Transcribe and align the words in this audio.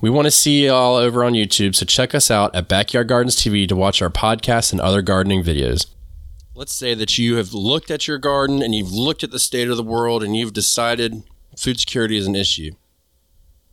We 0.00 0.08
want 0.08 0.24
to 0.24 0.30
see 0.30 0.64
you 0.64 0.72
all 0.72 0.96
over 0.96 1.22
on 1.22 1.34
YouTube, 1.34 1.74
so 1.74 1.84
check 1.84 2.14
us 2.14 2.30
out 2.30 2.54
at 2.54 2.68
Backyard 2.68 3.06
Gardens 3.06 3.36
TV 3.36 3.68
to 3.68 3.76
watch 3.76 4.00
our 4.00 4.08
podcasts 4.08 4.72
and 4.72 4.80
other 4.80 5.02
gardening 5.02 5.42
videos. 5.42 5.86
Let's 6.54 6.72
say 6.72 6.94
that 6.94 7.18
you 7.18 7.36
have 7.36 7.52
looked 7.52 7.90
at 7.90 8.08
your 8.08 8.16
garden 8.16 8.62
and 8.62 8.74
you've 8.74 8.92
looked 8.92 9.22
at 9.22 9.30
the 9.30 9.38
state 9.38 9.68
of 9.68 9.76
the 9.76 9.82
world 9.82 10.22
and 10.22 10.34
you've 10.34 10.54
decided 10.54 11.22
food 11.54 11.78
security 11.78 12.16
is 12.16 12.26
an 12.26 12.34
issue. 12.34 12.72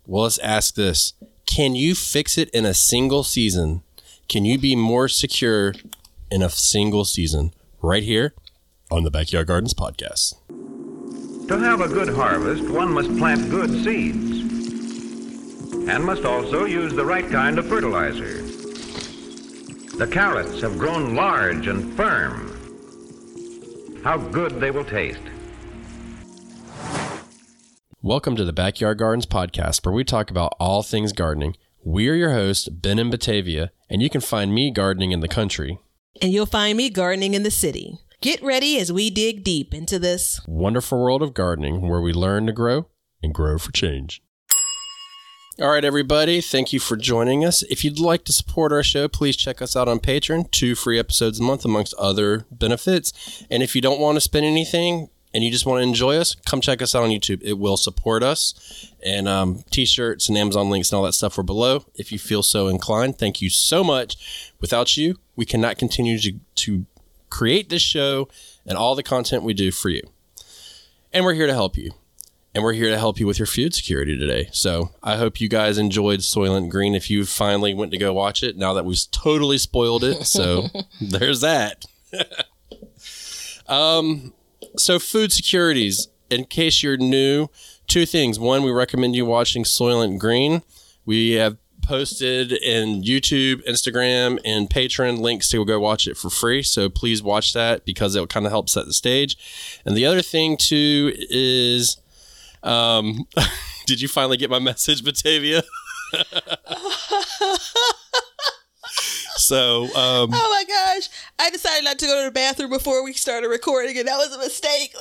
Well, 0.06 0.24
let's 0.24 0.38
ask 0.40 0.76
this 0.76 1.14
Can 1.46 1.76
you 1.76 1.96
fix 1.96 2.38
it 2.38 2.50
in 2.50 2.66
a 2.66 2.74
single 2.74 3.24
season? 3.24 3.84
Can 4.28 4.44
you 4.44 4.58
be 4.58 4.76
more 4.76 5.08
secure 5.08 5.74
in 6.30 6.42
a 6.42 6.50
single 6.50 7.06
season? 7.06 7.54
Right 7.82 8.04
here 8.04 8.34
on 8.92 9.04
the 9.04 9.12
Backyard 9.12 9.48
Gardens 9.48 9.74
podcast. 9.74 10.36
To 11.48 11.58
have 11.58 11.80
a 11.80 11.88
good 11.88 12.10
harvest, 12.10 12.70
one 12.70 12.92
must 12.92 13.16
plant 13.18 13.50
good 13.50 13.70
seeds 13.84 14.37
and 15.88 16.04
must 16.04 16.26
also 16.26 16.66
use 16.66 16.94
the 16.94 17.06
right 17.06 17.30
kind 17.30 17.58
of 17.58 17.66
fertilizer. 17.68 18.42
The 19.98 20.10
carrots 20.12 20.60
have 20.62 20.78
grown 20.78 21.16
large 21.16 21.68
and 21.68 21.96
firm. 21.96 22.54
How 24.04 24.18
good 24.18 24.60
they 24.60 24.70
will 24.70 24.84
taste. 24.84 25.22
Welcome 28.02 28.36
to 28.36 28.44
the 28.44 28.54
Backyard 28.54 29.00
Gardens 29.00 29.26
podcast, 29.26 29.86
where 29.86 29.96
we 29.96 30.04
talk 30.04 30.30
about 30.30 30.56
all 30.60 30.84
things 30.84 31.14
gardening. 31.14 31.56
We 31.84 32.10
are 32.10 32.16
your 32.16 32.34
hosts, 32.34 32.68
Ben 32.68 33.00
and 33.00 33.10
Batavia, 33.10 33.72
and 33.90 34.02
you 34.02 34.10
can 34.10 34.22
find 34.22 34.54
me 34.54 34.72
gardening 34.72 35.12
in 35.12 35.22
the 35.22 35.28
country. 35.28 35.80
And 36.22 36.34
you'll 36.34 36.46
find 36.46 36.78
me 36.78 36.90
gardening 36.90 37.34
in 37.34 37.44
the 37.44 37.52
city. 37.52 38.00
Get 38.20 38.44
ready 38.44 38.78
as 38.78 38.92
we 38.92 39.10
dig 39.10 39.44
deep 39.44 39.74
into 39.74 40.00
this 40.00 40.42
wonderful 40.48 41.00
world 41.02 41.24
of 41.24 41.34
gardening 41.34 41.88
where 41.88 42.02
we 42.02 42.12
learn 42.12 42.46
to 42.48 42.52
grow 42.52 42.88
and 43.24 43.34
grow 43.34 43.58
for 43.58 43.72
change. 43.72 44.22
All 45.60 45.70
right, 45.70 45.84
everybody, 45.84 46.40
thank 46.40 46.72
you 46.72 46.80
for 46.80 46.96
joining 46.96 47.44
us. 47.44 47.64
If 47.64 47.84
you'd 47.84 48.00
like 48.00 48.24
to 48.26 48.32
support 48.32 48.72
our 48.72 48.84
show, 48.84 49.08
please 49.08 49.36
check 49.36 49.60
us 49.60 49.76
out 49.76 49.88
on 49.88 49.98
Patreon. 49.98 50.52
Two 50.52 50.76
free 50.76 51.00
episodes 51.00 51.40
a 51.40 51.44
month, 51.44 51.66
amongst 51.66 51.96
other 51.96 52.46
benefits. 52.52 53.44
And 53.50 53.64
if 53.64 53.76
you 53.76 53.82
don't 53.82 54.00
want 54.00 54.18
to 54.18 54.22
spend 54.22 54.46
anything, 54.46 55.10
and 55.34 55.44
you 55.44 55.50
just 55.50 55.66
want 55.66 55.80
to 55.80 55.88
enjoy 55.88 56.18
us, 56.18 56.36
come 56.46 56.62
check 56.62 56.80
us 56.84 56.94
out 56.94 57.02
on 57.02 57.10
YouTube. 57.10 57.42
It 57.44 57.58
will 57.58 57.76
support 57.76 58.22
us. 58.22 58.94
And 59.04 59.28
um, 59.28 59.64
t 59.72 59.88
shirts 59.88 60.30
and 60.30 60.38
Amazon 60.38 60.70
links 60.70 60.92
and 60.92 60.98
all 60.98 61.04
that 61.06 61.14
stuff 61.14 61.40
are 61.40 61.44
below 61.44 61.86
if 61.96 62.12
you 62.12 62.20
feel 62.20 62.44
so 62.44 62.68
inclined. 62.68 63.18
Thank 63.18 63.42
you 63.42 63.50
so 63.50 63.84
much. 63.84 64.54
Without 64.62 64.96
you, 64.96 65.16
we 65.36 65.46
cannot 65.46 65.80
continue 65.80 66.20
to, 66.20 66.34
to 66.54 66.86
create 67.32 67.70
this 67.70 67.82
show 67.82 68.28
and 68.64 68.78
all 68.78 68.94
the 68.94 69.02
content 69.02 69.42
we 69.42 69.56
do 69.56 69.72
for 69.72 69.90
you. 69.90 70.04
And 71.12 71.26
we're 71.26 71.34
here 71.34 71.48
to 71.48 71.54
help 71.54 71.78
you. 71.78 71.94
And 72.58 72.64
we're 72.64 72.74
here 72.74 72.90
to 72.90 72.98
help 72.98 73.20
you 73.20 73.28
with 73.28 73.38
your 73.38 73.46
food 73.46 73.76
security 73.76 74.18
today. 74.18 74.50
So 74.52 74.90
I 75.04 75.18
hope 75.18 75.40
you 75.40 75.48
guys 75.48 75.78
enjoyed 75.78 76.22
Soylent 76.22 76.70
Green 76.70 76.96
if 76.96 77.08
you 77.08 77.24
finally 77.24 77.76
went 77.76 77.92
to 77.92 78.00
go 78.00 78.12
watch 78.14 78.42
it 78.42 78.58
now 78.58 78.74
that 78.74 78.84
we've 78.84 79.00
totally 79.12 79.60
spoiled 79.60 80.04
it. 80.04 80.26
So 80.26 80.64
there's 81.00 81.42
that. 81.42 81.86
um, 83.68 84.34
so 84.76 84.98
food 84.98 85.32
securities, 85.32 86.08
in 86.32 86.46
case 86.46 86.82
you're 86.82 86.98
new, 86.98 87.48
two 87.86 88.08
things. 88.08 88.40
One, 88.40 88.64
we 88.64 88.72
recommend 88.72 89.16
you 89.16 89.28
watching 89.28 89.64
Soylent 89.64 90.18
Green. 90.18 90.64
We 91.06 91.34
have 91.34 91.58
posted 91.84 92.52
in 92.52 93.04
YouTube, 93.04 93.68
Instagram, 93.68 94.40
and 94.44 94.68
Patreon 94.68 95.20
links 95.20 95.48
to 95.50 95.64
go 95.64 95.80
watch 95.80 96.08
it 96.08 96.18
for 96.18 96.32
free. 96.32 96.64
So 96.64 96.90
please 96.90 97.22
watch 97.22 97.54
that 97.54 97.86
because 97.86 98.16
it 98.16 98.20
will 98.20 98.26
kind 98.26 98.48
of 98.48 98.52
help 98.52 98.68
set 98.68 98.88
the 98.88 98.94
stage. 98.94 99.38
And 99.86 99.96
the 99.96 100.08
other 100.08 100.24
thing 100.24 100.58
too 100.58 101.14
is, 101.30 101.98
um, 102.68 103.28
did 103.86 104.02
you 104.02 104.08
finally 104.08 104.38
get 104.38 104.50
my 104.50 104.60
message, 104.60 105.04
Batavia? 105.04 105.64
so, 109.38 109.84
um, 109.86 110.30
oh 110.34 110.50
my 110.52 110.64
gosh, 110.68 111.10
I 111.40 111.50
decided 111.50 111.86
not 111.86 111.98
to 112.00 112.06
go 112.06 112.22
to 112.22 112.26
the 112.26 112.32
bathroom 112.32 112.70
before 112.70 113.04
we 113.04 113.14
started 113.14 113.48
recording, 113.48 113.98
and 113.98 114.08
that 114.08 114.18
was 114.18 114.36
a 114.36 114.38
mistake. 114.38 114.94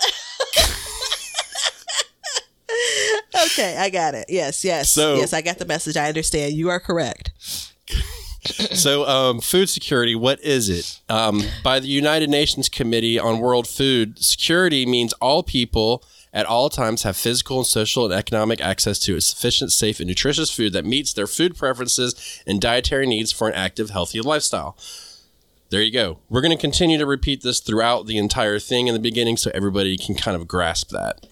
okay, 3.46 3.76
I 3.76 3.90
got 3.90 4.14
it. 4.14 4.26
Yes, 4.28 4.64
yes, 4.64 4.90
so, 4.90 5.16
yes. 5.16 5.32
I 5.32 5.42
got 5.42 5.58
the 5.58 5.66
message. 5.66 5.96
I 5.96 6.08
understand. 6.08 6.54
You 6.54 6.68
are 6.70 6.80
correct. 6.80 7.32
so, 8.74 9.06
um, 9.06 9.40
food 9.40 9.68
security, 9.68 10.14
what 10.14 10.40
is 10.40 10.68
it? 10.68 11.00
Um, 11.08 11.42
by 11.64 11.80
the 11.80 11.88
United 11.88 12.30
Nations 12.30 12.68
Committee 12.68 13.18
on 13.18 13.40
World 13.40 13.66
Food, 13.66 14.22
security 14.22 14.86
means 14.86 15.12
all 15.14 15.42
people 15.42 16.04
at 16.36 16.46
all 16.46 16.70
times 16.70 17.02
have 17.02 17.16
physical 17.16 17.58
and 17.58 17.66
social 17.66 18.04
and 18.04 18.14
economic 18.14 18.60
access 18.60 18.98
to 19.00 19.16
a 19.16 19.20
sufficient, 19.20 19.72
safe, 19.72 19.98
and 19.98 20.06
nutritious 20.06 20.50
food 20.50 20.72
that 20.72 20.84
meets 20.84 21.12
their 21.12 21.26
food 21.26 21.56
preferences 21.56 22.42
and 22.46 22.60
dietary 22.60 23.06
needs 23.06 23.32
for 23.32 23.48
an 23.48 23.54
active, 23.54 23.90
healthy 23.90 24.20
lifestyle. 24.20 24.76
There 25.70 25.82
you 25.82 25.92
go. 25.92 26.20
We're 26.28 26.42
going 26.42 26.56
to 26.56 26.60
continue 26.60 26.98
to 26.98 27.06
repeat 27.06 27.42
this 27.42 27.58
throughout 27.58 28.06
the 28.06 28.18
entire 28.18 28.60
thing 28.60 28.86
in 28.86 28.94
the 28.94 29.00
beginning 29.00 29.36
so 29.36 29.50
everybody 29.52 29.98
can 29.98 30.14
kind 30.14 30.36
of 30.36 30.46
grasp 30.46 30.90
that 30.90 31.26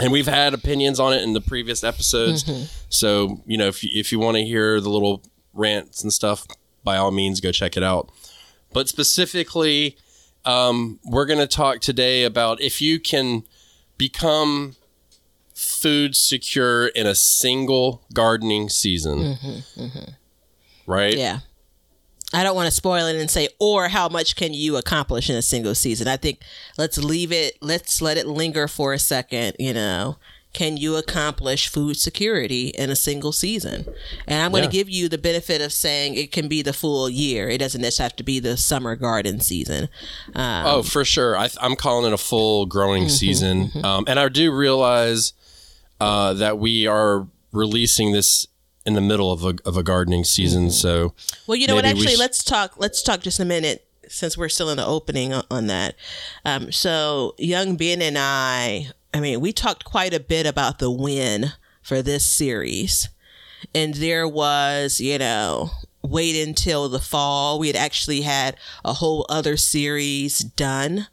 and 0.00 0.10
we've 0.10 0.26
had 0.26 0.54
opinions 0.54 0.98
on 0.98 1.12
it 1.12 1.22
in 1.22 1.34
the 1.34 1.40
previous 1.40 1.84
episodes. 1.84 2.44
Mm-hmm. 2.44 2.64
So 2.88 3.42
you 3.46 3.56
know, 3.56 3.68
if 3.68 3.84
you, 3.84 3.90
if 3.94 4.10
you 4.10 4.18
want 4.18 4.36
to 4.36 4.44
hear 4.44 4.80
the 4.80 4.90
little 4.90 5.22
rants 5.52 6.02
and 6.02 6.12
stuff, 6.12 6.46
by 6.82 6.96
all 6.96 7.10
means, 7.10 7.40
go 7.40 7.52
check 7.52 7.76
it 7.76 7.82
out. 7.82 8.10
But 8.72 8.88
specifically, 8.88 9.96
um, 10.44 10.98
we're 11.04 11.26
going 11.26 11.38
to 11.38 11.46
talk 11.46 11.80
today 11.80 12.24
about 12.24 12.60
if 12.60 12.80
you 12.80 12.98
can 12.98 13.44
become 13.98 14.76
food 15.54 16.16
secure 16.16 16.88
in 16.88 17.06
a 17.06 17.14
single 17.14 18.02
gardening 18.12 18.68
season. 18.68 19.18
Mm-hmm, 19.18 19.80
mm-hmm. 19.80 20.10
Right? 20.86 21.16
Yeah. 21.16 21.40
I 22.32 22.42
don't 22.42 22.56
want 22.56 22.66
to 22.66 22.74
spoil 22.74 23.06
it 23.06 23.16
and 23.16 23.30
say, 23.30 23.48
or 23.60 23.88
how 23.88 24.08
much 24.08 24.34
can 24.34 24.52
you 24.52 24.76
accomplish 24.76 25.30
in 25.30 25.36
a 25.36 25.42
single 25.42 25.74
season? 25.74 26.08
I 26.08 26.16
think 26.16 26.40
let's 26.76 26.98
leave 26.98 27.30
it, 27.30 27.56
let's 27.60 28.02
let 28.02 28.16
it 28.16 28.26
linger 28.26 28.66
for 28.66 28.92
a 28.92 28.98
second, 28.98 29.54
you 29.58 29.72
know. 29.72 30.16
Can 30.54 30.76
you 30.76 30.96
accomplish 30.96 31.68
food 31.68 31.96
security 31.98 32.68
in 32.68 32.88
a 32.88 32.96
single 32.96 33.32
season? 33.32 33.84
And 34.26 34.40
I'm 34.40 34.52
going 34.52 34.64
to 34.64 34.70
give 34.70 34.88
you 34.88 35.08
the 35.08 35.18
benefit 35.18 35.60
of 35.60 35.72
saying 35.72 36.14
it 36.14 36.32
can 36.32 36.48
be 36.48 36.62
the 36.62 36.72
full 36.72 37.10
year. 37.10 37.48
It 37.50 37.58
doesn't 37.58 37.82
just 37.82 37.98
have 37.98 38.16
to 38.16 38.22
be 38.22 38.38
the 38.38 38.56
summer 38.56 38.94
garden 38.94 39.40
season. 39.40 39.88
Um, 40.34 40.66
oh, 40.66 40.82
for 40.82 41.04
sure. 41.04 41.36
I, 41.36 41.50
am 41.60 41.74
calling 41.74 42.06
it 42.06 42.14
a 42.14 42.18
full 42.18 42.66
growing 42.66 43.02
mm-hmm, 43.02 43.10
season. 43.10 43.64
Mm-hmm. 43.66 43.84
Um, 43.84 44.04
and 44.06 44.18
I 44.18 44.28
do 44.28 44.54
realize 44.54 45.32
uh, 46.00 46.34
that 46.34 46.58
we 46.58 46.86
are 46.86 47.26
releasing 47.52 48.12
this 48.12 48.46
in 48.86 48.94
the 48.94 49.00
middle 49.00 49.32
of 49.32 49.44
a, 49.44 49.56
of 49.64 49.76
a 49.76 49.82
gardening 49.82 50.24
season. 50.24 50.64
Mm-hmm. 50.64 50.70
So, 50.70 51.14
well, 51.46 51.56
you 51.56 51.66
know 51.66 51.74
what? 51.74 51.84
Actually, 51.84 52.14
sh- 52.14 52.18
let's 52.18 52.44
talk. 52.44 52.78
Let's 52.78 53.02
talk 53.02 53.20
just 53.20 53.40
a 53.40 53.44
minute 53.44 53.86
since 54.08 54.36
we're 54.36 54.48
still 54.48 54.70
in 54.70 54.76
the 54.76 54.86
opening 54.86 55.32
on, 55.32 55.44
on 55.50 55.66
that. 55.66 55.96
Um, 56.44 56.70
so, 56.70 57.34
young 57.38 57.76
Ben 57.76 58.02
and 58.02 58.16
I, 58.18 58.88
I 59.14 59.20
mean, 59.20 59.40
we 59.40 59.52
talked 59.52 59.84
quite 59.84 60.12
a 60.12 60.20
bit 60.20 60.44
about 60.44 60.80
the 60.80 60.90
win 60.90 61.52
for 61.82 62.02
this 62.02 62.26
series, 62.26 63.08
and 63.74 63.94
there 63.94 64.26
was, 64.26 65.00
you 65.00 65.18
know, 65.18 65.70
wait 66.02 66.36
until 66.46 66.88
the 66.88 66.98
fall. 66.98 67.58
We 67.58 67.68
had 67.68 67.76
actually 67.76 68.22
had 68.22 68.56
a 68.84 68.94
whole 68.94 69.24
other 69.28 69.56
series 69.56 70.40
done 70.40 71.06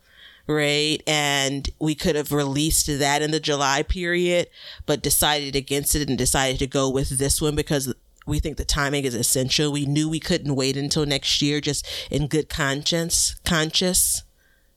right? 0.48 1.02
And 1.08 1.70
we 1.80 1.96
could 1.96 2.16
have 2.16 2.32
released 2.32 2.88
that 2.88 3.22
in 3.22 3.32
the 3.32 3.40
July 3.40 3.84
period, 3.84 4.48
but 4.86 5.02
decided 5.02 5.56
against 5.56 5.96
it 5.96 6.10
and 6.10 6.18
decided 6.18 6.60
to 6.60 6.68
go 6.68 6.90
with 6.90 7.18
this 7.18 7.42
one 7.42 7.56
because 7.56 7.94
we 8.28 8.40
think 8.40 8.58
the 8.58 8.66
timing 8.66 9.06
is 9.06 9.16
essential. 9.16 9.72
We 9.72 9.86
knew 9.86 10.10
we 10.10 10.20
couldn't 10.20 10.56
wait 10.56 10.78
until 10.78 11.06
next 11.06 11.42
year, 11.42 11.62
just 11.62 11.88
in 12.10 12.28
good 12.28 12.50
conscience. 12.50 13.36
Conscious. 13.46 14.24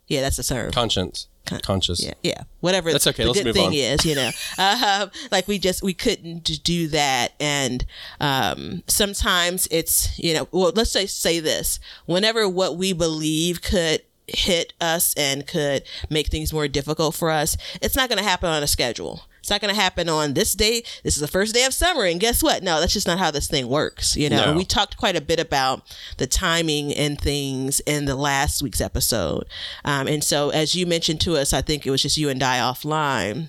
Yeah, 0.06 0.20
that's 0.20 0.36
the 0.36 0.42
term. 0.42 0.70
Conscience. 0.70 1.28
Con- 1.46 1.60
conscious. 1.60 2.02
Yeah, 2.02 2.14
yeah. 2.22 2.42
Whatever. 2.60 2.90
That's 2.90 3.06
okay. 3.06 3.24
The 3.24 3.30
Let's 3.30 3.42
good 3.42 3.54
thing 3.54 3.66
on. 3.66 3.72
is, 3.74 4.04
you 4.04 4.14
know, 4.14 4.30
uh, 4.58 5.06
like 5.30 5.46
we 5.46 5.58
just 5.58 5.82
we 5.82 5.92
couldn't 5.94 6.62
do 6.64 6.88
that, 6.88 7.32
and 7.38 7.84
um, 8.20 8.82
sometimes 8.86 9.68
it's 9.70 10.18
you 10.18 10.34
know, 10.34 10.48
well, 10.52 10.72
let's 10.74 10.90
say 10.90 11.06
say 11.06 11.40
this: 11.40 11.80
whenever 12.06 12.48
what 12.48 12.76
we 12.76 12.92
believe 12.92 13.60
could 13.60 14.02
hit 14.26 14.72
us 14.80 15.14
and 15.14 15.46
could 15.46 15.82
make 16.10 16.28
things 16.28 16.52
more 16.52 16.68
difficult 16.68 17.14
for 17.14 17.30
us, 17.30 17.56
it's 17.82 17.96
not 17.96 18.08
going 18.08 18.18
to 18.18 18.28
happen 18.28 18.48
on 18.48 18.62
a 18.62 18.66
schedule. 18.66 19.22
It's 19.44 19.50
not 19.50 19.60
going 19.60 19.74
to 19.74 19.78
happen 19.78 20.08
on 20.08 20.32
this 20.32 20.54
day. 20.54 20.82
This 21.02 21.16
is 21.16 21.20
the 21.20 21.28
first 21.28 21.52
day 21.52 21.64
of 21.66 21.74
summer. 21.74 22.04
And 22.04 22.18
guess 22.18 22.42
what? 22.42 22.62
No, 22.62 22.80
that's 22.80 22.94
just 22.94 23.06
not 23.06 23.18
how 23.18 23.30
this 23.30 23.46
thing 23.46 23.68
works. 23.68 24.16
You 24.16 24.30
know, 24.30 24.52
no. 24.52 24.56
we 24.56 24.64
talked 24.64 24.96
quite 24.96 25.16
a 25.16 25.20
bit 25.20 25.38
about 25.38 25.82
the 26.16 26.26
timing 26.26 26.94
and 26.94 27.20
things 27.20 27.80
in 27.80 28.06
the 28.06 28.16
last 28.16 28.62
week's 28.62 28.80
episode. 28.80 29.44
Um, 29.84 30.08
and 30.08 30.24
so, 30.24 30.48
as 30.48 30.74
you 30.74 30.86
mentioned 30.86 31.20
to 31.22 31.36
us, 31.36 31.52
I 31.52 31.60
think 31.60 31.86
it 31.86 31.90
was 31.90 32.00
just 32.00 32.16
you 32.16 32.30
and 32.30 32.42
I 32.42 32.58
offline 32.58 33.48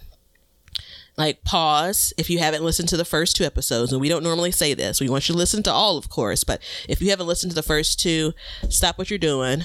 like 1.18 1.46
pause 1.46 2.14
if 2.18 2.30
you 2.30 2.40
haven't 2.40 2.66
listened 2.66 2.90
to 2.90 2.98
the 2.98 3.06
first 3.06 3.38
two 3.38 3.46
episodes 3.46 3.94
and 3.94 4.02
we 4.02 4.10
don't 4.10 4.24
normally 4.24 4.52
say 4.52 4.74
this 4.74 5.00
we 5.00 5.08
want 5.08 5.30
you 5.30 5.34
to 5.34 5.38
listen 5.38 5.64
to 5.64 5.72
all 5.72 5.98
of 5.98 6.10
course 6.10 6.44
but 6.44 6.62
if 6.90 7.02
you 7.02 7.10
haven't 7.10 7.28
listened 7.28 7.50
to 7.50 7.56
the 7.56 7.64
first 7.64 8.00
two 8.00 8.34
stop 8.68 8.98
what 8.98 9.10
you're 9.10 9.18
doing 9.18 9.64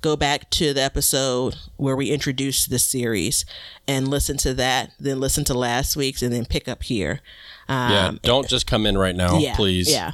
go 0.00 0.16
back 0.16 0.48
to 0.50 0.72
the 0.72 0.82
episode 0.82 1.56
where 1.76 1.94
we 1.96 2.10
introduced 2.10 2.70
this 2.70 2.86
series 2.86 3.44
and 3.86 4.08
listen 4.08 4.36
to 4.38 4.54
that, 4.54 4.92
then 4.98 5.20
listen 5.20 5.44
to 5.44 5.54
last 5.54 5.96
week's, 5.96 6.22
and 6.22 6.32
then 6.32 6.44
pick 6.46 6.68
up 6.68 6.82
here. 6.84 7.20
Um, 7.68 7.90
yeah, 7.92 8.12
don't 8.22 8.48
just 8.48 8.66
come 8.66 8.86
in 8.86 8.98
right 8.98 9.14
now, 9.14 9.38
yeah, 9.38 9.54
please. 9.54 9.90
Yeah, 9.90 10.12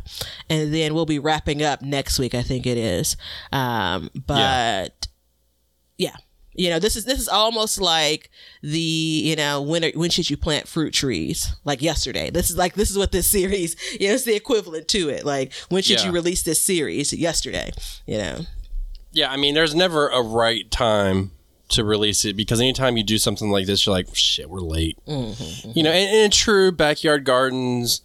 and 0.50 0.75
then 0.75 0.94
we'll 0.94 1.06
be 1.06 1.19
wrapping 1.19 1.62
up 1.62 1.83
next 1.83 2.19
week. 2.19 2.35
I 2.35 2.43
think 2.43 2.67
it 2.67 2.77
is. 2.79 3.17
Um, 3.53 4.11
but 4.27 5.09
yeah. 5.99 6.17
You 6.59 6.71
know, 6.71 6.79
this 6.79 6.97
is 6.97 7.05
this 7.05 7.19
is 7.19 7.29
almost 7.29 7.79
like 7.83 8.31
the 8.62 8.79
you 8.79 9.37
know 9.37 9.61
when 9.61 9.85
are, 9.85 9.91
when 9.91 10.09
should 10.09 10.31
you 10.31 10.38
plant 10.38 10.67
fruit 10.67 10.94
trees? 10.94 11.55
Like 11.67 11.83
yesterday. 11.83 12.31
This 12.31 12.49
is 12.49 12.56
like 12.56 12.73
this 12.73 12.91
is 12.91 12.97
what 12.97 13.12
this 13.12 13.31
series. 13.31 13.77
You 14.00 14.09
know, 14.09 14.15
it's 14.15 14.25
the 14.25 14.35
equivalent 14.35 14.88
to 14.88 15.11
it. 15.11 15.27
Like 15.27 15.53
when 15.69 15.83
should 15.83 16.00
Yeah. 16.00 16.06
you 16.06 16.12
release 16.12 16.44
this 16.44 16.62
series? 16.62 17.12
Yesterday. 17.12 17.73
You 18.06 18.17
know. 18.17 18.38
Yeah, 19.17 19.33
I 19.33 19.39
mean, 19.39 19.55
there's 19.55 19.75
never 19.75 20.09
a 20.09 20.21
right 20.21 20.71
time 20.71 21.31
to 21.71 21.85
release 21.85 22.27
it 22.27 22.37
because 22.37 22.61
anytime 22.61 22.99
you 22.99 23.03
do 23.03 23.17
something 23.17 23.49
like 23.49 23.65
this, 23.65 23.87
you're 23.87 23.95
like, 23.95 24.15
shit, 24.15 24.51
we're 24.51 24.61
late. 24.61 24.99
Mm-hmm, 25.09 25.71
You 25.75 25.83
know, 25.83 25.91
and, 25.91 26.11
and 26.11 26.25
in 26.27 26.31
true 26.31 26.71
backyard 26.71 27.25
gardens 27.25 28.03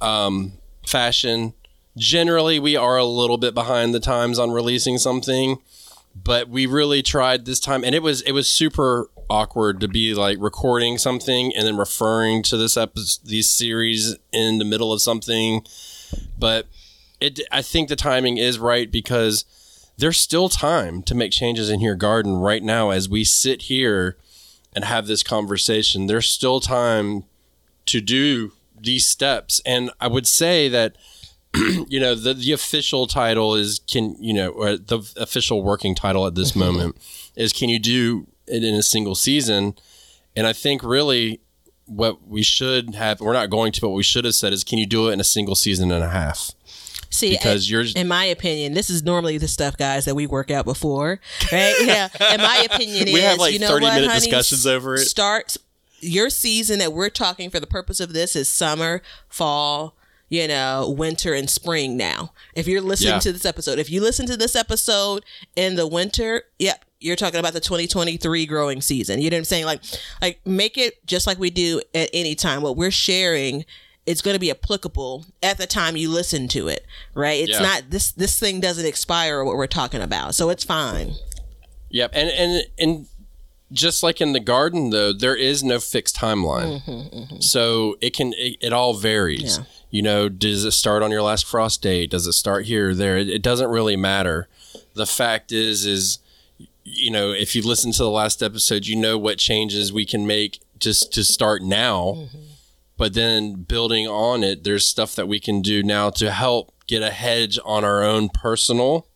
um, 0.00 0.52
fashion, 0.86 1.54
generally 1.96 2.60
we 2.60 2.76
are 2.76 2.96
a 2.96 3.04
little 3.04 3.38
bit 3.38 3.54
behind 3.54 3.92
the 3.92 3.98
times 3.98 4.38
on 4.38 4.52
releasing 4.52 4.98
something, 4.98 5.58
but 6.14 6.48
we 6.48 6.66
really 6.66 7.02
tried 7.02 7.44
this 7.44 7.58
time, 7.58 7.82
and 7.82 7.92
it 7.92 8.02
was 8.04 8.22
it 8.22 8.32
was 8.32 8.48
super 8.48 9.10
awkward 9.28 9.80
to 9.80 9.88
be 9.88 10.14
like 10.14 10.38
recording 10.40 10.96
something 10.96 11.52
and 11.56 11.66
then 11.66 11.76
referring 11.76 12.44
to 12.44 12.56
this 12.56 12.76
episode, 12.76 13.26
these 13.28 13.50
series 13.50 14.16
in 14.32 14.58
the 14.58 14.64
middle 14.64 14.92
of 14.92 15.02
something, 15.02 15.66
but 16.38 16.68
it 17.20 17.40
I 17.50 17.62
think 17.62 17.88
the 17.88 17.96
timing 17.96 18.36
is 18.36 18.60
right 18.60 18.88
because 18.90 19.44
there's 20.02 20.18
still 20.18 20.48
time 20.48 21.00
to 21.00 21.14
make 21.14 21.30
changes 21.30 21.70
in 21.70 21.80
your 21.80 21.94
garden 21.94 22.34
right 22.34 22.64
now 22.64 22.90
as 22.90 23.08
we 23.08 23.22
sit 23.22 23.62
here 23.62 24.16
and 24.74 24.84
have 24.84 25.06
this 25.06 25.22
conversation. 25.22 26.08
There's 26.08 26.28
still 26.28 26.58
time 26.58 27.22
to 27.86 28.00
do 28.00 28.50
these 28.76 29.06
steps. 29.06 29.60
And 29.64 29.92
I 30.00 30.08
would 30.08 30.26
say 30.26 30.68
that, 30.68 30.96
you 31.54 32.00
know, 32.00 32.16
the, 32.16 32.34
the 32.34 32.50
official 32.50 33.06
title 33.06 33.54
is 33.54 33.80
can, 33.88 34.16
you 34.18 34.34
know, 34.34 34.48
or 34.48 34.76
the 34.76 35.08
official 35.16 35.62
working 35.62 35.94
title 35.94 36.26
at 36.26 36.34
this 36.34 36.50
mm-hmm. 36.50 36.58
moment 36.58 36.96
is 37.36 37.52
can 37.52 37.68
you 37.68 37.78
do 37.78 38.26
it 38.48 38.64
in 38.64 38.74
a 38.74 38.82
single 38.82 39.14
season? 39.14 39.76
And 40.34 40.48
I 40.48 40.52
think 40.52 40.82
really 40.82 41.40
what 41.86 42.26
we 42.26 42.42
should 42.42 42.96
have, 42.96 43.20
we're 43.20 43.34
not 43.34 43.50
going 43.50 43.70
to, 43.70 43.80
but 43.80 43.90
what 43.90 43.96
we 43.96 44.02
should 44.02 44.24
have 44.24 44.34
said 44.34 44.52
is 44.52 44.64
can 44.64 44.78
you 44.78 44.86
do 44.86 45.10
it 45.10 45.12
in 45.12 45.20
a 45.20 45.24
single 45.24 45.54
season 45.54 45.92
and 45.92 46.02
a 46.02 46.08
half? 46.08 46.50
See, 47.12 47.30
Because 47.30 47.68
in, 47.68 47.72
you're- 47.72 47.92
in 47.94 48.08
my 48.08 48.24
opinion, 48.24 48.72
this 48.74 48.90
is 48.90 49.02
normally 49.04 49.38
the 49.38 49.46
stuff, 49.48 49.76
guys, 49.76 50.06
that 50.06 50.14
we 50.14 50.26
work 50.26 50.50
out 50.50 50.64
before, 50.64 51.20
right? 51.52 51.74
yeah. 51.84 52.08
In 52.34 52.40
my 52.40 52.66
opinion, 52.70 53.04
We 53.06 53.20
is 53.20 53.24
have, 53.24 53.38
like, 53.38 53.52
you 53.52 53.58
know 53.60 53.68
30 53.68 53.82
what, 53.84 53.94
minute 53.94 54.08
honey? 54.08 54.20
discussions 54.20 54.66
over 54.66 54.94
it. 54.94 55.00
Start 55.06 55.56
your 56.00 56.30
season 56.30 56.78
that 56.80 56.92
we're 56.92 57.10
talking 57.10 57.48
for 57.50 57.60
the 57.60 57.66
purpose 57.66 58.00
of 58.00 58.12
this 58.12 58.34
is 58.34 58.48
summer, 58.48 59.02
fall, 59.28 59.94
you 60.28 60.48
know, 60.48 60.92
winter 60.96 61.34
and 61.34 61.48
spring. 61.50 61.96
Now, 61.96 62.32
if 62.54 62.66
you're 62.66 62.80
listening 62.80 63.12
Yeah. 63.14 63.18
to 63.20 63.32
this 63.32 63.44
episode, 63.44 63.78
if 63.78 63.90
you 63.90 64.00
listen 64.00 64.26
to 64.26 64.36
this 64.36 64.56
episode 64.56 65.24
in 65.54 65.76
the 65.76 65.86
winter, 65.86 66.42
yep. 66.58 66.84
You're 67.04 67.16
talking 67.16 67.40
about 67.40 67.52
the 67.52 67.58
2023 67.60 68.46
growing 68.46 68.80
season. 68.80 69.20
You 69.20 69.28
know 69.28 69.34
what 69.34 69.38
I'm 69.38 69.44
saying? 69.44 69.64
Like, 69.64 69.82
like 70.22 70.40
make 70.46 70.78
it 70.78 71.04
just 71.04 71.26
like 71.26 71.36
we 71.36 71.50
do 71.50 71.82
at 71.92 72.08
any 72.12 72.36
time. 72.36 72.62
What 72.62 72.76
we're 72.76 72.92
sharing 72.92 73.64
it's 74.06 74.20
going 74.20 74.34
to 74.34 74.40
be 74.40 74.50
applicable 74.50 75.26
at 75.42 75.58
the 75.58 75.66
time 75.66 75.96
you 75.96 76.10
listen 76.10 76.48
to 76.48 76.68
it, 76.68 76.84
right? 77.14 77.40
It's 77.40 77.52
Yeah. 77.52 77.60
not 77.60 77.90
this 77.90 78.10
this 78.12 78.38
thing 78.38 78.60
doesn't 78.60 78.86
expire 78.86 79.44
what 79.44 79.56
we're 79.56 79.66
talking 79.66 80.00
about, 80.02 80.34
so 80.34 80.50
it's 80.50 80.64
fine. 80.64 81.14
Yep, 81.90 82.10
and 82.14 82.30
and 82.30 82.64
and 82.78 83.06
just 83.72 84.02
like 84.02 84.20
in 84.20 84.32
the 84.32 84.40
garden, 84.40 84.90
though, 84.90 85.12
there 85.12 85.36
is 85.36 85.62
no 85.62 85.78
fixed 85.78 86.16
timeline, 86.16 86.82
mm-hmm, 86.82 87.16
mm-hmm. 87.16 87.40
so 87.40 87.96
it 88.00 88.14
can 88.14 88.32
it, 88.34 88.56
it 88.60 88.72
all 88.72 88.94
varies. 88.94 89.58
Yeah. 89.58 89.64
You 89.90 90.02
know, 90.02 90.28
does 90.28 90.64
it 90.64 90.72
start 90.72 91.02
on 91.02 91.10
your 91.10 91.22
last 91.22 91.46
frost 91.46 91.82
date? 91.82 92.10
Does 92.10 92.26
it 92.26 92.32
start 92.32 92.64
here 92.64 92.90
or 92.90 92.94
there? 92.94 93.18
It, 93.18 93.28
it 93.28 93.42
doesn't 93.42 93.68
really 93.68 93.96
matter. 93.96 94.48
The 94.94 95.06
fact 95.06 95.52
is, 95.52 95.84
is 95.84 96.18
you 96.84 97.10
know, 97.10 97.30
if 97.30 97.54
you 97.54 97.62
listen 97.62 97.92
to 97.92 98.02
the 98.02 98.10
last 98.10 98.42
episode, 98.42 98.86
you 98.86 98.96
know 98.96 99.16
what 99.18 99.38
changes 99.38 99.92
we 99.92 100.06
can 100.06 100.26
make 100.26 100.60
just 100.78 101.12
to 101.12 101.24
start 101.24 101.62
now. 101.62 102.14
Mm-hmm. 102.16 102.38
But 103.02 103.14
then 103.14 103.64
building 103.64 104.06
on 104.06 104.44
it, 104.44 104.62
there's 104.62 104.86
stuff 104.86 105.16
that 105.16 105.26
we 105.26 105.40
can 105.40 105.60
do 105.60 105.82
now 105.82 106.08
to 106.10 106.30
help 106.30 106.72
get 106.86 107.02
a 107.02 107.10
hedge 107.10 107.58
on 107.64 107.84
our 107.84 108.04
own 108.04 108.28
personal 108.28 109.08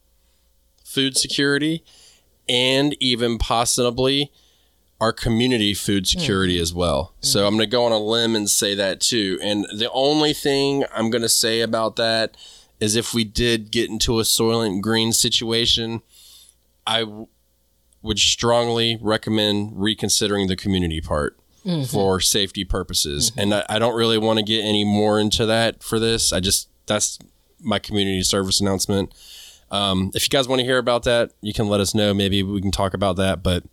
food 0.84 1.16
security 1.16 1.84
and 2.48 2.96
even 2.98 3.38
possibly 3.38 4.32
our 5.00 5.12
community 5.12 5.72
food 5.72 6.00
hmm. 6.02 6.18
security 6.18 6.58
as 6.58 6.74
well. 6.74 7.14
Hmm. 7.20 7.26
So 7.26 7.46
I'm 7.46 7.54
going 7.54 7.60
to 7.60 7.70
go 7.70 7.84
on 7.84 7.92
a 7.92 7.98
limb 8.00 8.34
and 8.34 8.50
say 8.50 8.74
that 8.74 9.00
too. 9.00 9.38
And 9.40 9.64
the 9.72 9.88
only 9.92 10.32
thing 10.32 10.84
I'm 10.92 11.08
going 11.08 11.22
to 11.22 11.28
say 11.28 11.60
about 11.60 11.94
that 11.94 12.36
is 12.80 12.96
if 12.96 13.14
we 13.14 13.22
did 13.22 13.70
get 13.70 13.88
into 13.88 14.18
a 14.18 14.24
Soylent 14.24 14.80
Green 14.80 15.12
situation, 15.12 16.02
I 16.84 17.02
w- 17.02 17.28
would 18.02 18.18
strongly 18.18 18.98
recommend 19.00 19.80
reconsidering 19.80 20.48
the 20.48 20.56
community 20.56 21.00
part 21.00 21.38
for 21.88 22.20
safety 22.20 22.64
purposes. 22.64 23.32
And 23.36 23.52
I, 23.54 23.64
I 23.68 23.78
don't 23.78 23.96
really 23.96 24.18
want 24.18 24.38
to 24.38 24.44
get 24.44 24.64
any 24.64 24.84
more 24.84 25.18
into 25.18 25.46
that 25.46 25.82
for 25.82 25.98
this. 25.98 26.32
I 26.32 26.40
just, 26.40 26.68
that's 26.86 27.18
my 27.60 27.78
community 27.78 28.22
service 28.22 28.60
announcement. 28.60 29.12
Um, 29.70 30.12
if 30.14 30.22
you 30.24 30.28
guys 30.28 30.46
want 30.46 30.60
to 30.60 30.64
hear 30.64 30.78
about 30.78 31.02
that, 31.04 31.32
you 31.40 31.52
can 31.52 31.66
let 31.68 31.80
us 31.80 31.94
know. 31.94 32.14
Maybe 32.14 32.42
we 32.42 32.60
can 32.60 32.70
talk 32.70 32.94
about 32.94 33.16
that. 33.16 33.42
But 33.42 33.64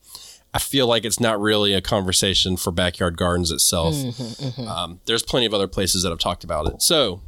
I 0.53 0.59
feel 0.59 0.87
like 0.87 1.05
it's 1.05 1.19
not 1.19 1.39
really 1.39 1.73
a 1.73 1.81
conversation 1.81 2.57
for 2.57 2.71
backyard 2.71 3.17
gardens 3.17 3.51
itself. 3.51 3.95
Um, 4.59 4.99
there's 5.05 5.23
plenty 5.23 5.45
of 5.45 5.53
other 5.53 5.67
places 5.67 6.01
that 6.03 6.09
have 6.09 6.19
talked 6.19 6.43
about 6.43 6.67
it. 6.67 6.81
So, 6.81 7.21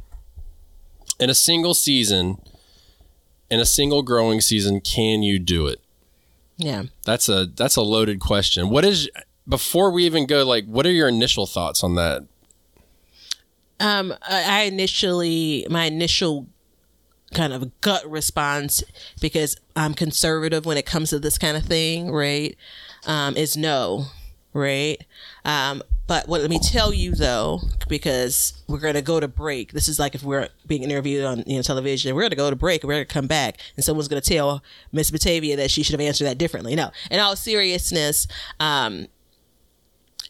in 1.20 1.30
a 1.30 1.34
single 1.34 1.74
season, 1.74 2.38
in 3.50 3.60
a 3.60 3.66
single 3.66 4.02
growing 4.02 4.40
season, 4.40 4.80
can 4.80 5.22
you 5.22 5.38
do 5.38 5.66
it? 5.66 5.80
Yeah. 6.56 6.84
That's 7.04 7.28
a 7.28 7.46
that's 7.46 7.76
a 7.76 7.82
loaded 7.82 8.18
question. 8.18 8.70
What 8.70 8.84
is 8.84 9.08
before 9.48 9.90
we 9.90 10.04
even 10.04 10.26
go? 10.26 10.44
Like, 10.44 10.64
what 10.66 10.86
are 10.86 10.92
your 10.92 11.08
initial 11.08 11.46
thoughts 11.46 11.82
on 11.84 11.94
that? 11.96 12.24
Um, 13.78 14.14
I 14.28 14.62
initially, 14.62 15.66
my 15.68 15.84
initial 15.84 16.46
kind 17.34 17.52
of 17.52 17.80
gut 17.80 18.08
response, 18.10 18.82
because 19.20 19.56
I'm 19.74 19.94
conservative 19.94 20.64
when 20.64 20.78
it 20.78 20.86
comes 20.86 21.10
to 21.10 21.18
this 21.18 21.38
kind 21.38 21.56
of 21.56 21.64
thing, 21.64 22.10
right? 22.10 22.56
Um, 23.06 23.36
is 23.36 23.56
no, 23.56 24.06
right? 24.54 24.96
Um, 25.44 25.82
but 26.06 26.28
what 26.28 26.40
let 26.40 26.50
me 26.50 26.58
tell 26.58 26.94
you 26.94 27.12
though, 27.12 27.60
because 27.88 28.54
we're 28.68 28.78
gonna 28.78 29.02
go 29.02 29.18
to 29.20 29.28
break. 29.28 29.72
This 29.72 29.88
is 29.88 29.98
like 29.98 30.14
if 30.14 30.22
we're 30.22 30.48
being 30.66 30.82
interviewed 30.82 31.24
on 31.24 31.42
you 31.46 31.56
know 31.56 31.62
television, 31.62 32.14
we're 32.14 32.22
gonna 32.22 32.36
go 32.36 32.48
to 32.48 32.56
break 32.56 32.84
we're 32.84 32.94
gonna 32.94 33.04
come 33.04 33.26
back, 33.26 33.58
and 33.76 33.84
someone's 33.84 34.08
gonna 34.08 34.20
tell 34.20 34.62
Miss 34.92 35.10
Batavia 35.10 35.56
that 35.56 35.70
she 35.70 35.82
should 35.82 35.92
have 35.92 36.00
answered 36.00 36.24
that 36.24 36.38
differently. 36.38 36.74
No, 36.76 36.90
in 37.10 37.18
all 37.20 37.34
seriousness, 37.34 38.26
um, 38.60 39.08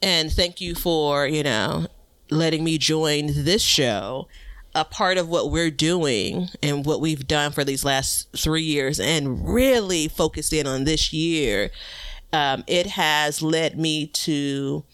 and 0.02 0.32
thank 0.32 0.60
you 0.60 0.74
for 0.74 1.26
you 1.26 1.42
know 1.42 1.86
letting 2.30 2.64
me 2.64 2.78
join 2.78 3.28
this 3.44 3.62
show 3.62 4.26
a 4.74 4.84
part 4.84 5.16
of 5.16 5.28
what 5.28 5.50
we're 5.50 5.70
doing 5.70 6.48
and 6.62 6.84
what 6.84 7.00
we've 7.00 7.26
done 7.26 7.50
for 7.50 7.64
these 7.64 7.82
last 7.84 8.28
three 8.36 8.62
years 8.62 9.00
and 9.00 9.48
really 9.48 10.06
focused 10.06 10.52
in 10.52 10.66
on 10.66 10.84
this 10.84 11.14
year. 11.14 11.70
Um, 12.30 12.62
it 12.66 12.88
has 12.88 13.40
led 13.40 13.78
me 13.78 14.06
to 14.08 14.84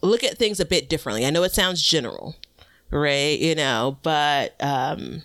look 0.00 0.22
at 0.22 0.38
things 0.38 0.60
a 0.60 0.64
bit 0.64 0.88
differently. 0.88 1.26
I 1.26 1.30
know 1.30 1.42
it 1.42 1.52
sounds 1.52 1.82
general 1.82 2.36
right 2.90 3.38
you 3.40 3.54
know 3.54 3.98
but 4.02 4.54
um 4.62 5.22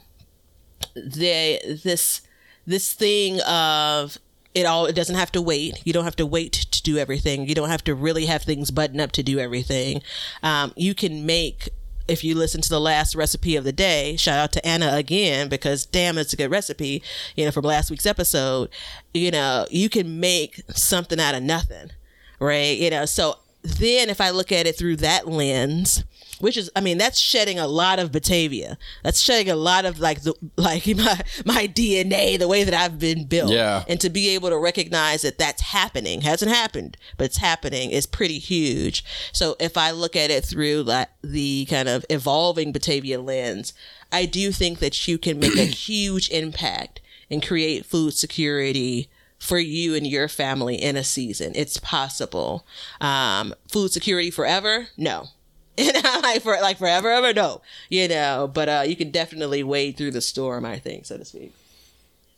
the 0.95 1.79
this 1.83 2.21
this 2.65 2.93
thing 2.93 3.39
of 3.41 4.17
it 4.53 4.65
all 4.65 4.85
it 4.85 4.95
doesn't 4.95 5.15
have 5.15 5.31
to 5.31 5.41
wait. 5.41 5.81
You 5.85 5.93
don't 5.93 6.03
have 6.03 6.15
to 6.17 6.25
wait 6.25 6.67
do 6.83 6.97
everything. 6.97 7.47
You 7.47 7.55
don't 7.55 7.69
have 7.69 7.83
to 7.85 7.95
really 7.95 8.25
have 8.25 8.43
things 8.43 8.71
buttoned 8.71 9.01
up 9.01 9.11
to 9.13 9.23
do 9.23 9.39
everything. 9.39 10.01
Um, 10.43 10.73
you 10.75 10.93
can 10.93 11.25
make 11.25 11.69
if 12.07 12.23
you 12.23 12.35
listen 12.35 12.61
to 12.61 12.69
the 12.69 12.79
last 12.79 13.15
recipe 13.15 13.55
of 13.55 13.63
the 13.63 13.71
day 13.71 14.17
shout 14.17 14.37
out 14.39 14.51
to 14.51 14.67
anna 14.67 14.89
again 14.93 15.47
because 15.47 15.85
damn 15.85 16.17
it's 16.17 16.33
a 16.33 16.35
good 16.35 16.49
recipe 16.49 17.01
you 17.35 17.45
know 17.45 17.51
from 17.51 17.63
last 17.63 17.89
week's 17.89 18.05
episode. 18.05 18.69
You 19.13 19.31
know 19.31 19.65
you 19.69 19.87
can 19.89 20.19
make 20.19 20.61
something 20.69 21.19
out 21.19 21.35
of 21.35 21.43
nothing 21.43 21.91
right? 22.39 22.77
You 22.77 22.89
know 22.89 23.05
so 23.05 23.37
then 23.63 24.09
if 24.09 24.19
i 24.19 24.31
look 24.31 24.51
at 24.51 24.65
it 24.65 24.75
through 24.75 24.95
that 24.95 25.27
lens 25.27 26.03
which 26.41 26.57
is 26.57 26.69
i 26.75 26.81
mean 26.81 26.97
that's 26.97 27.17
shedding 27.19 27.57
a 27.59 27.67
lot 27.67 27.99
of 27.99 28.11
batavia 28.11 28.77
that's 29.03 29.19
shedding 29.19 29.49
a 29.49 29.55
lot 29.55 29.85
of 29.85 29.99
like 29.99 30.21
the 30.23 30.33
like 30.57 30.85
my 30.97 31.21
my 31.45 31.67
dna 31.67 32.37
the 32.37 32.47
way 32.47 32.63
that 32.63 32.73
i've 32.73 32.99
been 32.99 33.25
built 33.25 33.51
Yeah. 33.51 33.83
and 33.87 33.99
to 34.01 34.09
be 34.09 34.29
able 34.29 34.49
to 34.49 34.57
recognize 34.57 35.21
that 35.21 35.37
that's 35.37 35.61
happening 35.61 36.21
hasn't 36.21 36.51
happened 36.51 36.97
but 37.17 37.25
it's 37.25 37.37
happening 37.37 37.91
is 37.91 38.05
pretty 38.05 38.39
huge 38.39 39.03
so 39.31 39.55
if 39.59 39.77
i 39.77 39.91
look 39.91 40.15
at 40.15 40.29
it 40.31 40.43
through 40.43 40.83
like 40.83 41.09
the 41.21 41.65
kind 41.69 41.87
of 41.87 42.05
evolving 42.09 42.71
batavia 42.71 43.21
lens 43.21 43.73
i 44.11 44.25
do 44.25 44.51
think 44.51 44.79
that 44.79 45.07
you 45.07 45.17
can 45.17 45.39
make 45.39 45.55
a 45.57 45.65
huge 45.65 46.29
impact 46.29 46.99
and 47.29 47.45
create 47.45 47.85
food 47.85 48.13
security 48.13 49.09
for 49.39 49.57
you 49.57 49.95
and 49.95 50.05
your 50.05 50.27
family 50.27 50.75
in 50.75 50.95
a 50.95 51.03
season. 51.03 51.51
It's 51.55 51.77
possible. 51.77 52.63
Um, 52.99 53.55
food 53.67 53.91
security 53.91 54.29
forever? 54.29 54.89
No. 54.97 55.29
You 55.77 55.93
know, 55.93 56.19
like 56.21 56.41
for 56.41 56.53
like 56.61 56.77
forever, 56.77 57.09
ever? 57.09 57.33
No. 57.33 57.61
You 57.89 58.07
know, 58.07 58.49
but 58.53 58.69
uh, 58.69 58.83
you 58.85 58.95
can 58.95 59.09
definitely 59.09 59.63
wade 59.63 59.97
through 59.97 60.11
the 60.11 60.21
storm, 60.21 60.65
I 60.65 60.77
think, 60.79 61.05
so 61.05 61.17
to 61.17 61.25
speak. 61.25 61.53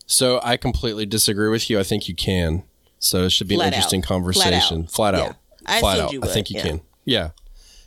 So 0.06 0.40
I 0.44 0.56
completely 0.58 1.06
disagree 1.06 1.50
with 1.50 1.70
you. 1.70 1.80
I 1.80 1.84
think 1.84 2.08
you 2.08 2.16
can. 2.16 2.64
So 3.00 3.24
it 3.24 3.32
should 3.32 3.48
be 3.48 3.56
Flat 3.56 3.68
an 3.68 3.74
interesting 3.74 4.00
out. 4.02 4.06
Flat 4.06 4.16
conversation. 4.16 4.84
out. 4.84 4.92
Flat 4.92 5.16
out. 5.16 5.36
I 5.66 5.80
Flat 5.80 6.00
out. 6.00 6.14
you 6.14 6.22
I 6.24 6.28
think 6.28 6.50
you 6.52 6.58
yeah. 6.58 6.64
can. 6.64 6.82
Yeah. 7.06 7.30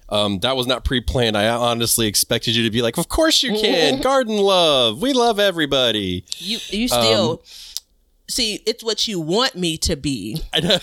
Um, 0.09 0.39
that 0.41 0.57
was 0.57 0.67
not 0.67 0.85
pre-planned. 0.85 1.37
I 1.37 1.49
honestly 1.49 2.07
expected 2.07 2.55
you 2.55 2.63
to 2.65 2.71
be 2.71 2.81
like, 2.83 2.97
"Of 2.99 3.09
course 3.09 3.43
you 3.43 3.53
can." 3.53 4.01
Garden 4.03 4.37
love. 4.39 5.01
We 5.03 5.13
love 5.13 5.41
everybody. 5.41 6.25
You 6.39 6.59
you 6.69 6.89
still 6.89 7.31
Um, 7.33 7.39
see 8.29 8.63
it's 8.67 8.83
what 8.83 9.07
you 9.07 9.21
want 9.21 9.55
me 9.55 9.77
to 9.79 9.97
be 9.97 10.41
I 10.53 10.61
know. 10.61 10.79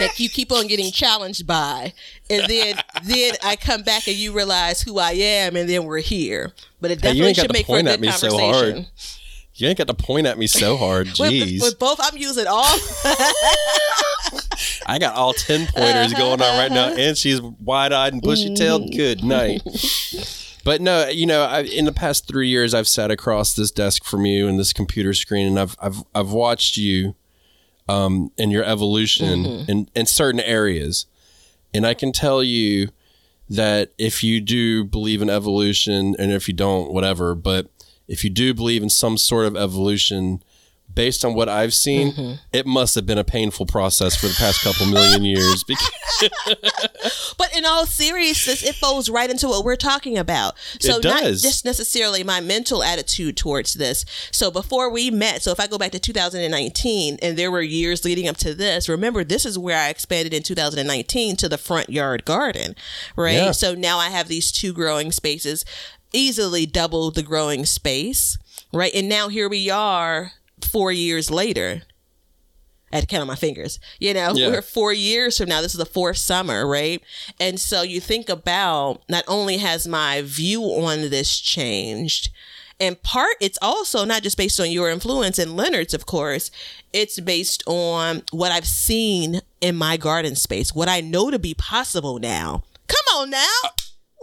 that 0.00 0.18
you 0.20 0.28
keep 0.28 0.52
on 0.52 0.66
getting 0.66 0.90
challenged 0.92 1.46
by, 1.46 1.92
and 2.28 2.44
then 2.48 2.76
then 3.04 3.34
I 3.42 3.56
come 3.56 3.82
back 3.82 4.06
and 4.08 4.16
you 4.16 4.32
realize 4.32 4.82
who 4.82 4.98
I 4.98 5.12
am, 5.12 5.56
and 5.56 5.68
then 5.68 5.84
we're 5.84 6.00
here. 6.00 6.52
But 6.80 6.90
it 6.90 7.00
definitely 7.00 7.34
got 7.34 7.42
should 7.42 7.52
make 7.52 7.66
for 7.66 7.78
a 7.78 7.82
good 7.82 7.92
at 7.92 8.00
me 8.00 8.10
so 8.10 8.30
conversation. 8.30 8.74
hard. 8.76 8.86
You 9.54 9.68
ain't 9.68 9.78
got 9.78 9.86
to 9.88 9.94
point 9.94 10.26
at 10.26 10.36
me 10.36 10.46
so 10.46 10.76
hard. 10.76 11.06
With, 11.18 11.32
Jeez. 11.32 11.62
with 11.62 11.78
both, 11.78 11.98
I'm 11.98 12.18
using 12.18 12.46
all. 12.46 12.62
I 14.86 14.98
got 15.00 15.16
all 15.16 15.32
10 15.32 15.68
pointers 15.68 16.12
going 16.12 16.42
on 16.42 16.58
right 16.58 16.70
now, 16.70 16.92
and 16.92 17.16
she's 17.16 17.40
wide 17.40 17.92
eyed 17.92 18.12
and 18.12 18.20
bushy 18.20 18.54
tailed. 18.54 18.92
Good 18.94 19.24
night. 19.24 19.62
But 20.66 20.80
no, 20.80 21.06
you 21.06 21.26
know, 21.26 21.44
I, 21.44 21.60
in 21.60 21.84
the 21.84 21.92
past 21.92 22.26
three 22.26 22.48
years, 22.48 22.74
I've 22.74 22.88
sat 22.88 23.12
across 23.12 23.54
this 23.54 23.70
desk 23.70 24.02
from 24.02 24.26
you 24.26 24.48
and 24.48 24.58
this 24.58 24.72
computer 24.72 25.14
screen, 25.14 25.46
and 25.46 25.60
I've 25.60 25.76
I've 25.80 26.02
I've 26.12 26.32
watched 26.32 26.76
you, 26.76 27.14
um, 27.88 28.32
and 28.36 28.50
your 28.50 28.64
evolution 28.64 29.46
in 29.68 29.88
in 29.94 30.06
certain 30.06 30.40
areas, 30.40 31.06
and 31.72 31.86
I 31.86 31.94
can 31.94 32.10
tell 32.10 32.42
you 32.42 32.88
that 33.48 33.92
if 33.96 34.24
you 34.24 34.40
do 34.40 34.82
believe 34.82 35.22
in 35.22 35.30
evolution, 35.30 36.16
and 36.18 36.32
if 36.32 36.48
you 36.48 36.54
don't, 36.54 36.92
whatever, 36.92 37.36
but 37.36 37.70
if 38.08 38.24
you 38.24 38.30
do 38.30 38.52
believe 38.52 38.82
in 38.82 38.90
some 38.90 39.16
sort 39.18 39.46
of 39.46 39.56
evolution, 39.56 40.42
based 40.96 41.24
on 41.24 41.34
what 41.34 41.48
I've 41.48 41.74
seen, 41.74 42.12
mm-hmm. 42.12 42.32
it 42.52 42.66
must 42.66 42.96
have 42.96 43.06
been 43.06 43.18
a 43.18 43.24
painful 43.24 43.66
process 43.66 44.16
for 44.16 44.26
the 44.26 44.34
past 44.34 44.62
couple 44.62 44.86
million 44.86 45.24
years. 45.24 45.62
But 47.38 47.54
in 47.54 47.66
all 47.66 47.84
seriousness, 47.84 48.62
it 48.62 48.74
falls 48.74 49.10
right 49.10 49.28
into 49.28 49.48
what 49.48 49.64
we're 49.64 49.76
talking 49.76 50.16
about. 50.16 50.54
So 50.80 50.96
It 50.96 51.04
not 51.04 51.22
just 51.22 51.64
necessarily 51.64 52.24
my 52.24 52.40
mental 52.40 52.82
attitude 52.82 53.36
towards 53.36 53.74
this. 53.74 54.06
So 54.30 54.50
before 54.50 54.90
we 54.90 55.10
met, 55.10 55.42
so 55.42 55.52
if 55.52 55.60
I 55.60 55.66
go 55.66 55.76
back 55.76 55.92
to 55.92 55.98
2019 55.98 57.18
and 57.20 57.36
there 57.36 57.50
were 57.50 57.60
years 57.60 58.04
leading 58.04 58.26
up 58.26 58.38
to 58.38 58.54
this, 58.54 58.88
remember 58.88 59.22
this 59.22 59.44
is 59.44 59.58
where 59.58 59.78
I 59.78 59.90
expanded 59.90 60.32
in 60.32 60.42
2019 60.42 61.36
to 61.36 61.48
the 61.48 61.58
front 61.58 61.90
yard 61.90 62.24
garden, 62.24 62.74
right? 63.14 63.34
Yeah. 63.34 63.50
So 63.50 63.74
now 63.74 63.98
I 63.98 64.08
have 64.08 64.28
these 64.28 64.50
two 64.50 64.72
growing 64.72 65.12
spaces, 65.12 65.64
easily 66.12 66.64
double 66.64 67.10
the 67.10 67.22
growing 67.22 67.66
space, 67.66 68.38
right? 68.72 68.94
And 68.94 69.08
now 69.08 69.28
here 69.28 69.48
we 69.48 69.68
are 69.68 70.32
4 70.62 70.92
years 70.92 71.30
later. 71.30 71.82
I 72.92 72.96
had 72.96 73.00
to 73.02 73.06
count 73.08 73.22
on 73.22 73.26
my 73.26 73.34
fingers. 73.34 73.80
You 73.98 74.14
know, 74.14 74.32
Yeah. 74.34 74.48
we're 74.48 74.62
four 74.62 74.92
years 74.92 75.36
from 75.36 75.48
now. 75.48 75.60
This 75.60 75.72
is 75.72 75.78
the 75.78 75.84
fourth 75.84 76.18
summer, 76.18 76.64
right? 76.66 77.02
And 77.40 77.58
so 77.60 77.82
you 77.82 78.00
think 78.00 78.28
about 78.28 79.02
not 79.08 79.24
only 79.26 79.56
has 79.56 79.88
my 79.88 80.22
view 80.22 80.62
on 80.62 81.10
this 81.10 81.36
changed, 81.40 82.28
in 82.78 82.94
part, 82.94 83.36
it's 83.40 83.58
also 83.60 84.04
not 84.04 84.22
just 84.22 84.36
based 84.36 84.60
on 84.60 84.70
your 84.70 84.88
influence 84.88 85.38
and 85.38 85.56
Leonard's, 85.56 85.94
of 85.94 86.06
course. 86.06 86.52
It's 86.92 87.18
based 87.18 87.64
on 87.66 88.22
what 88.30 88.52
I've 88.52 88.68
seen 88.68 89.40
in 89.60 89.74
my 89.74 89.96
garden 89.96 90.36
space, 90.36 90.72
what 90.72 90.88
I 90.88 91.00
know 91.00 91.30
to 91.32 91.40
be 91.40 91.54
possible 91.54 92.20
now. 92.20 92.62
Come 92.86 93.18
on 93.20 93.30
now. 93.30 93.48
Uh, 93.64 93.68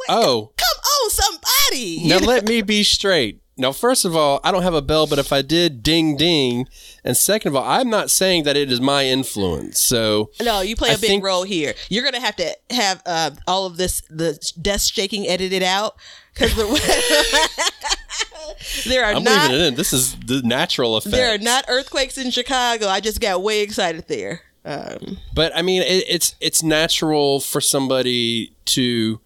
oh, 0.09 0.51
Come 0.55 0.79
on, 1.03 1.09
somebody. 1.09 2.07
now 2.07 2.19
let 2.19 2.45
me 2.47 2.61
be 2.61 2.83
straight. 2.83 3.41
Now, 3.55 3.71
first 3.71 4.03
of 4.03 4.15
all, 4.15 4.39
I 4.43 4.51
don't 4.51 4.63
have 4.63 4.73
a 4.73 4.81
bell, 4.81 5.05
but 5.05 5.19
if 5.19 5.31
I 5.31 5.43
did, 5.43 5.83
ding 5.83 6.17
ding. 6.17 6.67
And 7.03 7.15
second 7.15 7.49
of 7.49 7.55
all, 7.55 7.63
I'm 7.69 7.87
not 7.89 8.09
saying 8.09 8.45
that 8.45 8.57
it 8.57 8.71
is 8.71 8.81
my 8.81 9.05
influence. 9.05 9.79
So 9.79 10.31
No, 10.41 10.61
you 10.61 10.75
play 10.75 10.89
a 10.89 10.97
big 10.97 11.07
think- 11.09 11.23
role 11.23 11.43
here. 11.43 11.75
You're 11.89 12.03
gonna 12.03 12.19
have 12.19 12.35
to 12.37 12.57
have 12.71 13.03
uh, 13.05 13.31
all 13.47 13.67
of 13.67 13.77
this, 13.77 14.01
the 14.09 14.39
desk 14.59 14.95
shaking, 14.95 15.27
edited 15.27 15.61
out 15.61 15.95
because 16.33 16.55
there 18.85 19.03
are 19.05 19.13
I'm 19.13 19.23
not 19.23 19.49
leaving 19.51 19.61
it 19.61 19.67
in. 19.67 19.75
This 19.75 19.93
is 19.93 20.15
the 20.15 20.41
natural 20.43 20.97
effect. 20.97 21.11
there 21.15 21.33
are 21.33 21.37
not 21.37 21.65
earthquakes 21.67 22.17
in 22.17 22.31
Chicago. 22.31 22.87
I 22.87 22.99
just 22.99 23.19
got 23.19 23.41
way 23.43 23.61
excited 23.61 24.07
there. 24.07 24.41
Um, 24.65 25.17
But 25.33 25.55
I 25.55 25.61
mean, 25.61 25.81
it, 25.81 26.05
it's 26.07 26.35
it's 26.39 26.63
natural 26.63 27.39
for 27.39 27.61
somebody 27.61 28.53
to 28.65 29.19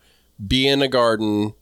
be 0.46 0.68
in 0.68 0.82
a 0.82 0.88
garden, 0.88 1.54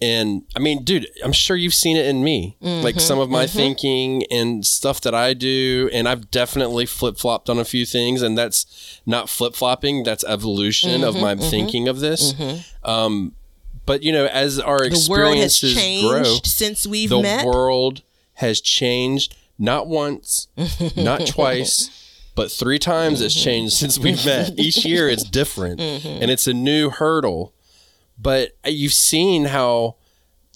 and 0.00 0.42
I 0.54 0.60
mean, 0.60 0.84
dude, 0.84 1.08
I'm 1.24 1.32
sure 1.32 1.56
you've 1.56 1.74
seen 1.74 1.96
it 1.96 2.06
in 2.06 2.22
me, 2.22 2.56
like 2.60 3.00
some 3.00 3.18
of 3.18 3.28
my 3.28 3.44
mm-hmm. 3.44 3.48
Mm-hmm. 3.48 3.56
thinking 3.58 4.24
and 4.30 4.64
stuff 4.64 5.00
that 5.00 5.14
I 5.14 5.34
do, 5.34 5.90
and 5.92 6.08
I've 6.08 6.30
definitely 6.30 6.86
flip 6.86 7.18
flopped 7.18 7.50
on 7.50 7.58
a 7.58 7.64
few 7.64 7.84
things, 7.84 8.22
and 8.22 8.38
that's 8.38 9.00
not 9.06 9.28
flip 9.28 9.54
flopping, 9.54 10.04
that's 10.04 10.24
evolution 10.24 11.02
of 11.02 11.14
mm-hmm, 11.14 11.22
my 11.22 11.36
thinking 11.36 11.88
of 11.88 12.00
this. 12.00 12.34
Um, 12.84 13.34
but 13.86 14.02
you 14.02 14.12
know, 14.12 14.26
as 14.26 14.60
our 14.60 14.78
the 14.78 15.06
world 15.08 15.36
has 15.38 15.62
experiences 15.62 15.74
changed 15.74 16.08
grow, 16.08 16.22
since 16.44 16.86
we've 16.86 17.08
the 17.08 17.22
met. 17.22 17.40
The 17.40 17.46
world 17.46 18.02
has 18.34 18.60
changed 18.60 19.34
not 19.58 19.88
once, 19.88 20.46
not 20.96 21.26
twice, 21.26 21.90
but 22.34 22.52
three 22.52 22.78
times 22.78 23.20
it's 23.20 23.34
changed 23.34 23.74
since 23.74 23.98
we've 23.98 24.24
met. 24.24 24.52
Each 24.58 24.84
year 24.84 25.08
it's 25.08 25.24
different 25.24 25.80
and 25.80 26.30
it's 26.30 26.46
a 26.46 26.52
new 26.52 26.90
hurdle. 26.90 27.52
But 28.20 28.52
you've 28.64 28.92
seen 28.92 29.46
how 29.46 29.96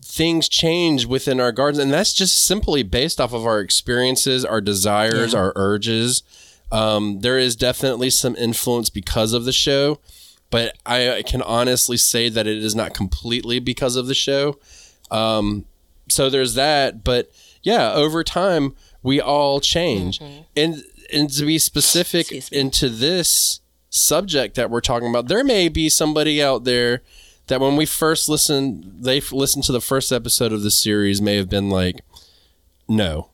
things 0.05 0.49
change 0.49 1.07
within 1.07 1.41
our 1.41 1.53
gardens, 1.53 1.79
and 1.79 1.93
that's 1.93 2.13
just 2.13 2.45
simply 2.45 2.83
based 2.83 3.21
off 3.21 3.33
of 3.33 3.47
our 3.47 3.61
experiences, 3.61 4.45
our 4.45 4.61
desires, 4.61 5.35
our 5.35 5.53
urges. 5.55 6.23
Um, 6.73 7.21
there 7.21 7.39
is 7.39 7.55
definitely 7.55 8.11
some 8.11 8.35
influence 8.37 8.91
because 8.91 9.33
of 9.33 9.45
the 9.45 9.53
show, 9.53 10.01
but 10.51 10.77
I, 10.85 11.19
I 11.19 11.23
can 11.23 11.43
honestly 11.43 11.97
say 11.97 12.29
that 12.29 12.47
it 12.47 12.59
is 12.59 12.75
not 12.75 12.95
completely 12.95 13.59
because 13.61 13.95
of 13.97 14.07
the 14.07 14.15
show. 14.15 14.59
Um, 15.11 15.67
so 16.09 16.29
there's 16.29 16.55
that 16.55 17.05
but 17.05 17.31
yeah 17.63 17.93
over 17.93 18.23
time 18.25 18.75
we 19.03 19.21
all 19.21 19.61
change. 19.61 20.21
And 20.57 20.85
and 21.13 21.31
to 21.31 21.45
be 21.45 21.59
specific 21.59 22.33
into 22.53 22.89
this 22.89 23.61
subject 23.91 24.55
that 24.55 24.71
we're 24.71 24.81
talking 24.81 25.09
about 25.09 25.29
there 25.29 25.45
may 25.45 25.69
be 25.69 25.89
somebody 25.89 26.43
out 26.43 26.65
there 26.65 27.03
that 27.53 27.61
when 27.61 27.77
we 27.77 27.85
first 27.87 28.29
listened 28.29 28.85
they 29.01 29.21
listened 29.31 29.63
to 29.65 29.73
the 29.73 29.81
first 29.81 30.11
episode 30.11 30.53
of 30.53 30.63
the 30.63 30.71
series 30.71 31.21
may 31.21 31.37
have 31.37 31.49
been 31.51 31.69
like 31.69 32.01
no 32.89 33.31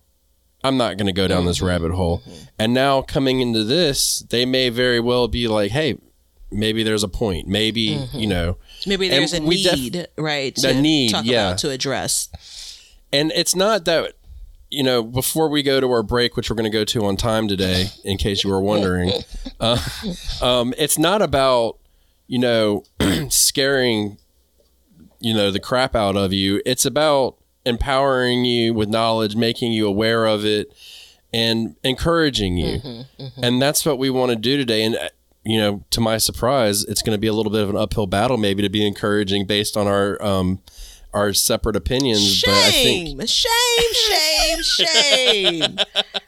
i'm 0.64 0.76
not 0.76 0.96
going 0.96 1.06
to 1.06 1.12
go 1.12 1.28
down 1.28 1.46
this 1.46 1.62
rabbit 1.62 1.92
hole 1.92 2.20
and 2.58 2.74
now 2.74 3.00
coming 3.00 3.40
into 3.40 3.62
this 3.64 4.18
they 4.30 4.44
may 4.44 4.68
very 4.68 5.00
well 5.00 5.28
be 5.28 5.46
like 5.46 5.70
hey 5.70 5.96
maybe 6.50 6.82
there's 6.82 7.02
a 7.04 7.08
point 7.08 7.46
maybe 7.46 7.98
you 8.12 8.26
know 8.26 8.56
Maybe 8.86 9.08
there's 9.08 9.34
a 9.34 9.42
we 9.42 9.62
def- 9.64 9.74
need, 9.74 10.06
right? 10.16 10.54
The 10.54 10.72
To 10.72 10.80
need, 10.80 11.10
talk 11.10 11.24
yeah. 11.24 11.48
about 11.48 11.58
to 11.58 11.70
address. 11.70 12.28
and 13.12 13.32
it's 13.34 13.54
not 13.56 13.84
that 13.86 14.14
you 14.70 14.82
know 14.84 15.02
before 15.02 15.48
we 15.48 15.62
go 15.62 15.80
to 15.80 15.90
our 15.90 16.02
break 16.02 16.36
which 16.36 16.48
we're 16.48 16.56
going 16.56 16.70
to 16.70 16.78
go 16.78 16.84
to 16.84 17.04
on 17.06 17.16
time 17.16 17.48
today 17.48 17.86
in 18.04 18.18
case 18.18 18.44
you 18.44 18.50
were 18.50 18.60
wondering 18.60 19.10
uh, 19.60 19.78
um, 20.42 20.74
it's 20.78 20.98
not 20.98 21.22
about 21.22 21.77
you 22.28 22.38
know 22.38 22.84
scaring 23.28 24.18
you 25.18 25.34
know 25.34 25.50
the 25.50 25.58
crap 25.60 25.96
out 25.96 26.16
of 26.16 26.32
you. 26.32 26.62
It's 26.64 26.86
about 26.86 27.36
empowering 27.64 28.44
you 28.44 28.72
with 28.72 28.88
knowledge 28.88 29.34
making 29.34 29.72
you 29.72 29.86
aware 29.88 30.24
of 30.26 30.44
it 30.44 30.72
and 31.32 31.74
encouraging 31.82 32.56
you. 32.56 33.04
And 33.42 33.60
that's 33.60 33.84
what 33.84 33.98
we 33.98 34.08
want 34.08 34.30
to 34.30 34.36
do 34.36 34.56
today. 34.56 34.84
And 34.84 34.96
uh, 34.96 35.08
you 35.44 35.58
know 35.58 35.82
to 35.90 36.00
my 36.00 36.18
surprise 36.18 36.84
it's 36.84 37.00
going 37.00 37.14
to 37.16 37.20
be 37.20 37.26
a 37.26 37.32
little 37.32 37.50
bit 37.50 37.62
of 37.62 37.70
an 37.70 37.76
uphill 37.76 38.06
battle 38.06 38.36
maybe 38.36 38.62
to 38.62 38.68
be 38.68 38.86
encouraging 38.86 39.46
based 39.46 39.76
on 39.76 39.86
our 39.86 40.20
um 40.22 40.60
our 41.14 41.32
separate 41.32 41.74
opinions 41.74 42.42
but 42.44 42.52
i 42.54 42.70
think 42.70 43.08
Shame, 43.08 43.18
shame, 43.92 44.62
shame, 44.62 44.86
shame. 44.86 45.76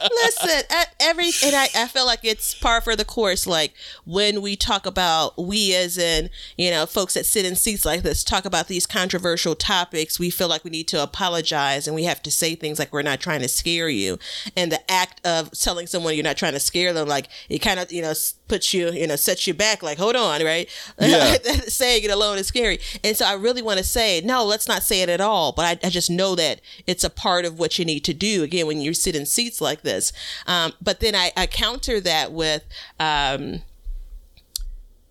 Listen, 0.00 0.62
at 0.71 0.95
every 1.00 1.30
and 1.45 1.54
I, 1.54 1.69
I 1.75 1.87
feel 1.87 2.07
like 2.07 2.21
it's 2.25 2.54
par 2.54 2.80
for 2.80 2.97
the 2.97 3.04
course. 3.04 3.47
Like 3.47 3.75
when 4.04 4.42
we 4.42 4.57
talk 4.57 4.87
about 4.87 5.38
we 5.38 5.75
as 5.75 5.99
in 5.99 6.30
you 6.57 6.71
know 6.71 6.87
folks 6.87 7.14
that 7.14 7.26
sit 7.26 7.45
in 7.45 7.57
seats 7.57 7.85
like 7.85 8.02
this 8.02 8.25
talk 8.25 8.45
about 8.45 8.69
these 8.69 8.87
controversial 8.87 9.54
topics, 9.54 10.19
we 10.19 10.30
feel 10.30 10.49
like 10.49 10.64
we 10.64 10.71
need 10.71 10.88
to 10.88 11.02
apologize 11.02 11.87
and 11.87 11.95
we 11.95 12.04
have 12.04 12.23
to 12.23 12.30
say 12.30 12.54
things 12.54 12.78
like 12.78 12.92
we're 12.92 13.02
not 13.02 13.21
trying 13.21 13.40
to 13.40 13.49
scare 13.49 13.88
you. 13.88 14.19
And 14.57 14.71
the 14.71 14.90
act 14.90 15.25
of 15.26 15.50
telling 15.52 15.87
someone 15.87 16.14
you're 16.14 16.25
not 16.25 16.37
trying 16.37 16.54
to 16.54 16.61
scare 16.61 16.92
them, 16.92 17.09
like 17.09 17.28
it 17.49 17.59
kind 17.61 17.80
of 17.80 17.92
you 17.92 18.02
know 18.02 18.14
puts 18.49 18.75
you 18.75 18.90
you 18.92 19.07
know 19.07 19.16
sets 19.16 19.47
you 19.47 19.54
back. 19.54 19.83
Like 19.83 19.99
hold 19.99 20.16
on, 20.16 20.45
right? 20.45 20.69
Yeah. 20.99 21.35
saying 21.69 22.04
it 22.04 22.11
alone 22.11 22.38
is 22.38 22.47
scary. 22.47 22.78
And 23.04 23.16
so 23.16 23.25
I 23.25 23.35
really 23.35 23.62
want 23.62 23.78
to 23.78 23.85
say, 23.85 24.21
no, 24.25 24.45
let's 24.45 24.69
not 24.69 24.83
say 24.83 25.02
it 25.02 25.09
at 25.09 25.21
all. 25.21 25.52
But 25.52 25.64
I, 25.64 25.87
I 25.87 25.90
just 25.90 26.11
know 26.11 26.35
that 26.35 26.61
it's 26.87 27.04
a 27.04 27.11
part 27.11 27.39
of 27.44 27.59
what 27.59 27.78
you 27.78 27.85
need 27.85 28.04
to 28.04 28.14
do. 28.14 28.42
Again, 28.42 28.66
when 28.66 28.80
you 28.80 28.94
sit 28.94 29.14
in 29.14 29.26
seats 29.26 29.61
like 29.61 29.82
this, 29.82 29.90
this. 29.90 30.12
Um, 30.47 30.73
but 30.80 31.00
then 31.00 31.14
I, 31.14 31.32
I 31.37 31.47
counter 31.47 32.00
that 32.00 32.32
with 32.32 32.64
um, 32.99 33.62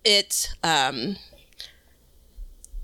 it. 0.04 0.48
Um, 0.62 1.16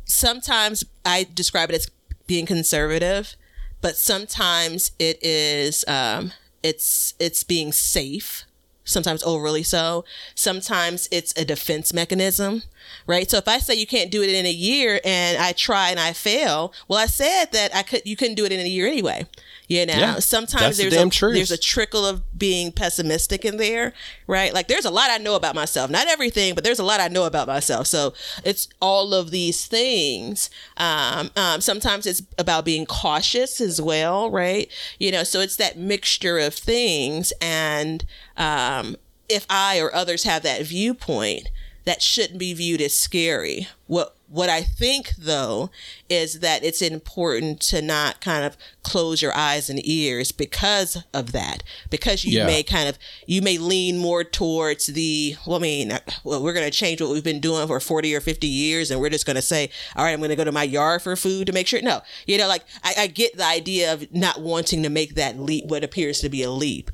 sometimes 0.04 0.84
I 1.04 1.26
describe 1.32 1.70
it 1.70 1.76
as 1.76 1.90
being 2.26 2.46
conservative, 2.46 3.36
but 3.80 3.96
sometimes 3.96 4.92
it 4.98 5.18
is 5.22 5.84
um, 5.88 6.32
it's 6.62 7.14
it's 7.18 7.42
being 7.42 7.72
safe 7.72 8.44
sometimes 8.86 9.22
oh, 9.22 9.34
overly 9.34 9.62
so. 9.62 10.06
Sometimes 10.34 11.08
it's 11.12 11.36
a 11.36 11.44
defense 11.44 11.92
mechanism, 11.92 12.62
right? 13.06 13.30
So 13.30 13.36
if 13.36 13.46
I 13.46 13.58
say 13.58 13.74
you 13.74 13.86
can't 13.86 14.10
do 14.10 14.22
it 14.22 14.30
in 14.30 14.46
a 14.46 14.50
year 14.50 15.00
and 15.04 15.36
I 15.36 15.52
try 15.52 15.90
and 15.90 16.00
I 16.00 16.14
fail, 16.14 16.72
well, 16.88 16.98
I 16.98 17.06
said 17.06 17.46
that 17.52 17.74
I 17.74 17.82
could, 17.82 18.02
you 18.06 18.16
couldn't 18.16 18.36
do 18.36 18.46
it 18.46 18.52
in 18.52 18.60
a 18.60 18.68
year 18.68 18.86
anyway. 18.86 19.26
You 19.68 19.84
know, 19.86 19.94
Yeah, 19.94 20.18
sometimes 20.20 20.76
the 20.76 20.84
there's 20.84 20.94
damn 20.94 21.08
a 21.08 21.10
truth. 21.10 21.34
there's 21.34 21.50
a 21.50 21.58
trickle 21.58 22.06
of 22.06 22.22
being 22.38 22.70
pessimistic 22.70 23.44
in 23.44 23.56
there, 23.56 23.92
right? 24.26 24.54
Like 24.54 24.68
there's 24.68 24.84
a 24.84 24.90
lot 24.90 25.10
I 25.10 25.18
know 25.18 25.34
about 25.34 25.54
myself, 25.54 25.90
not 25.90 26.06
everything, 26.06 26.54
but 26.54 26.62
there's 26.64 26.78
a 26.78 26.84
lot 26.84 27.00
I 27.00 27.08
know 27.08 27.24
about 27.24 27.48
myself. 27.48 27.86
So 27.86 28.14
it's 28.44 28.68
all 28.80 29.12
of 29.12 29.30
these 29.30 29.66
things. 29.66 30.50
Um, 30.76 31.30
um, 31.36 31.60
sometimes 31.60 32.06
it's 32.06 32.22
about 32.38 32.64
being 32.64 32.86
cautious 32.86 33.60
as 33.60 33.80
well, 33.80 34.30
right? 34.30 34.70
You 34.98 35.10
know, 35.12 35.24
so 35.24 35.40
it's 35.40 35.56
that 35.56 35.76
mixture 35.76 36.38
of 36.38 36.54
things. 36.54 37.32
And 37.40 38.04
um, 38.36 38.96
if 39.28 39.46
I 39.50 39.80
or 39.80 39.94
others 39.94 40.22
have 40.24 40.42
that 40.44 40.62
viewpoint, 40.62 41.48
that 41.84 42.02
shouldn't 42.02 42.38
be 42.38 42.52
viewed 42.54 42.80
as 42.80 42.96
scary. 42.96 43.68
What 43.86 44.15
what 44.28 44.48
I 44.50 44.62
think 44.62 45.10
though 45.16 45.70
is 46.08 46.40
that 46.40 46.64
it's 46.64 46.82
important 46.82 47.60
to 47.62 47.80
not 47.80 48.20
kind 48.20 48.44
of 48.44 48.56
close 48.82 49.22
your 49.22 49.32
eyes 49.36 49.70
and 49.70 49.80
ears 49.86 50.32
because 50.32 51.02
of 51.14 51.30
that. 51.32 51.62
Because 51.90 52.24
you 52.24 52.38
Yeah. 52.38 52.46
may 52.46 52.62
kind 52.64 52.88
of 52.88 52.98
you 53.26 53.40
may 53.40 53.56
lean 53.58 53.98
more 53.98 54.24
towards 54.24 54.86
the 54.86 55.36
well 55.46 55.58
I 55.58 55.60
mean 55.60 55.92
well 56.24 56.42
we're 56.42 56.52
going 56.52 56.70
to 56.70 56.76
change 56.76 57.00
what 57.00 57.10
we've 57.10 57.22
been 57.22 57.40
doing 57.40 57.66
for 57.68 57.78
40 57.78 58.14
or 58.14 58.20
50 58.20 58.46
years 58.48 58.90
and 58.90 59.00
we're 59.00 59.10
just 59.10 59.26
going 59.26 59.36
to 59.36 59.42
say 59.42 59.70
all 59.94 60.04
right 60.04 60.12
I'm 60.12 60.18
going 60.18 60.30
to 60.30 60.36
go 60.36 60.44
to 60.44 60.52
my 60.52 60.64
yard 60.64 61.02
for 61.02 61.14
food 61.14 61.46
to 61.46 61.52
make 61.52 61.66
sure 61.68 61.80
no 61.80 62.02
you 62.26 62.36
know 62.38 62.48
like 62.48 62.64
I, 62.82 62.94
I 62.98 63.06
get 63.06 63.36
the 63.36 63.44
idea 63.46 63.92
of 63.92 64.12
not 64.12 64.40
wanting 64.40 64.82
to 64.82 64.88
make 64.88 65.14
that 65.14 65.38
leap 65.38 65.66
what 65.66 65.84
appears 65.84 66.20
to 66.20 66.28
be 66.28 66.42
a 66.42 66.50
leap 66.50 66.90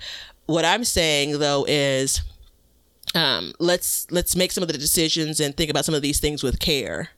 what 0.47 0.65
I'm 0.67 0.85
saying 0.85 1.39
though 1.39 1.65
is 1.67 2.21
um, 3.15 3.53
let's 3.59 4.07
let's 4.11 4.35
make 4.37 4.53
some 4.53 4.63
of 4.63 4.69
the 4.69 4.79
decisions 4.79 5.39
and 5.41 5.57
think 5.57 5.71
about 5.71 5.85
some 5.85 5.95
of 5.95 6.01
these 6.03 6.19
things 6.19 6.43
with 6.43 6.59
care, 6.59 7.11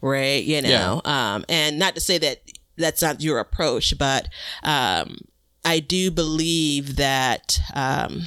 right? 0.00 0.42
You 0.42 0.62
know, 0.62 1.00
um, 1.04 1.44
and 1.48 1.78
not 1.78 1.94
to 1.94 2.00
say 2.00 2.18
that 2.18 2.40
that's 2.76 3.02
not 3.02 3.20
your 3.20 3.38
approach, 3.38 3.96
but 3.98 4.28
um, 4.62 5.18
I 5.64 5.80
do 5.80 6.10
believe 6.10 6.96
that 6.96 7.58
um, 7.74 8.22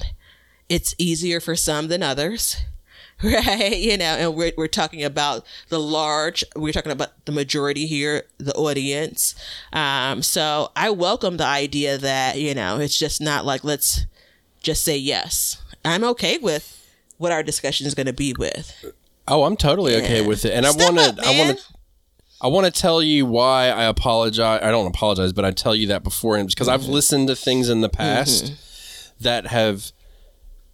it's 0.70 0.94
easier 0.98 1.40
for 1.40 1.56
some 1.56 1.88
than 1.88 2.04
others. 2.04 2.58
Right, 3.24 3.78
you 3.78 3.98
know, 3.98 4.06
and 4.06 4.34
we're 4.36 4.52
we're 4.58 4.66
talking 4.66 5.04
about 5.04 5.46
the 5.70 5.80
large. 5.80 6.44
We're 6.56 6.74
talking 6.74 6.92
about 6.92 7.24
the 7.26 7.32
majority 7.32 7.86
here, 7.86 8.24
the 8.40 8.54
audience. 8.56 9.36
Um, 9.72 10.24
so 10.24 10.72
I 10.76 10.90
welcome 10.90 11.38
the 11.38 11.46
idea 11.46 12.00
that 12.00 12.40
you 12.40 12.56
know 12.56 12.80
it's 12.80 12.98
just 12.98 13.22
not 13.22 13.46
like 13.46 13.64
let's 13.64 14.08
just 14.64 14.84
say 14.84 14.98
yes. 14.98 15.62
I'm 15.86 16.04
okay 16.04 16.40
with 16.40 16.84
what 17.20 17.32
our 17.32 17.44
discussion 17.44 17.86
is 17.86 17.94
going 17.94 18.08
to 18.08 18.14
be 18.14 18.34
with. 18.34 18.92
Oh, 19.28 19.44
I'm 19.44 19.56
totally 19.58 19.96
okay 19.98 20.22
Yeah. 20.22 20.28
with 20.28 20.46
it, 20.46 20.54
and 20.54 20.66
I 20.66 20.72
want 20.72 20.98
to. 20.98 21.16
I 21.26 21.38
want 21.38 21.58
to. 21.58 21.64
I 22.44 22.48
want 22.48 22.66
to 22.66 22.72
tell 22.72 23.04
you 23.04 23.26
why 23.28 23.68
I 23.70 23.84
apologize. 23.84 24.62
I 24.64 24.72
don't 24.72 24.88
apologize, 24.88 25.32
but 25.32 25.46
I 25.46 25.52
tell 25.52 25.76
you 25.76 25.88
that 25.88 26.04
beforehand 26.04 26.50
because 26.50 26.68
I've 26.68 26.82
Mm-hmm. 26.82 26.92
listened 26.92 27.28
to 27.28 27.36
things 27.36 27.70
in 27.70 27.82
the 27.82 27.90
past 27.90 28.54
that 29.20 29.46
have, 29.48 29.92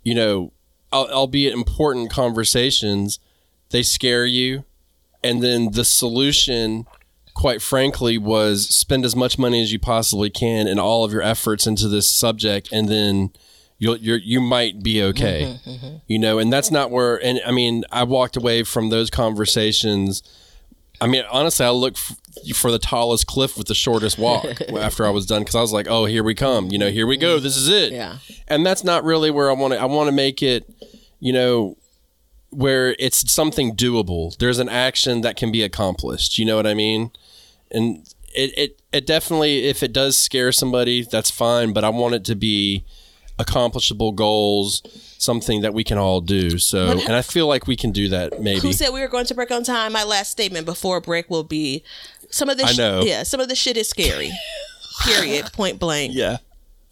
you 0.04 0.16
know, 0.16 0.54
albeit 0.94 1.54
important 1.54 2.10
conversations, 2.10 3.20
they 3.72 3.84
scare 3.84 4.26
you, 4.26 4.64
and 5.22 5.44
then 5.44 5.72
the 5.74 5.84
solution, 5.84 6.86
quite 7.34 7.62
frankly, 7.62 8.18
was 8.18 8.70
spend 8.74 9.04
as 9.04 9.14
much 9.14 9.38
money 9.38 9.62
as 9.62 9.74
you 9.74 9.80
possibly 9.80 10.30
can 10.30 10.68
and 10.68 10.80
all 10.80 11.04
of 11.04 11.12
your 11.12 11.22
efforts 11.22 11.68
into 11.68 11.90
this 11.90 12.10
subject, 12.10 12.70
and 12.72 12.88
then 12.88 13.32
you'll 13.80 13.98
you're, 13.98 14.18
you 14.18 14.42
might 14.42 14.82
be 14.82 15.02
okay 15.04 15.58
mm-hmm, 15.58 15.70
mm-hmm. 15.70 15.98
you 16.08 16.20
know 16.20 16.40
and 16.40 16.52
that's 16.52 16.72
not 16.72 16.92
where 16.92 17.24
and 17.24 17.40
i 17.46 17.52
mean 17.52 17.84
i 17.92 18.04
walked 18.04 18.36
away 18.36 18.64
from 18.64 18.90
those 18.90 19.10
conversations. 19.10 20.24
I 21.00 21.06
mean 21.06 21.24
honestly 21.32 21.66
i 21.66 21.70
look 21.70 21.94
f- 21.96 22.18
for 22.56 22.72
the 22.72 22.80
tallest 22.80 23.28
cliff 23.28 23.58
with 23.58 23.68
the 23.68 23.76
shortest 23.76 24.18
walk 24.18 24.46
after 24.78 25.06
i 25.06 25.10
was 25.10 25.26
done 25.26 25.42
because 25.42 25.56
i 25.56 25.62
was 25.62 25.72
like 25.72 25.88
oh 25.88 26.06
here 26.06 26.24
we 26.24 26.34
come 26.34 26.68
you 26.68 26.78
know 26.78 26.90
here 26.90 27.06
we 27.06 27.18
go 27.18 27.40
this 27.40 27.56
is 27.56 27.70
it. 27.70 27.94
Yeah. 27.94 28.18
and 28.48 28.66
that's 28.66 28.84
not 28.84 29.04
really 29.04 29.30
where 29.30 29.50
i 29.50 29.54
want 29.54 29.74
to 29.74 29.80
i 29.80 29.86
want 29.86 30.08
to 30.08 30.12
make 30.12 30.42
it 30.42 30.68
you 31.20 31.34
know 31.34 31.78
where 32.50 32.96
it's 32.98 33.30
something 33.30 33.76
doable. 33.76 34.36
There's 34.38 34.58
an 34.58 34.70
action 34.70 35.20
that 35.20 35.36
can 35.36 35.52
be 35.52 35.62
accomplished 35.62 36.40
you 36.40 36.46
know 36.46 36.56
what 36.56 36.66
i 36.66 36.74
mean? 36.74 37.12
And 37.70 38.08
it, 38.34 38.58
it 38.58 38.82
it 38.92 39.06
definitely 39.06 39.66
if 39.66 39.84
it 39.84 39.94
does 39.94 40.18
scare 40.18 40.52
somebody 40.52 41.04
that's 41.04 41.32
fine 41.32 41.74
but 41.74 41.84
i 41.84 41.90
want 41.90 42.14
it 42.14 42.24
to 42.26 42.36
be 42.36 42.86
accomplishable 43.40 44.12
goals 44.12 44.82
something 45.20 45.62
that 45.62 45.74
we 45.74 45.84
can 45.84 45.98
all 45.98 46.22
do 46.22 46.58
so 46.58 46.92
and 46.92 47.14
i 47.16 47.22
feel 47.22 47.48
like 47.48 47.68
we 47.68 47.76
can 47.76 47.92
do 47.92 48.08
that 48.10 48.42
maybe 48.42 48.60
Who 48.62 48.74
said 48.74 48.90
we 48.94 49.00
were 49.02 49.08
going 49.08 49.26
to 49.26 49.36
break 49.36 49.52
on 49.52 49.64
time? 49.64 49.94
My 49.94 50.04
last 50.04 50.32
statement 50.32 50.66
before 50.66 51.00
break 51.02 51.30
will 51.30 51.44
be 51.44 51.84
some 52.30 52.50
of 52.50 52.58
this. 52.58 52.72
I 52.72 52.74
know. 52.82 53.02
yeah, 53.04 53.24
some 53.24 53.40
of 53.40 53.48
the 53.48 53.56
shit 53.56 53.78
is 53.78 53.88
scary. 53.90 54.32
Period. 55.06 55.52
Point 55.54 55.80
blank. 55.80 56.14
yeah 56.16 56.38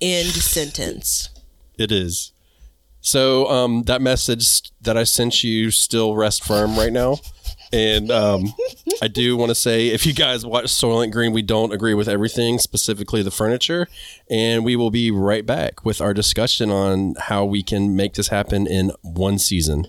End 0.01 0.27
sentence. 0.29 1.29
it 1.77 1.91
is 1.91 2.31
so 3.01 3.47
um 3.49 3.83
that 3.83 4.01
message 4.01 4.61
that 4.81 4.97
i 4.97 5.03
sent 5.03 5.43
you 5.43 5.71
still 5.71 6.15
rest 6.15 6.43
firm 6.43 6.75
right 6.77 6.91
now 6.93 7.17
and 7.73 8.11
um 8.11 8.53
i 9.01 9.07
do 9.07 9.35
want 9.35 9.49
to 9.49 9.55
say 9.55 9.87
if 9.87 10.05
you 10.05 10.13
guys 10.13 10.45
watch 10.45 10.65
soylent 10.65 11.11
green 11.11 11.33
we 11.33 11.41
don't 11.41 11.73
agree 11.73 11.93
with 11.93 12.07
everything 12.07 12.57
specifically 12.59 13.21
the 13.21 13.31
furniture. 13.31 13.87
And 14.29 14.63
we 14.63 14.75
will 14.75 14.91
be 14.91 15.11
right 15.11 15.45
back 15.45 15.85
with 15.85 16.01
our 16.01 16.13
discussion 16.13 16.71
on 16.71 17.15
how 17.19 17.45
we 17.45 17.61
can 17.61 17.95
make 17.95 18.13
this 18.13 18.29
happen 18.29 18.65
in 18.67 18.91
one 19.01 19.37
season 19.37 19.87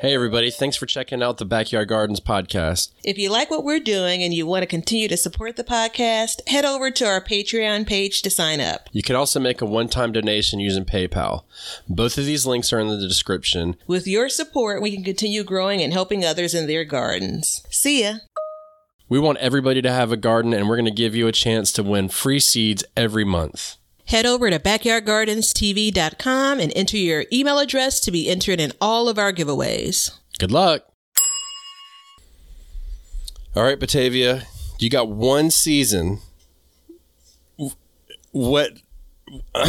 Hey, 0.00 0.14
everybody. 0.14 0.50
Thanks 0.50 0.78
for 0.78 0.86
checking 0.86 1.22
out 1.22 1.36
the 1.36 1.44
Backyard 1.44 1.88
Gardens 1.88 2.20
podcast. 2.20 2.90
If 3.04 3.18
you 3.18 3.30
like 3.30 3.50
what 3.50 3.64
we're 3.64 3.80
doing 3.80 4.22
and 4.22 4.32
you 4.32 4.46
want 4.46 4.62
to 4.62 4.66
continue 4.66 5.08
to 5.08 5.16
support 5.18 5.56
the 5.56 5.62
podcast, 5.62 6.48
head 6.48 6.64
over 6.64 6.90
to 6.90 7.04
our 7.04 7.22
Patreon 7.22 7.86
page 7.86 8.22
to 8.22 8.30
sign 8.30 8.62
up. 8.62 8.88
You 8.92 9.02
can 9.02 9.14
also 9.14 9.38
make 9.38 9.60
a 9.60 9.66
one 9.66 9.90
time 9.90 10.12
donation 10.12 10.58
using 10.58 10.86
PayPal. 10.86 11.42
Both 11.86 12.16
of 12.16 12.24
these 12.24 12.46
links 12.46 12.72
are 12.72 12.80
in 12.80 12.88
the 12.88 12.96
description. 12.96 13.76
With 13.86 14.06
your 14.06 14.30
support, 14.30 14.80
we 14.80 14.94
can 14.94 15.04
continue 15.04 15.44
growing 15.44 15.82
and 15.82 15.92
helping 15.92 16.24
others 16.24 16.54
in 16.54 16.66
their 16.66 16.86
gardens. 16.86 17.62
See 17.68 18.02
ya. 18.02 18.14
We 19.10 19.18
want 19.18 19.36
everybody 19.36 19.82
to 19.82 19.92
have 19.92 20.12
a 20.12 20.16
garden, 20.16 20.54
and 20.54 20.66
we're 20.66 20.76
going 20.76 20.86
to 20.86 20.90
give 20.92 21.14
you 21.14 21.26
a 21.26 21.32
chance 21.32 21.72
to 21.72 21.82
win 21.82 22.08
free 22.08 22.40
seeds 22.40 22.84
every 22.96 23.24
month. 23.24 23.76
Head 24.10 24.26
over 24.26 24.50
to 24.50 24.58
backyardgardenstv.com 24.58 26.58
and 26.58 26.72
enter 26.74 26.96
your 26.96 27.26
email 27.32 27.60
address 27.60 28.00
to 28.00 28.10
be 28.10 28.28
entered 28.28 28.58
in 28.58 28.72
all 28.80 29.08
of 29.08 29.20
our 29.20 29.32
giveaways. 29.32 30.18
Good 30.40 30.50
luck. 30.50 30.82
All 33.54 33.62
right, 33.62 33.78
Batavia, 33.78 34.48
you 34.80 34.90
got 34.90 35.08
one 35.08 35.52
season. 35.52 36.18
What? 38.32 38.78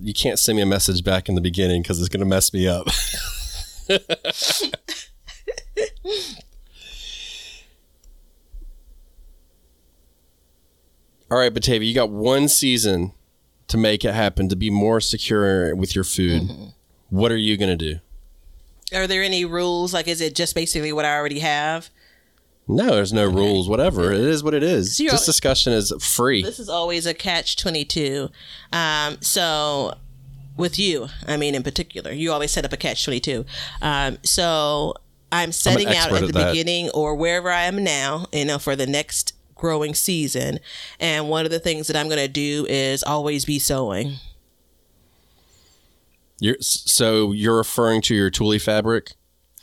you 0.00 0.12
can't 0.12 0.40
send 0.40 0.56
me 0.56 0.62
a 0.62 0.66
message 0.66 1.04
back 1.04 1.28
in 1.28 1.36
the 1.36 1.40
beginning 1.40 1.82
because 1.82 2.00
it's 2.00 2.08
going 2.08 2.18
to 2.18 2.26
mess 2.26 2.52
me 2.52 2.66
up. 2.66 2.88
All 11.30 11.38
right, 11.38 11.54
Batavia, 11.54 11.88
you 11.88 11.94
got 11.94 12.10
one 12.10 12.48
season 12.48 13.12
to 13.68 13.76
make 13.76 14.04
it 14.04 14.14
happen, 14.14 14.48
to 14.48 14.56
be 14.56 14.70
more 14.70 15.00
secure 15.00 15.74
with 15.74 15.94
your 15.94 16.04
food. 16.04 16.50
What 17.10 17.32
are 17.32 17.36
you 17.36 17.56
going 17.56 17.76
to 17.76 17.92
do? 17.94 18.00
Are 18.96 19.06
there 19.06 19.22
any 19.22 19.44
rules? 19.44 19.92
Like, 19.94 20.08
is 20.08 20.20
it 20.20 20.34
just 20.34 20.54
basically 20.54 20.92
what 20.92 21.04
I 21.04 21.16
already 21.16 21.40
have? 21.40 21.90
No, 22.66 22.86
there's 22.94 23.12
no 23.12 23.26
rules. 23.26 23.68
Whatever 23.68 24.12
it 24.12 24.20
is, 24.20 24.42
what 24.42 24.54
it 24.54 24.62
is. 24.62 24.98
you're- 24.98 25.12
this 25.12 25.26
discussion 25.26 25.72
is 25.72 25.92
free. 26.00 26.42
This 26.42 26.58
is 26.58 26.68
always 26.68 27.04
a 27.06 27.12
catch 27.14 27.56
22. 27.56 28.30
Um, 28.72 29.18
so, 29.20 29.94
with 30.56 30.78
you, 30.78 31.08
I 31.26 31.36
mean, 31.36 31.54
in 31.54 31.62
particular, 31.62 32.12
you 32.12 32.32
always 32.32 32.52
set 32.52 32.64
up 32.64 32.72
a 32.72 32.76
catch 32.78 33.04
22. 33.04 33.44
Um, 33.82 34.18
so, 34.22 34.94
I'm 35.30 35.52
setting 35.52 35.88
out 35.88 35.94
expert 35.94 36.22
at 36.22 36.32
the 36.32 36.32
beginning 36.52 36.90
or 36.90 37.14
wherever 37.16 37.50
I 37.50 37.64
am 37.64 37.82
now, 37.84 38.26
you 38.32 38.44
know, 38.44 38.58
for 38.58 38.76
the 38.76 38.86
next 38.86 39.33
growing 39.54 39.94
season. 39.94 40.58
And 41.00 41.28
one 41.28 41.44
of 41.44 41.50
the 41.50 41.58
things 41.58 41.86
that 41.86 41.96
I'm 41.96 42.08
going 42.08 42.18
to 42.20 42.28
do 42.28 42.66
is 42.68 43.02
always 43.02 43.44
be 43.44 43.58
sewing. 43.58 44.16
You're, 46.40 46.56
so 46.60 47.32
you're 47.32 47.56
referring 47.56 48.02
to 48.02 48.14
your 48.14 48.30
tulle 48.30 48.58
fabric? 48.58 49.12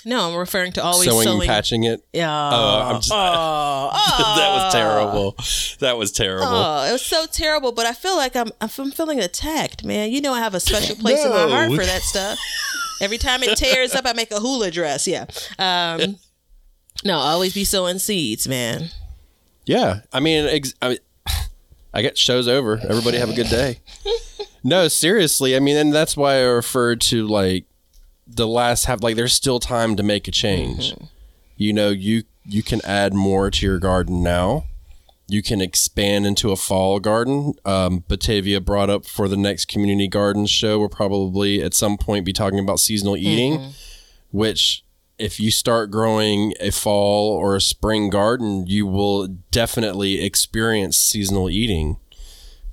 No, 0.03 0.31
I'm 0.31 0.37
referring 0.37 0.71
to 0.73 0.83
always 0.83 1.07
sewing, 1.07 1.27
sewing. 1.27 1.47
patching 1.47 1.83
it. 1.83 2.03
Yeah. 2.11 2.49
Oh, 2.51 2.95
just, 2.95 3.09
that 3.09 4.49
was 4.51 4.73
terrible. 4.73 5.35
That 5.79 5.97
was 5.97 6.11
terrible. 6.11 6.47
Oh, 6.47 6.89
it 6.89 6.91
was 6.91 7.05
so 7.05 7.25
terrible. 7.27 7.71
But 7.71 7.85
I 7.85 7.93
feel 7.93 8.15
like 8.15 8.35
I'm 8.35 8.49
I'm 8.59 8.69
feeling 8.69 9.19
attacked, 9.19 9.83
man. 9.83 10.11
You 10.11 10.21
know, 10.21 10.33
I 10.33 10.39
have 10.39 10.55
a 10.55 10.59
special 10.59 10.95
place 10.95 11.23
in 11.23 11.29
my 11.29 11.47
heart 11.47 11.69
for 11.71 11.85
that 11.85 12.01
stuff. 12.01 12.39
Every 12.99 13.19
time 13.19 13.43
it 13.43 13.57
tears 13.57 13.93
up, 13.93 14.05
I 14.07 14.13
make 14.13 14.31
a 14.31 14.39
hula 14.39 14.71
dress. 14.71 15.07
Yeah. 15.07 15.25
Um, 15.59 16.17
no, 17.03 17.17
always 17.17 17.53
be 17.53 17.63
sowing 17.63 17.99
seeds, 17.99 18.47
man. 18.47 18.89
Yeah, 19.71 20.01
I 20.11 20.19
mean, 20.19 20.47
ex- 20.47 20.73
I, 20.81 20.89
mean, 20.89 20.97
I 21.93 22.01
get 22.01 22.17
shows 22.17 22.47
over. 22.47 22.77
Everybody 22.77 23.17
have 23.19 23.29
a 23.29 23.33
good 23.33 23.47
day. 23.47 23.79
no, 24.63 24.89
seriously. 24.89 25.55
I 25.55 25.59
mean, 25.59 25.77
and 25.77 25.93
that's 25.93 26.17
why 26.17 26.35
I 26.35 26.41
referred 26.41 26.99
to 27.01 27.25
like 27.25 27.65
the 28.27 28.47
last 28.47 28.85
half. 28.85 29.01
Like, 29.01 29.15
there's 29.15 29.31
still 29.33 29.61
time 29.61 29.95
to 29.95 30.03
make 30.03 30.27
a 30.27 30.31
change. 30.31 30.93
You 31.55 31.71
know, 31.71 31.89
you 31.89 32.23
you 32.45 32.63
can 32.63 32.81
add 32.83 33.13
more 33.13 33.49
to 33.49 33.65
your 33.65 33.79
garden 33.79 34.21
now. 34.21 34.65
You 35.27 35.41
can 35.41 35.61
expand 35.61 36.25
into 36.25 36.51
a 36.51 36.57
fall 36.57 36.99
garden. 36.99 37.53
Um, 37.63 38.03
Batavia 38.09 38.59
brought 38.59 38.89
up 38.89 39.05
for 39.05 39.29
the 39.29 39.37
next 39.37 39.69
community 39.69 40.09
garden 40.09 40.47
show. 40.47 40.79
We'll 40.79 40.89
probably 40.89 41.63
at 41.63 41.73
some 41.73 41.97
point 41.97 42.25
be 42.25 42.33
talking 42.33 42.59
about 42.59 42.81
seasonal 42.81 43.15
eating, 43.15 43.71
which 44.31 44.83
if 45.21 45.39
you 45.39 45.51
start 45.51 45.91
growing 45.91 46.53
a 46.59 46.71
fall 46.71 47.31
or 47.31 47.55
a 47.55 47.61
spring 47.61 48.09
garden, 48.09 48.65
you 48.67 48.85
will 48.85 49.27
definitely 49.51 50.21
experience 50.21 50.97
seasonal 50.97 51.49
eating. 51.49 51.97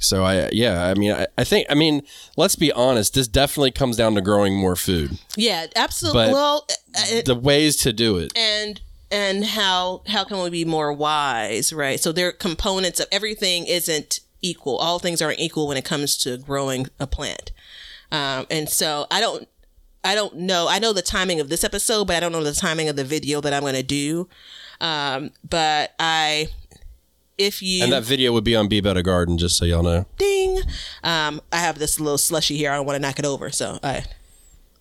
So 0.00 0.24
I, 0.24 0.48
yeah, 0.52 0.86
I 0.86 0.94
mean, 0.94 1.12
I, 1.12 1.26
I 1.36 1.44
think, 1.44 1.66
I 1.68 1.74
mean, 1.74 2.02
let's 2.36 2.54
be 2.56 2.70
honest. 2.72 3.14
This 3.14 3.26
definitely 3.28 3.72
comes 3.72 3.96
down 3.96 4.14
to 4.14 4.20
growing 4.20 4.54
more 4.56 4.76
food. 4.76 5.18
Yeah, 5.36 5.66
absolutely. 5.74 6.26
But- 6.26 6.32
well, 6.32 6.66
uh, 6.96 7.20
The 7.24 7.34
ways 7.34 7.76
to 7.78 7.92
do 7.92 8.16
it. 8.18 8.32
and 8.36 8.80
and 9.10 9.42
how 9.44 10.02
how 10.06 10.22
can 10.24 10.38
we 10.42 10.50
be 10.50 10.64
more 10.66 10.92
wise, 10.92 11.72
right? 11.72 11.98
So 11.98 12.12
there 12.12 12.28
are 12.28 12.32
components 12.32 13.00
of 13.00 13.06
everything 13.10 13.66
isn't 13.66 14.20
equal. 14.42 14.76
All 14.76 14.98
things 14.98 15.22
aren't 15.22 15.40
equal 15.40 15.66
when 15.66 15.76
it 15.78 15.84
comes 15.84 16.16
to 16.18 16.36
growing 16.36 16.86
a 17.00 17.06
plant. 17.06 17.50
Um, 18.12 18.46
and 18.50 18.68
so 18.68 19.06
I 19.10 19.20
don't 19.20 19.48
I 20.04 20.14
don't 20.14 20.36
know. 20.36 20.68
I 20.68 20.78
know 20.78 20.92
the 20.92 21.02
timing 21.02 21.40
of 21.40 21.48
this 21.48 21.64
episode, 21.64 22.06
but 22.06 22.16
I 22.16 22.20
don't 22.20 22.32
know 22.32 22.42
the 22.44 22.52
timing 22.52 22.88
of 22.88 22.96
the 22.96 23.04
video 23.04 23.40
that 23.40 23.52
I'm 23.52 23.62
going 23.62 23.74
to 23.74 23.82
do. 23.82 24.28
Um, 24.80 25.30
but 25.48 25.94
I 25.98 26.48
if 27.38 27.62
you 27.62 27.84
And 27.84 27.92
that 27.92 28.02
video 28.02 28.32
would 28.32 28.44
be 28.44 28.56
on 28.56 28.68
Be 28.68 28.80
Better 28.80 29.02
Garden, 29.02 29.38
just 29.38 29.56
so 29.56 29.64
y'all 29.64 29.82
know. 29.82 30.06
ding. 30.18 30.60
Um, 31.04 31.40
I 31.52 31.58
have 31.58 31.78
this 31.78 32.00
little 32.00 32.18
slushy 32.18 32.56
here. 32.56 32.72
I 32.72 32.76
don't 32.76 32.84
want 32.86 32.96
to 32.96 33.00
knock 33.00 33.18
it 33.18 33.24
over, 33.24 33.50
so 33.50 33.78
I. 33.82 34.04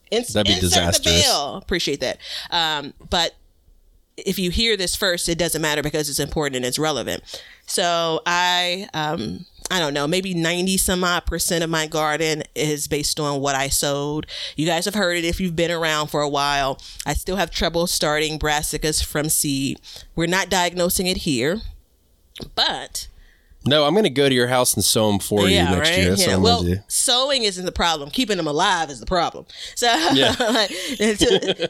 Ins- 0.09 0.33
That'd 0.33 0.53
be 0.53 0.59
disastrous. 0.59 1.29
Appreciate 1.61 1.99
that. 1.99 2.17
Um, 2.49 2.93
but 3.09 3.35
if 4.15 4.39
you 4.39 4.49
hear 4.49 4.75
this 4.77 4.95
first, 4.95 5.29
it 5.29 5.37
doesn't 5.37 5.61
matter 5.61 5.83
because 5.83 6.09
it's 6.09 6.19
important 6.19 6.55
and 6.55 6.65
it's 6.65 6.79
relevant. 6.79 7.23
So 7.67 8.21
I, 8.25 8.87
um, 8.93 9.45
I 9.69 9.79
don't 9.79 9.93
know, 9.93 10.07
maybe 10.07 10.33
90 10.33 10.77
some 10.77 11.03
odd 11.03 11.25
percent 11.25 11.63
of 11.63 11.69
my 11.69 11.87
garden 11.87 12.43
is 12.55 12.87
based 12.87 13.19
on 13.19 13.41
what 13.41 13.53
I 13.55 13.67
sowed. 13.67 14.25
You 14.55 14.65
guys 14.65 14.85
have 14.85 14.95
heard 14.95 15.17
it 15.17 15.25
if 15.25 15.41
you've 15.41 15.55
been 15.57 15.71
around 15.71 16.07
for 16.07 16.21
a 16.21 16.29
while. 16.29 16.79
I 17.05 17.13
still 17.13 17.35
have 17.35 17.51
trouble 17.51 17.85
starting 17.87 18.39
brassicas 18.39 19.03
from 19.03 19.27
seed. 19.29 19.81
We're 20.15 20.27
not 20.27 20.49
diagnosing 20.49 21.07
it 21.07 21.17
here, 21.17 21.59
but 22.55 23.07
No, 23.65 23.83
I'm 23.85 23.93
going 23.93 24.05
to 24.05 24.09
go 24.09 24.29
to 24.29 24.35
your 24.35 24.47
house 24.47 24.73
and 24.75 24.85
sow 24.85 25.09
them 25.11 25.19
for 25.19 25.41
you 25.49 25.57
next 25.61 25.97
year. 25.97 26.09
That's 26.11 26.21
yeah. 26.21 26.27
what 26.29 26.35
I'm 26.37 26.43
Well, 26.43 26.63
do. 26.63 26.77
sewing 26.87 27.43
isn't 27.43 27.65
the 27.65 27.71
problem. 27.73 28.09
Keeping 28.09 28.37
them 28.37 28.47
alive 28.47 28.89
is 28.89 29.01
the 29.01 29.05
problem. 29.05 29.45
So 29.75 29.87
Yeah. 30.13 30.33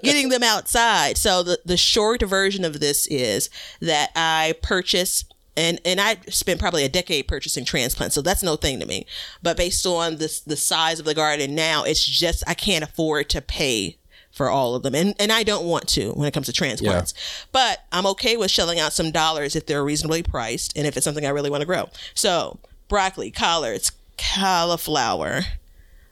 getting 0.03 0.29
them 0.29 0.43
outside. 0.43 1.17
So 1.17 1.41
the, 1.41 1.59
the 1.65 1.77
short 1.77 2.21
version 2.21 2.63
of 2.63 2.79
this 2.79 3.07
is 3.07 3.49
that 3.81 4.11
I 4.15 4.53
purchase 4.61 5.23
and 5.57 5.81
and 5.83 5.99
I 5.99 6.17
spent 6.29 6.59
probably 6.59 6.85
a 6.85 6.89
decade 6.89 7.27
purchasing 7.27 7.65
transplants, 7.65 8.15
so 8.15 8.21
that's 8.21 8.43
no 8.43 8.55
thing 8.55 8.79
to 8.79 8.85
me. 8.85 9.05
But 9.41 9.57
based 9.57 9.85
on 9.85 10.17
this 10.17 10.39
the 10.39 10.55
size 10.55 10.99
of 10.99 11.05
the 11.05 11.15
garden 11.15 11.55
now, 11.55 11.83
it's 11.83 12.05
just 12.05 12.43
I 12.47 12.53
can't 12.53 12.83
afford 12.83 13.29
to 13.31 13.41
pay 13.41 13.97
for 14.31 14.49
all 14.49 14.75
of 14.75 14.83
them, 14.83 14.93
and 14.93 15.15
and 15.19 15.31
I 15.31 15.43
don't 15.43 15.65
want 15.65 15.89
to 15.89 16.11
when 16.11 16.27
it 16.27 16.33
comes 16.33 16.45
to 16.45 16.53
transplants. 16.53 17.13
But 17.51 17.83
I'm 17.91 18.05
okay 18.05 18.37
with 18.37 18.51
shelling 18.51 18.79
out 18.79 18.93
some 18.93 19.11
dollars 19.11 19.55
if 19.55 19.65
they're 19.65 19.83
reasonably 19.83 20.21
priced, 20.21 20.77
and 20.77 20.85
if 20.85 20.95
it's 20.95 21.03
something 21.03 21.25
I 21.25 21.29
really 21.29 21.49
want 21.49 21.61
to 21.61 21.67
grow. 21.67 21.89
So 22.13 22.59
broccoli, 22.87 23.31
collards, 23.31 23.91
cauliflower, 24.17 25.41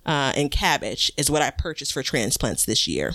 uh, 0.05 0.34
and 0.36 0.49
cabbage 0.49 1.12
is 1.17 1.29
what 1.29 1.43
I 1.43 1.51
purchased 1.51 1.93
for 1.93 2.01
transplants 2.01 2.65
this 2.65 2.88
year. 2.88 3.13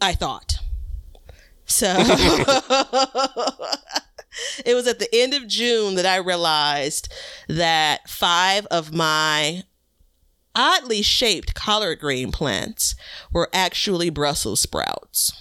I 0.00 0.14
thought. 0.14 0.54
So 1.66 1.92
it 4.64 4.74
was 4.74 4.86
at 4.86 4.98
the 4.98 5.08
end 5.12 5.34
of 5.34 5.46
June 5.46 5.94
that 5.96 6.06
I 6.06 6.16
realized 6.16 7.12
that 7.48 8.08
five 8.08 8.66
of 8.66 8.92
my 8.92 9.62
oddly 10.54 11.02
shaped 11.02 11.54
collard 11.54 12.00
green 12.00 12.32
plants 12.32 12.94
were 13.32 13.48
actually 13.52 14.10
Brussels 14.10 14.60
sprouts. 14.60 15.32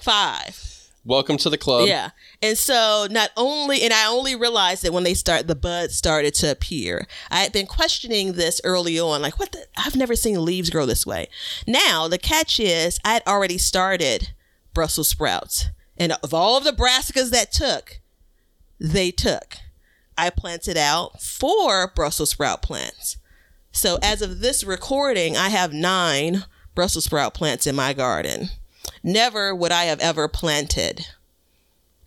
Five. 0.00 0.70
Welcome 1.04 1.38
to 1.38 1.48
the 1.48 1.56
club. 1.56 1.88
Yeah. 1.88 2.10
And 2.42 2.58
so 2.58 3.06
not 3.10 3.30
only 3.36 3.82
and 3.82 3.92
I 3.92 4.06
only 4.06 4.36
realized 4.36 4.84
that 4.84 4.92
when 4.92 5.02
they 5.02 5.14
start 5.14 5.46
the 5.46 5.54
buds 5.54 5.96
started 5.96 6.34
to 6.34 6.50
appear. 6.50 7.06
I 7.30 7.40
had 7.40 7.52
been 7.52 7.66
questioning 7.66 8.34
this 8.34 8.60
early 8.64 9.00
on, 9.00 9.22
like 9.22 9.38
what 9.38 9.52
the 9.52 9.64
I've 9.78 9.96
never 9.96 10.14
seen 10.14 10.44
leaves 10.44 10.68
grow 10.68 10.84
this 10.84 11.06
way. 11.06 11.28
Now 11.66 12.06
the 12.06 12.18
catch 12.18 12.60
is 12.60 12.98
I 13.04 13.14
had 13.14 13.22
already 13.26 13.56
started 13.56 14.32
Brussels 14.74 15.08
sprouts. 15.08 15.66
And 15.96 16.12
of 16.22 16.32
all 16.32 16.56
of 16.56 16.64
the 16.64 16.72
brassicas 16.72 17.30
that 17.30 17.52
took, 17.52 18.00
they 18.78 19.10
took. 19.10 19.56
I 20.16 20.30
planted 20.30 20.76
out 20.76 21.20
four 21.20 21.92
Brussels 21.94 22.30
sprout 22.30 22.62
plants. 22.62 23.16
So 23.72 23.98
as 24.02 24.22
of 24.22 24.40
this 24.40 24.64
recording, 24.64 25.36
I 25.36 25.48
have 25.48 25.72
nine 25.72 26.44
Brussels 26.74 27.04
sprout 27.04 27.34
plants 27.34 27.66
in 27.66 27.76
my 27.76 27.92
garden. 27.92 28.48
Never 29.02 29.54
would 29.54 29.72
I 29.72 29.84
have 29.84 30.00
ever 30.00 30.28
planted 30.28 31.06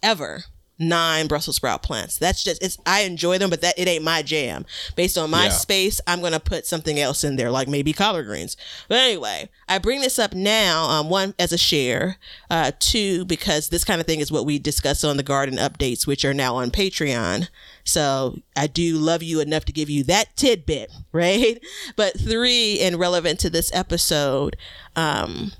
ever 0.01 0.43
nine 0.79 1.27
Brussels 1.27 1.55
sprout 1.55 1.83
plants. 1.83 2.17
That's 2.17 2.43
just 2.43 2.61
it's 2.63 2.77
I 2.85 3.01
enjoy 3.01 3.37
them, 3.37 3.49
but 3.49 3.61
that 3.61 3.77
it 3.77 3.87
ain't 3.87 4.03
my 4.03 4.21
jam. 4.23 4.65
Based 4.95 5.17
on 5.17 5.29
my 5.29 5.45
Yeah. 5.45 5.49
space, 5.51 6.01
I'm 6.07 6.21
gonna 6.21 6.39
put 6.39 6.65
something 6.65 6.99
else 6.99 7.23
in 7.23 7.35
there, 7.35 7.51
like 7.51 7.67
maybe 7.67 7.93
collard 7.93 8.25
greens. 8.25 8.57
But 8.87 8.97
anyway, 8.97 9.49
I 9.69 9.77
bring 9.77 10.01
this 10.01 10.17
up 10.19 10.33
now, 10.33 10.85
um, 10.89 11.09
one 11.09 11.35
as 11.37 11.51
a 11.51 11.57
share, 11.57 12.17
uh, 12.49 12.71
two 12.79 13.23
because 13.25 13.69
this 13.69 13.83
kind 13.83 14.01
of 14.01 14.07
thing 14.07 14.19
is 14.19 14.31
what 14.31 14.45
we 14.45 14.59
discuss 14.59 15.03
on 15.03 15.17
the 15.17 15.23
garden 15.23 15.57
updates, 15.57 16.07
which 16.07 16.25
are 16.25 16.33
now 16.33 16.55
on 16.55 16.71
Patreon. 16.71 17.47
So 17.83 18.39
I 18.55 18.67
do 18.67 18.97
love 18.97 19.21
you 19.23 19.39
enough 19.39 19.65
to 19.65 19.73
give 19.73 19.89
you 19.89 20.03
that 20.05 20.35
tidbit, 20.35 20.91
right? 21.11 21.61
But 21.95 22.19
three, 22.19 22.79
and 22.81 22.97
relevant 22.99 23.39
to 23.41 23.49
this 23.49 23.71
episode, 23.73 24.55
um, 24.95 25.53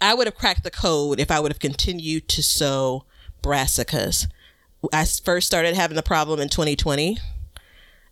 I 0.00 0.14
would 0.14 0.26
have 0.26 0.36
cracked 0.36 0.64
the 0.64 0.70
code 0.70 1.20
if 1.20 1.30
I 1.30 1.40
would 1.40 1.52
have 1.52 1.58
continued 1.58 2.26
to 2.28 2.42
sow 2.42 3.04
brassicas. 3.42 4.26
I 4.92 5.04
first 5.04 5.46
started 5.46 5.74
having 5.74 5.96
the 5.96 6.02
problem 6.02 6.40
in 6.40 6.48
2020 6.48 7.18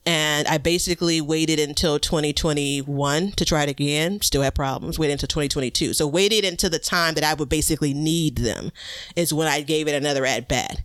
and 0.08 0.48
I 0.48 0.56
basically 0.56 1.20
waited 1.20 1.58
until 1.60 1.98
2021 1.98 3.32
to 3.32 3.44
try 3.44 3.64
it 3.64 3.68
again. 3.68 4.22
Still 4.22 4.40
had 4.40 4.54
problems. 4.54 4.98
Waited 4.98 5.12
until 5.12 5.26
2022. 5.26 5.92
So 5.92 6.06
waited 6.06 6.46
until 6.46 6.70
the 6.70 6.78
time 6.78 7.14
that 7.14 7.24
I 7.24 7.34
would 7.34 7.50
basically 7.50 7.92
need 7.92 8.36
them 8.36 8.70
is 9.16 9.34
when 9.34 9.48
I 9.48 9.60
gave 9.60 9.86
it 9.86 9.94
another 9.94 10.24
at 10.24 10.48
bat. 10.48 10.82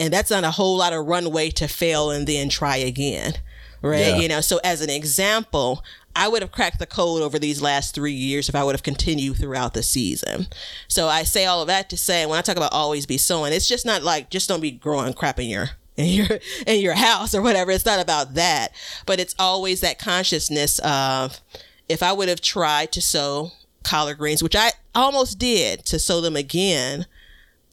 And 0.00 0.12
that's 0.12 0.30
not 0.30 0.42
a 0.42 0.50
whole 0.50 0.76
lot 0.76 0.92
of 0.92 1.06
runway 1.06 1.50
to 1.50 1.68
fail 1.68 2.10
and 2.10 2.26
then 2.26 2.48
try 2.48 2.76
again. 2.76 3.34
Right. 3.80 4.00
Yeah. 4.00 4.16
You 4.16 4.28
know, 4.28 4.40
so 4.40 4.58
as 4.64 4.80
an 4.80 4.90
example, 4.90 5.84
I 6.16 6.28
would 6.28 6.42
have 6.42 6.52
cracked 6.52 6.78
the 6.78 6.86
code 6.86 7.22
over 7.22 7.38
these 7.38 7.60
last 7.60 7.94
three 7.94 8.12
years 8.12 8.48
if 8.48 8.54
I 8.54 8.62
would 8.62 8.74
have 8.74 8.82
continued 8.82 9.36
throughout 9.36 9.74
the 9.74 9.82
season. 9.82 10.46
So 10.88 11.08
I 11.08 11.24
say 11.24 11.44
all 11.46 11.60
of 11.60 11.66
that 11.68 11.90
to 11.90 11.96
say, 11.96 12.24
when 12.26 12.38
I 12.38 12.42
talk 12.42 12.56
about 12.56 12.72
always 12.72 13.06
be 13.06 13.18
sowing, 13.18 13.52
it's 13.52 13.68
just 13.68 13.86
not 13.86 14.02
like 14.02 14.30
just 14.30 14.48
don't 14.48 14.60
be 14.60 14.70
growing 14.70 15.12
crap 15.14 15.38
in 15.40 15.48
your 15.48 15.70
in 15.96 16.06
your 16.06 16.38
in 16.66 16.80
your 16.80 16.94
house 16.94 17.34
or 17.34 17.42
whatever. 17.42 17.70
It's 17.70 17.86
not 17.86 18.00
about 18.00 18.34
that, 18.34 18.72
but 19.06 19.20
it's 19.20 19.34
always 19.38 19.80
that 19.80 19.98
consciousness 19.98 20.78
of 20.80 21.40
if 21.88 22.02
I 22.02 22.12
would 22.12 22.28
have 22.28 22.40
tried 22.40 22.92
to 22.92 23.00
sow 23.00 23.52
collard 23.82 24.18
greens, 24.18 24.42
which 24.42 24.56
I 24.56 24.72
almost 24.94 25.38
did 25.38 25.84
to 25.86 25.98
sow 25.98 26.20
them 26.20 26.36
again 26.36 27.06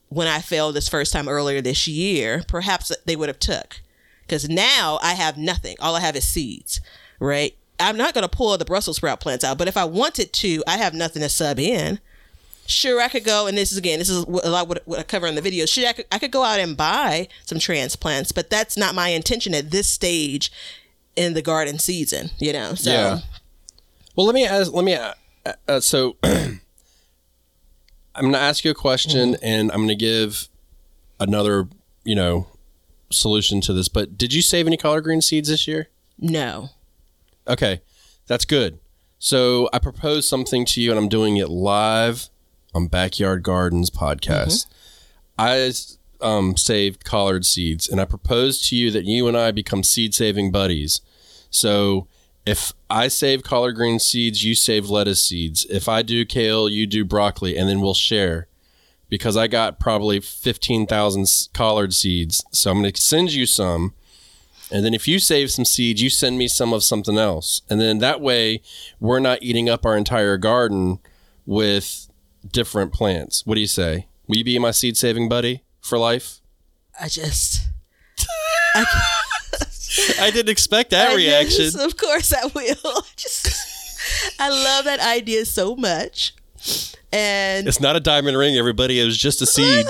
when 0.08 0.28
I 0.28 0.40
failed 0.40 0.74
this 0.74 0.90
first 0.90 1.12
time 1.12 1.28
earlier 1.28 1.62
this 1.62 1.88
year, 1.88 2.44
perhaps 2.46 2.92
they 3.06 3.16
would 3.16 3.30
have 3.30 3.38
took. 3.38 3.80
Because 4.26 4.48
now 4.48 4.98
I 5.02 5.14
have 5.14 5.38
nothing. 5.38 5.76
All 5.80 5.96
I 5.96 6.00
have 6.00 6.14
is 6.16 6.28
seeds, 6.28 6.80
right? 7.18 7.56
I'm 7.82 7.96
not 7.96 8.14
going 8.14 8.22
to 8.22 8.28
pull 8.28 8.56
the 8.56 8.64
Brussels 8.64 8.96
sprout 8.96 9.20
plants 9.20 9.44
out, 9.44 9.58
but 9.58 9.68
if 9.68 9.76
I 9.76 9.84
wanted 9.84 10.32
to, 10.34 10.62
I 10.66 10.76
have 10.78 10.94
nothing 10.94 11.22
to 11.22 11.28
sub 11.28 11.58
in. 11.58 11.98
Sure, 12.66 13.00
I 13.00 13.08
could 13.08 13.24
go, 13.24 13.46
and 13.48 13.58
this 13.58 13.72
is 13.72 13.78
again, 13.78 13.98
this 13.98 14.08
is 14.08 14.18
a 14.24 14.48
lot 14.50 14.68
what, 14.68 14.82
what 14.86 14.98
I 15.00 15.02
cover 15.02 15.26
in 15.26 15.34
the 15.34 15.40
video. 15.42 15.66
Sure, 15.66 15.86
I 15.88 15.92
could, 15.92 16.06
I 16.12 16.18
could 16.18 16.30
go 16.30 16.44
out 16.44 16.60
and 16.60 16.76
buy 16.76 17.28
some 17.44 17.58
transplants, 17.58 18.30
but 18.32 18.50
that's 18.50 18.76
not 18.76 18.94
my 18.94 19.08
intention 19.08 19.52
at 19.54 19.70
this 19.72 19.88
stage 19.88 20.50
in 21.16 21.34
the 21.34 21.42
garden 21.42 21.78
season, 21.78 22.30
you 22.38 22.52
know? 22.52 22.74
So, 22.74 22.90
Yeah. 22.90 23.18
Well, 24.16 24.26
let 24.26 24.34
me 24.34 24.46
ask. 24.46 24.72
Let 24.72 24.84
me. 24.84 24.94
Uh, 24.94 25.12
uh, 25.66 25.80
so, 25.80 26.16
I'm 26.22 26.60
going 28.20 28.32
to 28.32 28.38
ask 28.38 28.64
you 28.64 28.70
a 28.70 28.74
question, 28.74 29.32
Mm-hmm. 29.34 29.44
and 29.44 29.70
I'm 29.72 29.78
going 29.78 29.88
to 29.88 29.94
give 29.94 30.48
another, 31.18 31.68
you 32.04 32.14
know, 32.14 32.46
solution 33.10 33.60
to 33.62 33.72
this. 33.72 33.88
But 33.88 34.16
did 34.18 34.32
you 34.32 34.42
save 34.42 34.66
any 34.66 34.76
collard 34.76 35.04
green 35.04 35.20
seeds 35.20 35.48
this 35.48 35.66
year? 35.66 35.88
No. 36.18 36.70
Okay, 37.48 37.80
that's 38.26 38.44
good. 38.44 38.78
So 39.18 39.68
I 39.72 39.78
proposed 39.78 40.28
something 40.28 40.64
to 40.66 40.80
you, 40.80 40.90
and 40.90 40.98
I'm 40.98 41.08
doing 41.08 41.36
it 41.36 41.48
live 41.48 42.28
on 42.74 42.86
Backyard 42.88 43.42
Gardens 43.42 43.90
podcast. 43.90 44.66
I 45.38 45.72
um, 46.20 46.56
saved 46.56 47.04
collard 47.04 47.44
seeds, 47.44 47.88
and 47.88 48.00
I 48.00 48.04
proposed 48.04 48.68
to 48.68 48.76
you 48.76 48.90
that 48.90 49.04
you 49.04 49.28
and 49.28 49.36
I 49.36 49.50
become 49.50 49.82
seed 49.82 50.14
saving 50.14 50.50
buddies. 50.50 51.00
So 51.50 52.06
if 52.46 52.72
I 52.90 53.08
save 53.08 53.42
collard 53.42 53.76
green 53.76 53.98
seeds, 53.98 54.44
you 54.44 54.54
save 54.54 54.88
lettuce 54.90 55.22
seeds. 55.22 55.64
If 55.70 55.88
I 55.88 56.02
do 56.02 56.24
kale, 56.24 56.68
you 56.68 56.86
do 56.86 57.04
broccoli, 57.04 57.56
and 57.56 57.68
then 57.68 57.80
we'll 57.80 57.94
share. 57.94 58.48
Because 59.08 59.36
I 59.36 59.46
got 59.46 59.78
probably 59.78 60.20
15,000 60.20 61.22
s- 61.22 61.48
collard 61.52 61.92
seeds. 61.92 62.42
So 62.50 62.70
I'm 62.70 62.80
going 62.80 62.92
to 62.92 63.00
send 63.00 63.32
you 63.32 63.44
some. 63.46 63.92
And 64.72 64.84
then 64.84 64.94
if 64.94 65.06
you 65.06 65.18
save 65.18 65.50
some 65.50 65.64
seeds, 65.66 66.00
you 66.02 66.08
send 66.10 66.38
me 66.38 66.48
some 66.48 66.72
of 66.72 66.82
something 66.82 67.18
else. 67.18 67.60
And 67.68 67.80
then 67.80 67.98
that 67.98 68.20
way, 68.20 68.62
we're 69.00 69.20
not 69.20 69.42
eating 69.42 69.68
up 69.68 69.84
our 69.84 69.96
entire 69.96 70.38
garden 70.38 70.98
with 71.46 72.08
different 72.50 72.92
plants. 72.92 73.44
What 73.46 73.54
do 73.56 73.60
you 73.60 73.66
say? 73.66 74.06
Will 74.26 74.38
you 74.38 74.44
be 74.44 74.58
my 74.58 74.70
seed 74.70 74.96
saving 74.96 75.28
buddy 75.28 75.62
for 75.80 75.98
life? 75.98 76.40
I 77.00 77.08
just. 77.08 77.60
I 80.18 80.30
didn't 80.32 80.48
expect 80.48 80.90
that 80.90 81.10
I 81.12 81.14
reaction. 81.16 81.64
just- 81.64 81.78
of 81.78 81.96
course, 81.96 82.32
I 82.32 82.46
will. 82.46 83.02
just. 83.16 83.46
I 84.40 84.48
love 84.48 84.86
that 84.86 85.00
idea 85.00 85.44
so 85.44 85.76
much, 85.76 86.34
and 87.12 87.68
It's 87.68 87.80
not 87.80 87.94
a 87.94 88.00
diamond 88.00 88.36
ring, 88.36 88.56
everybody. 88.56 88.98
It 89.00 89.04
was 89.04 89.16
just 89.16 89.42
a 89.42 89.46
seed. 89.46 89.86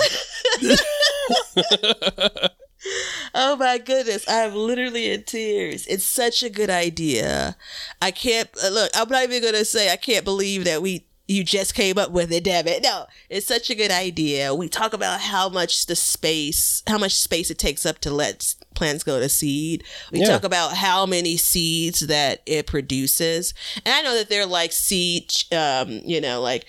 Oh 3.35 3.55
my 3.55 3.79
goodness, 3.79 4.25
I'm 4.27 4.53
literally 4.53 5.11
in 5.11 5.23
tears. 5.23 5.87
It's 5.87 6.05
such 6.05 6.43
a 6.43 6.51
good 6.51 6.69
idea. 6.69 7.55
I 7.99 8.11
can't 8.11 8.47
uh, 8.63 8.69
look. 8.69 8.91
I'm 8.93 9.09
not 9.09 9.23
even 9.23 9.41
gonna 9.41 9.65
say 9.65 9.91
I 9.91 9.95
can't 9.95 10.23
believe 10.23 10.65
that 10.65 10.83
we 10.83 11.07
you 11.27 11.43
just 11.43 11.73
came 11.73 11.97
up 11.97 12.11
with 12.11 12.31
it. 12.31 12.43
Damn 12.43 12.67
it! 12.67 12.83
No, 12.83 13.05
it's 13.29 13.47
such 13.47 13.71
a 13.71 13.75
good 13.75 13.89
idea. 13.89 14.53
We 14.53 14.69
talk 14.69 14.93
about 14.93 15.21
how 15.21 15.49
much 15.49 15.87
the 15.87 15.95
space, 15.95 16.83
how 16.85 16.99
much 16.99 17.15
space 17.15 17.49
it 17.49 17.57
takes 17.57 17.85
up 17.87 17.99
to 17.99 18.11
let 18.11 18.53
plants 18.73 19.03
go 19.03 19.19
to 19.19 19.29
seed. 19.29 19.83
We 20.11 20.19
Yeah. 20.19 20.27
talk 20.27 20.43
about 20.43 20.75
how 20.77 21.05
many 21.05 21.37
seeds 21.37 22.01
that 22.01 22.41
it 22.45 22.67
produces, 22.67 23.53
and 23.85 23.93
I 23.93 24.01
know 24.01 24.15
that 24.15 24.29
they're 24.29 24.45
like 24.45 24.71
seed, 24.71 25.31
um, 25.51 26.01
you 26.05 26.19
know, 26.21 26.41
like 26.41 26.65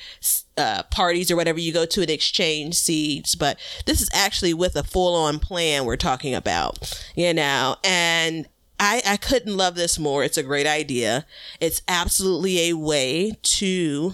uh, 0.57 0.85
parties 0.85 1.31
or 1.31 1.37
whatever 1.37 1.59
you 1.59 1.73
go 1.73 1.85
to 1.85 2.01
and 2.01 2.11
exchange 2.11 2.77
seeds, 2.77 3.35
but 3.35 3.59
this 3.87 4.01
is 4.01 4.09
actually 4.15 4.55
with 4.55 4.77
a 4.77 4.85
full 4.85 5.17
on 5.17 5.39
plan 5.41 5.85
we're 5.85 5.97
talking 5.97 6.35
about, 6.35 6.95
you 7.17 7.35
know, 7.35 7.77
and 7.83 8.47
I, 8.79 9.03
I 9.07 9.17
couldn't 9.17 9.57
love 9.57 9.75
this 9.75 9.99
more. 9.99 10.23
It's 10.23 10.37
a 10.39 10.43
great 10.43 10.67
idea. 10.67 11.27
It's 11.61 11.81
absolutely 11.89 12.69
a 12.71 12.75
way 12.75 13.33
to, 13.43 14.13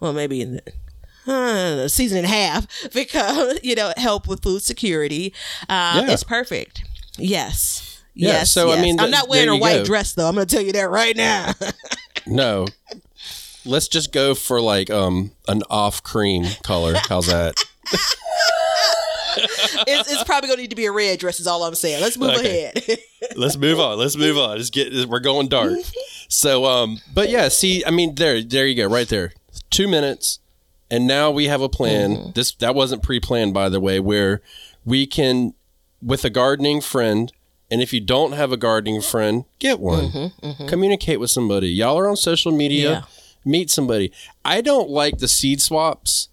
well, 0.00 0.12
maybe 0.12 0.40
in 0.40 0.54
the, 0.54 0.62
uh, 1.28 1.82
a 1.84 1.88
season 1.88 2.18
and 2.18 2.26
a 2.26 2.30
half 2.30 2.66
because, 2.94 3.58
you 3.62 3.74
know, 3.74 3.92
help 3.96 4.26
with 4.26 4.42
food 4.42 4.62
security. 4.62 5.32
Um, 5.68 6.06
Yeah. 6.06 6.10
It's 6.12 6.24
perfect. 6.24 6.82
Yes. 7.18 8.02
Yeah, 8.14 8.28
yes. 8.28 8.50
so, 8.50 8.70
I 8.70 8.74
yes. 8.74 8.82
mean, 8.82 9.00
I'm 9.00 9.10
not 9.10 9.28
wearing 9.28 9.48
a 9.48 9.56
white 9.56 9.78
go. 9.78 9.84
dress 9.84 10.12
though. 10.14 10.28
I'm 10.28 10.34
going 10.34 10.46
to 10.46 10.54
tell 10.56 10.64
you 10.64 10.72
that 10.72 10.90
right 10.90 11.16
now. 11.16 11.52
No. 12.26 12.66
Let's 13.64 13.88
just 13.88 14.12
go 14.12 14.34
for 14.34 14.60
like 14.60 14.90
um 14.90 15.30
an 15.46 15.62
off 15.70 16.02
cream 16.02 16.44
color. 16.62 16.94
How's 17.08 17.26
that? 17.28 17.54
it's, 19.86 20.12
it's 20.12 20.24
probably 20.24 20.48
going 20.48 20.56
to 20.58 20.62
need 20.62 20.70
to 20.70 20.76
be 20.76 20.86
a 20.86 20.92
red 20.92 21.18
dress. 21.18 21.40
Is 21.40 21.46
all 21.46 21.62
I'm 21.64 21.74
saying. 21.74 22.00
Let's 22.02 22.18
move 22.18 22.30
Okay. 22.36 22.70
ahead. 22.74 22.98
Let's 23.36 23.56
move 23.56 23.78
on. 23.80 23.98
Let's 23.98 24.16
move 24.16 24.36
on. 24.36 24.56
Let's 24.56 24.70
get 24.70 25.08
we're 25.08 25.20
going 25.20 25.48
dark. 25.48 25.72
So 26.28 26.64
um 26.66 26.98
but 27.14 27.30
yeah, 27.30 27.48
see, 27.48 27.84
I 27.84 27.90
mean 27.90 28.14
there 28.14 28.42
there 28.42 28.66
you 28.66 28.74
go, 28.74 28.88
right 28.92 29.08
there. 29.08 29.32
2 29.70 29.88
minutes 29.88 30.38
and 30.90 31.06
now 31.06 31.30
we 31.30 31.46
have 31.46 31.60
a 31.60 31.68
plan. 31.68 32.16
Mm. 32.16 32.34
This 32.34 32.52
that 32.56 32.74
wasn't 32.74 33.02
pre-planned 33.02 33.54
by 33.54 33.68
the 33.68 33.80
way 33.80 34.00
where 34.00 34.40
we 34.84 35.06
can 35.06 35.54
with 36.02 36.24
a 36.24 36.30
gardening 36.30 36.80
friend 36.80 37.32
and 37.70 37.82
if 37.82 37.92
you 37.92 38.00
don't 38.00 38.32
have 38.32 38.50
a 38.50 38.56
gardening 38.56 39.02
friend, 39.02 39.44
get 39.58 39.78
one. 39.78 40.10
Mm-hmm, 40.10 40.46
mm-hmm. 40.46 40.66
Communicate 40.68 41.20
with 41.20 41.30
somebody. 41.30 41.68
Y'all 41.68 41.98
are 41.98 42.08
on 42.08 42.16
social 42.16 42.50
media. 42.50 42.90
Yeah. 42.90 43.02
Meet 43.44 43.70
somebody. 43.70 44.12
I 44.44 44.60
don't 44.60 44.88
like 44.88 45.18
the 45.18 45.28
seed 45.28 45.60
swaps. 45.60 46.28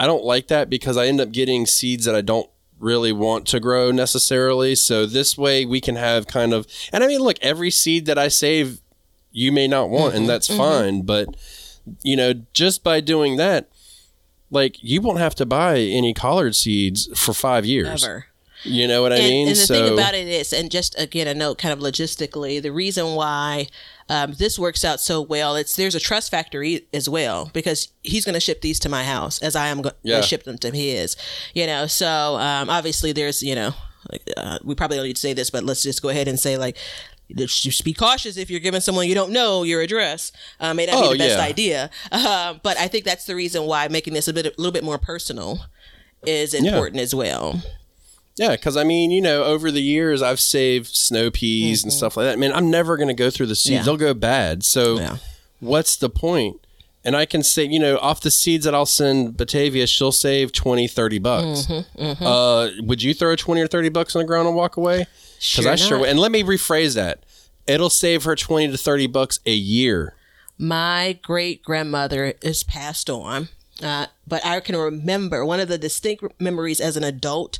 I 0.00 0.06
don't 0.06 0.24
like 0.24 0.48
that 0.48 0.70
because 0.70 0.96
I 0.96 1.06
end 1.06 1.20
up 1.20 1.32
getting 1.32 1.66
seeds 1.66 2.04
that 2.06 2.14
I 2.14 2.22
don't 2.22 2.48
really 2.78 3.12
want 3.12 3.46
to 3.48 3.60
grow 3.60 3.90
necessarily. 3.90 4.74
So 4.74 5.06
this 5.06 5.36
way 5.36 5.66
we 5.66 5.80
can 5.80 5.96
have 5.96 6.26
kind 6.26 6.54
of, 6.54 6.66
and 6.92 7.04
I 7.04 7.06
mean, 7.06 7.20
look, 7.20 7.36
every 7.42 7.70
seed 7.70 8.06
that 8.06 8.18
I 8.18 8.28
save, 8.28 8.80
you 9.32 9.52
may 9.52 9.68
not 9.68 9.90
want, 9.90 10.14
and 10.14 10.22
mm-hmm, 10.22 10.28
that's 10.28 10.48
fine. 10.48 11.02
But, 11.02 11.28
you 12.02 12.16
know, 12.16 12.34
just 12.52 12.82
by 12.84 13.00
doing 13.00 13.36
that, 13.36 13.68
like 14.50 14.82
you 14.82 15.00
won't 15.00 15.18
have 15.18 15.34
to 15.36 15.46
buy 15.46 15.78
any 15.78 16.14
collard 16.14 16.54
seeds 16.56 17.08
for 17.18 17.32
five 17.34 17.64
years. 17.66 18.04
Ever. 18.04 18.26
You 18.64 18.88
know 18.88 19.02
what 19.02 19.12
I 19.12 19.16
and, 19.18 19.28
mean? 19.28 19.46
and 19.48 19.56
the 19.56 19.60
so, 19.60 19.74
thing 19.74 19.92
about 19.92 20.14
it 20.14 20.26
is, 20.26 20.52
and 20.52 20.68
just 20.68 20.98
again 21.00 21.28
a 21.28 21.34
note, 21.34 21.58
kind 21.58 21.72
of 21.72 21.78
logistically, 21.78 22.60
the 22.60 22.72
reason 22.72 23.14
why 23.14 23.68
um, 24.08 24.32
this 24.32 24.58
works 24.58 24.84
out 24.84 25.00
so 25.00 25.22
well, 25.22 25.54
it's 25.54 25.76
there's 25.76 25.94
a 25.94 26.00
trust 26.00 26.30
factor 26.32 26.62
e- 26.64 26.84
as 26.92 27.08
well 27.08 27.50
because 27.54 27.88
he's 28.02 28.24
going 28.24 28.34
to 28.34 28.40
ship 28.40 28.60
these 28.60 28.80
to 28.80 28.88
my 28.88 29.04
house 29.04 29.40
as 29.42 29.54
I 29.54 29.68
am 29.68 29.82
going 29.82 29.94
Yeah. 30.02 30.16
to 30.16 30.22
ship 30.26 30.42
them 30.42 30.58
to 30.58 30.72
his. 30.72 31.16
You 31.54 31.66
know, 31.68 31.86
so 31.86 32.08
um, 32.36 32.68
obviously 32.68 33.12
there's 33.12 33.44
you 33.44 33.54
know 33.54 33.74
like, 34.10 34.22
uh, 34.36 34.58
we 34.64 34.74
probably 34.74 34.96
don't 34.96 35.06
need 35.06 35.14
to 35.16 35.20
say 35.20 35.34
this, 35.34 35.50
but 35.50 35.62
let's 35.62 35.82
just 35.82 36.02
go 36.02 36.08
ahead 36.08 36.26
and 36.28 36.38
say 36.38 36.56
like. 36.58 36.76
Just 37.36 37.84
be 37.84 37.92
cautious 37.92 38.36
if 38.36 38.48
you're 38.50 38.60
giving 38.60 38.80
someone 38.80 39.06
you 39.08 39.14
don't 39.14 39.32
know 39.32 39.62
your 39.62 39.80
address. 39.82 40.32
Uh, 40.58 40.72
may 40.74 40.86
not 40.86 40.94
Oh, 40.96 41.12
be 41.12 41.18
the 41.18 41.24
best 41.24 41.38
yeah. 41.38 41.44
idea, 41.44 41.90
uh, 42.12 42.54
but 42.62 42.76
I 42.78 42.88
think 42.88 43.04
that's 43.04 43.24
the 43.26 43.34
reason 43.36 43.64
why 43.64 43.86
making 43.88 44.14
this 44.14 44.28
a 44.28 44.32
bit, 44.32 44.46
a 44.46 44.52
little 44.56 44.72
bit 44.72 44.84
more 44.84 44.98
personal 44.98 45.66
is 46.26 46.54
important 46.54 47.00
as 47.00 47.14
well. 47.14 47.62
Yeah, 48.36 48.52
because 48.52 48.76
I 48.76 48.84
mean, 48.84 49.10
you 49.10 49.20
know, 49.20 49.44
over 49.44 49.70
the 49.70 49.82
years, 49.82 50.22
I've 50.22 50.40
saved 50.40 50.86
snow 50.88 51.30
peas 51.30 51.82
and 51.82 51.92
stuff 51.92 52.16
like 52.16 52.24
that. 52.26 52.32
I 52.34 52.36
mean, 52.36 52.52
I'm 52.52 52.70
never 52.70 52.96
going 52.96 53.08
to 53.08 53.14
go 53.14 53.30
through 53.30 53.46
the 53.46 53.56
seeds; 53.56 53.68
Mm-hmm. 53.70 53.76
Yeah. 53.80 53.82
they'll 53.84 53.96
go 53.96 54.14
bad. 54.14 54.64
So, 54.64 54.98
Yeah. 54.98 55.16
what's 55.60 55.96
the 55.96 56.08
point? 56.08 56.64
And 57.08 57.16
I 57.16 57.24
can 57.24 57.42
say, 57.42 57.64
you 57.64 57.78
know, 57.78 57.96
off 57.98 58.20
the 58.20 58.30
seeds 58.30 58.66
that 58.66 58.74
I'll 58.74 58.84
send 58.84 59.34
Batavia, 59.34 59.86
she'll 59.86 60.12
save 60.12 60.52
20, 60.52 60.86
30 60.88 61.18
bucks. 61.20 61.66
Mm-hmm, 61.66 62.22
Uh, 62.22 62.68
would 62.80 63.02
you 63.02 63.14
throw 63.14 63.34
20 63.34 63.62
or 63.62 63.66
30 63.66 63.88
bucks 63.88 64.14
on 64.14 64.20
the 64.20 64.26
ground 64.26 64.46
and 64.46 64.54
walk 64.54 64.76
away? 64.76 64.98
Because 64.98 65.64
Sure 65.64 65.72
I 65.72 65.76
sure 65.76 65.98
would. 66.00 66.10
And 66.10 66.18
let 66.20 66.30
me 66.32 66.42
rephrase 66.42 66.94
that. 66.96 67.24
It'll 67.66 67.88
save 67.88 68.24
her 68.24 68.36
20 68.36 68.72
to 68.72 68.76
30 68.76 69.06
bucks 69.06 69.40
a 69.46 69.54
year. 69.54 70.16
my 70.58 71.18
great 71.22 71.62
grandmother 71.62 72.34
is 72.42 72.62
passed 72.62 73.08
on, 73.08 73.48
uh, 73.82 74.06
but 74.26 74.44
I 74.44 74.60
can 74.60 74.76
remember 74.76 75.46
one 75.46 75.60
of 75.60 75.68
the 75.68 75.78
distinct 75.78 76.24
memories 76.38 76.78
as 76.80 76.96
an 76.98 77.04
adult 77.04 77.58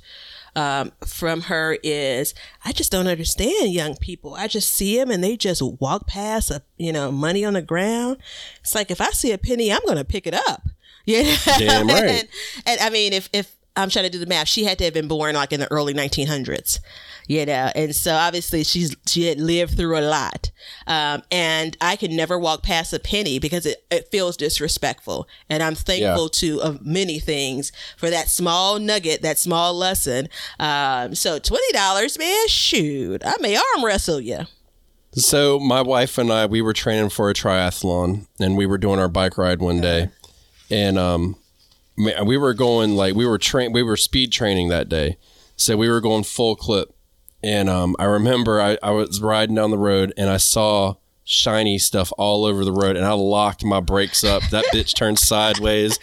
um, 0.57 0.93
from 1.07 1.43
her 1.43 1.79
is 1.83 2.35
I 2.65 2.73
just 2.73 2.93
don't 2.93 3.07
understand 3.07 3.73
young 3.73 3.97
people. 3.97 4.35
I 4.35 4.49
just 4.49 4.71
see 4.71 4.97
them 4.97 5.11
and 5.11 5.23
they 5.23 5.37
just 5.37 5.63
walk 5.81 6.07
past, 6.07 6.51
a, 6.51 6.63
you 6.77 6.93
know, 6.93 7.11
money 7.13 7.45
on 7.45 7.55
the 7.55 7.63
ground. 7.63 8.19
It's 8.61 8.75
like 8.75 8.91
if 8.91 9.01
I 9.01 9.11
see 9.11 9.33
a 9.33 9.39
penny, 9.39 9.73
I'm 9.73 9.85
going 9.85 9.99
to 9.99 10.05
pick 10.05 10.27
it 10.27 10.35
up. 10.35 10.63
Yeah, 11.09 11.35
Damn 11.57 11.87
right. 11.87 12.05
and, 12.05 12.29
and 12.67 12.81
I 12.83 12.91
mean, 12.91 13.15
if 13.15 13.31
if 13.33 13.57
I'm 13.79 13.91
trying 13.91 14.05
to 14.05 14.11
do 14.11 14.19
the 14.19 14.27
math, 14.27 14.49
she 14.49 14.65
had 14.65 14.79
to 14.79 14.85
have 14.85 14.95
been 14.95 15.09
born 15.09 15.35
like 15.35 15.53
in 15.53 15.61
the 15.61 15.71
early 15.71 15.95
1900s 15.95 16.81
you 17.29 17.45
know? 17.47 17.71
And 17.75 17.95
so 17.95 18.15
obviously 18.15 18.65
she's 18.65 18.97
she 19.07 19.29
had 19.29 19.39
lived 19.39 19.77
through 19.77 19.99
a 19.99 20.01
lot. 20.01 20.51
Um, 20.87 21.23
and 21.31 21.77
i 21.81 21.95
can 21.95 22.17
never 22.17 22.39
walk 22.39 22.63
past 22.63 22.93
a 22.93 22.99
penny 22.99 23.39
because 23.39 23.65
it, 23.67 23.85
it 23.91 24.09
feels 24.11 24.37
disrespectful. 24.37 25.29
And 25.49 25.63
i'm 25.63 25.75
thankful 25.75 26.29
to 26.31 26.61
of 26.61 26.85
many 26.85 27.21
things 27.21 27.71
for 27.97 28.11
that 28.11 28.29
small 28.29 28.79
nugget 28.79 29.23
that 29.23 29.39
small 29.39 29.75
lesson. 29.75 30.29
Um, 30.59 31.15
so 31.15 31.39
$20 31.39 32.19
man 32.19 32.49
shoot. 32.49 33.23
I 33.25 33.35
may 33.41 33.57
arm 33.57 33.85
wrestle 33.85 34.21
you 34.21 34.47
So 35.13 35.61
my 35.61 35.83
wife 35.83 36.19
and 36.19 36.33
I, 36.33 36.47
we 36.47 36.63
were 36.63 36.73
training 36.73 37.11
for 37.11 37.31
a 37.31 37.35
triathlon, 37.35 38.27
and 38.41 38.57
we 38.57 38.67
were 38.67 38.79
doing 38.79 38.99
our 38.99 39.09
bike 39.09 39.39
ride 39.39 39.61
one 39.61 39.81
day, 39.81 40.11
and 40.71 40.99
um, 40.99 41.37
we 41.99 42.37
were 42.37 42.55
going 42.55 42.97
like 42.97 43.15
we 43.15 43.27
were 43.27 43.39
train, 43.39 43.73
we 43.73 43.83
were 43.83 43.97
speed 43.97 44.33
training 44.33 44.69
that 44.69 44.89
day, 44.89 45.17
so 45.57 45.77
we 45.77 45.89
were 45.89 46.01
going 46.01 46.25
full 46.25 46.57
clip, 46.57 46.95
and 47.43 47.69
um, 47.69 47.97
I 47.99 48.05
remember 48.05 48.61
I, 48.61 48.79
I 48.83 48.91
was 48.91 49.21
riding 49.21 49.55
down 49.55 49.71
the 49.71 49.79
road 49.79 50.13
and 50.17 50.31
I 50.31 50.37
saw 50.37 50.95
shiny 51.25 51.79
stuff 51.79 52.11
all 52.17 52.45
over 52.45 52.65
the 52.65 52.73
road, 52.73 52.97
and 52.97 53.05
I 53.05 53.13
locked 53.13 53.65
my 53.65 53.81
brakes 53.81 54.25
up. 54.25 54.43
That 54.51 54.65
bitch 54.73 54.95
turned 54.95 55.19
sideways. 55.19 55.99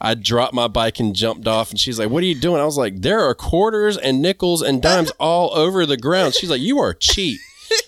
I 0.00 0.14
dropped 0.14 0.52
my 0.52 0.68
bike 0.68 0.98
and 1.00 1.14
jumped 1.14 1.46
off, 1.46 1.70
and 1.70 1.78
she's 1.78 1.98
like, 1.98 2.10
"What 2.10 2.22
are 2.22 2.26
you 2.26 2.34
doing?" 2.34 2.60
I 2.60 2.64
was 2.64 2.78
like, 2.78 3.00
"There 3.02 3.20
are 3.20 3.34
quarters 3.34 3.96
and 3.96 4.20
nickels 4.20 4.62
and 4.62 4.82
dimes 4.82 5.10
all 5.20 5.54
over 5.54 5.86
the 5.86 5.96
ground." 5.96 6.34
She's 6.34 6.50
like, 6.50 6.60
"You 6.60 6.78
are 6.78 6.92
cheap." 6.92 7.40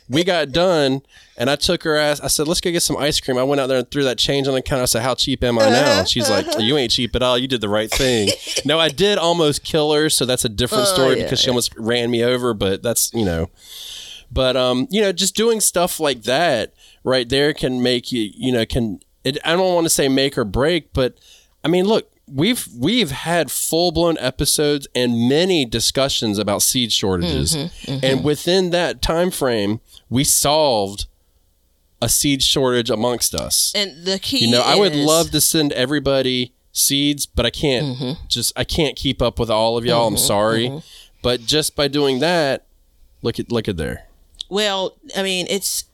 We 0.08 0.24
got 0.24 0.52
done, 0.52 1.02
and 1.36 1.50
I 1.50 1.56
took 1.56 1.82
her 1.82 1.96
ass. 1.96 2.20
I 2.20 2.28
said, 2.28 2.48
"Let's 2.48 2.60
go 2.60 2.70
get 2.70 2.82
some 2.82 2.96
ice 2.96 3.20
cream." 3.20 3.38
I 3.38 3.42
went 3.42 3.60
out 3.60 3.66
there 3.66 3.78
and 3.78 3.90
threw 3.90 4.04
that 4.04 4.18
change 4.18 4.48
on 4.48 4.54
the 4.54 4.62
counter. 4.62 4.82
I 4.82 4.86
said, 4.86 5.02
"How 5.02 5.14
cheap 5.14 5.44
am 5.44 5.58
I 5.58 5.68
now?" 5.68 6.00
And 6.00 6.08
she's 6.08 6.30
like, 6.30 6.46
"You 6.58 6.76
ain't 6.76 6.90
cheap 6.90 7.14
at 7.14 7.22
all. 7.22 7.36
You 7.38 7.48
did 7.48 7.60
the 7.60 7.68
right 7.68 7.90
thing." 7.90 8.30
no, 8.64 8.78
I 8.78 8.88
did 8.88 9.18
almost 9.18 9.64
kill 9.64 9.92
her, 9.92 10.08
so 10.08 10.24
that's 10.24 10.44
a 10.44 10.48
different 10.48 10.84
Oh, 10.88 10.94
story 10.94 11.16
yeah, 11.18 11.24
because 11.24 11.40
she 11.40 11.50
almost 11.50 11.74
ran 11.76 12.10
me 12.10 12.24
over. 12.24 12.54
But 12.54 12.82
that's 12.82 13.12
you 13.12 13.24
know, 13.24 13.50
but 14.30 14.56
um, 14.56 14.86
you 14.90 15.00
know, 15.00 15.12
just 15.12 15.36
doing 15.36 15.60
stuff 15.60 16.00
like 16.00 16.22
that 16.22 16.74
right 17.04 17.28
there 17.28 17.52
can 17.54 17.82
make 17.82 18.12
you, 18.12 18.30
you 18.34 18.52
know, 18.52 18.64
can 18.66 19.00
it, 19.24 19.38
I 19.44 19.52
don't 19.52 19.74
want 19.74 19.84
to 19.84 19.90
say 19.90 20.08
make 20.08 20.38
or 20.38 20.44
break, 20.44 20.92
but 20.92 21.18
I 21.64 21.68
mean, 21.68 21.84
look, 21.86 22.10
we've 22.32 22.66
we've 22.76 23.10
had 23.10 23.50
full 23.50 23.92
blown 23.92 24.16
episodes 24.18 24.86
and 24.94 25.28
many 25.28 25.64
discussions 25.64 26.38
about 26.38 26.62
seed 26.62 26.92
shortages, 26.92 27.56
mm-hmm, 27.56 27.92
mm-hmm. 27.92 28.04
and 28.04 28.24
within 28.24 28.70
that 28.70 29.02
time 29.02 29.30
frame, 29.30 29.80
we 30.08 30.24
solved 30.24 31.06
a 32.00 32.08
seed 32.08 32.42
shortage 32.42 32.90
amongst 32.90 33.34
us. 33.34 33.72
And 33.74 34.04
the 34.04 34.18
key, 34.18 34.46
You 34.46 34.50
know, 34.52 34.62
I 34.62 34.76
would 34.76 34.94
love 34.94 35.30
to 35.32 35.40
send 35.40 35.72
everybody 35.72 36.52
seeds, 36.72 37.26
but 37.26 37.44
I 37.44 37.50
can't 37.50 37.96
mm-hmm. 37.96 38.26
just 38.28 38.52
I 38.56 38.64
can't 38.64 38.96
keep 38.96 39.20
up 39.20 39.38
with 39.38 39.50
all 39.50 39.76
of 39.76 39.84
y'all. 39.84 40.06
I'm 40.06 40.16
sorry. 40.16 40.82
But 41.22 41.40
just 41.42 41.74
by 41.74 41.88
doing 41.88 42.20
that, 42.20 42.66
look 43.22 43.38
at 43.40 43.50
look 43.50 43.68
at 43.68 43.76
there. 43.76 44.06
Well, 44.48 44.96
I 45.16 45.22
mean, 45.22 45.46
it's 45.50 45.84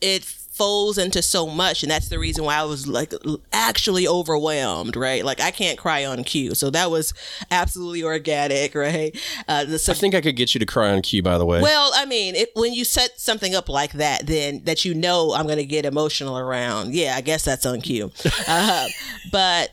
it 0.00 0.24
folds 0.56 0.96
into 0.96 1.20
so 1.20 1.46
much, 1.46 1.82
and 1.82 1.90
that's 1.90 2.08
the 2.08 2.18
reason 2.18 2.44
why 2.44 2.56
I 2.56 2.64
was 2.64 2.86
like 2.86 3.12
actually 3.52 4.08
overwhelmed, 4.08 4.96
right? 4.96 5.24
Like 5.24 5.40
I 5.40 5.50
can't 5.50 5.78
cry 5.78 6.04
on 6.06 6.24
cue, 6.24 6.54
so 6.54 6.70
that 6.70 6.90
was 6.90 7.12
absolutely 7.50 8.02
organic, 8.02 8.74
right? 8.74 9.16
Uh, 9.46 9.64
the 9.64 9.74
I 9.88 9.94
think 9.94 10.14
I 10.14 10.22
could 10.22 10.36
get 10.36 10.54
you 10.54 10.58
to 10.58 10.66
cry 10.66 10.90
on 10.90 11.02
cue, 11.02 11.22
by 11.22 11.36
the 11.36 11.44
way. 11.44 11.60
Well, 11.60 11.92
I 11.94 12.06
mean, 12.06 12.34
it, 12.34 12.50
when 12.54 12.72
you 12.72 12.84
set 12.84 13.20
something 13.20 13.54
up 13.54 13.68
like 13.68 13.92
that, 13.92 14.26
then 14.26 14.64
that 14.64 14.84
you 14.84 14.94
know 14.94 15.34
I'm 15.34 15.44
going 15.44 15.58
to 15.58 15.64
get 15.64 15.84
emotional 15.84 16.38
around. 16.38 16.94
Yeah, 16.94 17.14
I 17.16 17.20
guess 17.20 17.44
that's 17.44 17.66
on 17.66 17.82
cue. 17.82 18.10
uh, 18.48 18.88
but 19.30 19.72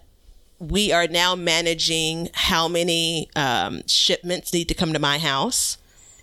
we 0.60 0.92
are 0.92 1.08
now 1.08 1.36
managing 1.36 2.30
how 2.34 2.68
many 2.68 3.30
um, 3.36 3.84
shipments 3.88 4.54
need 4.54 4.68
to 4.70 4.74
come 4.74 4.94
to 4.94 5.00
my 5.00 5.18
house 5.18 5.78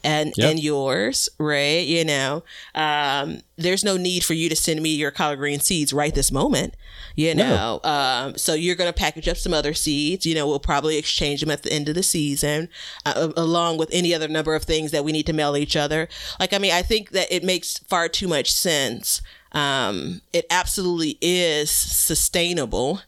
and 0.04 0.32
Yep. 0.36 0.50
and 0.50 0.60
yours, 0.60 1.28
right? 1.38 1.86
You 1.86 2.04
know, 2.04 2.42
um, 2.74 3.40
there's 3.56 3.84
no 3.84 3.96
need 3.96 4.24
for 4.24 4.34
you 4.34 4.48
to 4.48 4.56
send 4.56 4.82
me 4.82 4.90
your 4.94 5.10
collard 5.10 5.38
green 5.38 5.60
seeds 5.60 5.92
right 5.92 6.14
this 6.14 6.32
moment. 6.32 6.74
You 7.16 7.34
know, 7.34 7.80
um, 7.84 8.38
so 8.38 8.54
you're 8.54 8.76
going 8.76 8.88
to 8.88 8.98
package 8.98 9.28
up 9.28 9.36
some 9.36 9.52
other 9.52 9.74
seeds. 9.74 10.24
You 10.24 10.34
know, 10.34 10.46
we'll 10.46 10.60
probably 10.60 10.96
exchange 10.96 11.40
them 11.40 11.50
at 11.50 11.62
the 11.64 11.72
end 11.72 11.88
of 11.88 11.94
the 11.94 12.02
season, 12.02 12.68
uh, 13.04 13.30
along 13.36 13.78
with 13.78 13.90
any 13.92 14.14
other 14.14 14.28
number 14.28 14.54
of 14.54 14.62
things 14.62 14.90
that 14.92 15.04
we 15.04 15.12
need 15.12 15.26
to 15.26 15.32
mail 15.32 15.56
each 15.56 15.76
other. 15.76 16.08
Like, 16.38 16.52
I 16.54 16.58
mean, 16.58 16.72
I 16.72 16.82
think 16.82 17.10
that 17.10 17.30
it 17.30 17.42
makes 17.44 17.78
far 17.78 18.08
too 18.08 18.28
much 18.28 18.52
sense. 18.52 19.20
Um, 19.52 20.22
it 20.32 20.46
absolutely 20.50 21.18
is 21.20 21.70
sustainable 21.70 23.02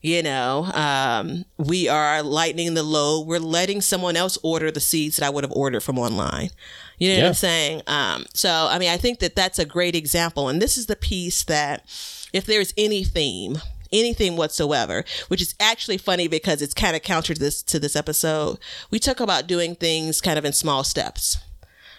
you 0.00 0.22
know 0.22 0.64
um, 0.74 1.44
we 1.56 1.88
are 1.88 2.22
lightening 2.22 2.74
the 2.74 2.82
load. 2.82 3.26
We're 3.26 3.40
letting 3.40 3.80
someone 3.80 4.16
else 4.16 4.38
order 4.42 4.70
the 4.70 4.80
seeds 4.80 5.16
that 5.16 5.26
i 5.26 5.30
would 5.30 5.44
have 5.44 5.52
ordered 5.52 5.82
from 5.82 5.98
online. 5.98 6.50
You 6.98 7.12
know 7.14 7.22
what 7.22 7.28
i'm 7.28 7.34
saying? 7.34 7.82
Um, 7.86 8.26
so 8.34 8.68
i 8.70 8.78
mean 8.78 8.90
i 8.90 8.96
think 8.96 9.18
that 9.20 9.36
that's 9.36 9.58
a 9.58 9.64
great 9.64 9.94
example. 9.94 10.48
And 10.48 10.60
this 10.60 10.76
is 10.76 10.86
the 10.86 10.96
piece 10.96 11.44
that 11.44 11.84
if 12.32 12.44
there's 12.44 12.74
any 12.76 13.04
theme 13.04 13.58
anything 13.90 14.36
whatsoever 14.36 15.02
which 15.28 15.40
is 15.40 15.54
actually 15.58 15.96
funny 15.96 16.28
because 16.28 16.60
it's 16.60 16.74
kind 16.74 16.94
of 16.94 17.00
counter 17.00 17.32
to 17.32 17.40
this 17.40 17.62
to 17.62 17.78
this 17.78 17.96
episode 17.96 18.58
we 18.90 18.98
talk 18.98 19.18
about 19.18 19.46
doing 19.46 19.74
things 19.74 20.20
kind 20.20 20.38
of 20.38 20.44
in 20.44 20.52
small 20.52 20.84
steps 20.84 21.38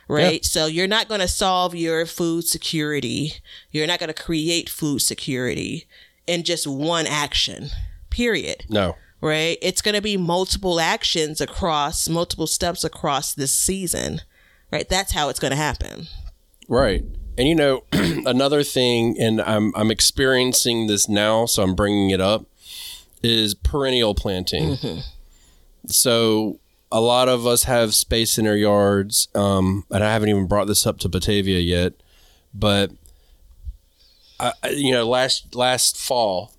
right? 0.09 0.43
So 0.43 0.65
you're 0.65 0.87
not 0.87 1.07
going 1.07 1.21
to 1.21 1.27
solve 1.27 1.73
your 1.75 2.05
food 2.05 2.43
security. 2.43 3.35
You're 3.71 3.87
not 3.87 3.99
going 3.99 4.11
to 4.11 4.21
create 4.21 4.67
food 4.69 5.01
security 5.01 5.85
in 6.27 6.43
just 6.43 6.67
one 6.67 7.07
action, 7.07 7.69
period. 8.23 8.65
no. 8.69 8.95
Right? 9.21 9.57
It's 9.61 9.81
going 9.81 9.95
to 9.95 10.01
be 10.01 10.15
multiple 10.15 10.79
actions 10.79 11.41
across 11.41 12.07
multiple 12.07 12.47
steps 12.47 12.83
across 12.85 13.33
this 13.33 13.53
season. 13.53 14.21
Right? 14.71 14.87
That's 14.87 15.11
how 15.11 15.27
it's 15.29 15.39
going 15.39 15.51
to 15.51 15.57
happen. 15.57 16.07
Right. 16.69 17.03
And 17.37 17.47
you 17.47 17.55
know, 17.55 17.83
another 17.93 18.63
thing, 18.63 19.15
and 19.19 19.41
I'm 19.41 19.73
I'm 19.75 19.91
experiencing 19.91 20.87
this 20.87 21.09
now, 21.09 21.45
so 21.47 21.63
I'm 21.63 21.75
bringing 21.75 22.11
it 22.11 22.21
up, 22.21 22.45
is 23.21 23.55
perennial 23.55 24.15
planting. 24.15 24.77
So 25.87 26.59
a 26.91 27.01
lot 27.01 27.27
of 27.29 27.45
us 27.47 27.63
have 27.63 27.93
space 27.93 28.37
in 28.37 28.47
our 28.47 28.55
yards, 28.55 29.27
um, 29.35 29.85
and 29.91 30.03
I 30.03 30.11
haven't 30.13 30.29
even 30.29 30.47
brought 30.47 30.67
this 30.67 30.85
up 30.87 30.97
to 30.99 31.09
Batavia 31.09 31.59
yet, 31.59 31.93
but 32.53 32.91
I, 34.39 34.53
I- 34.63 34.69
you 34.69 34.91
know, 34.93 35.07
last 35.07 35.55
last 35.55 35.97
fall, 35.97 36.53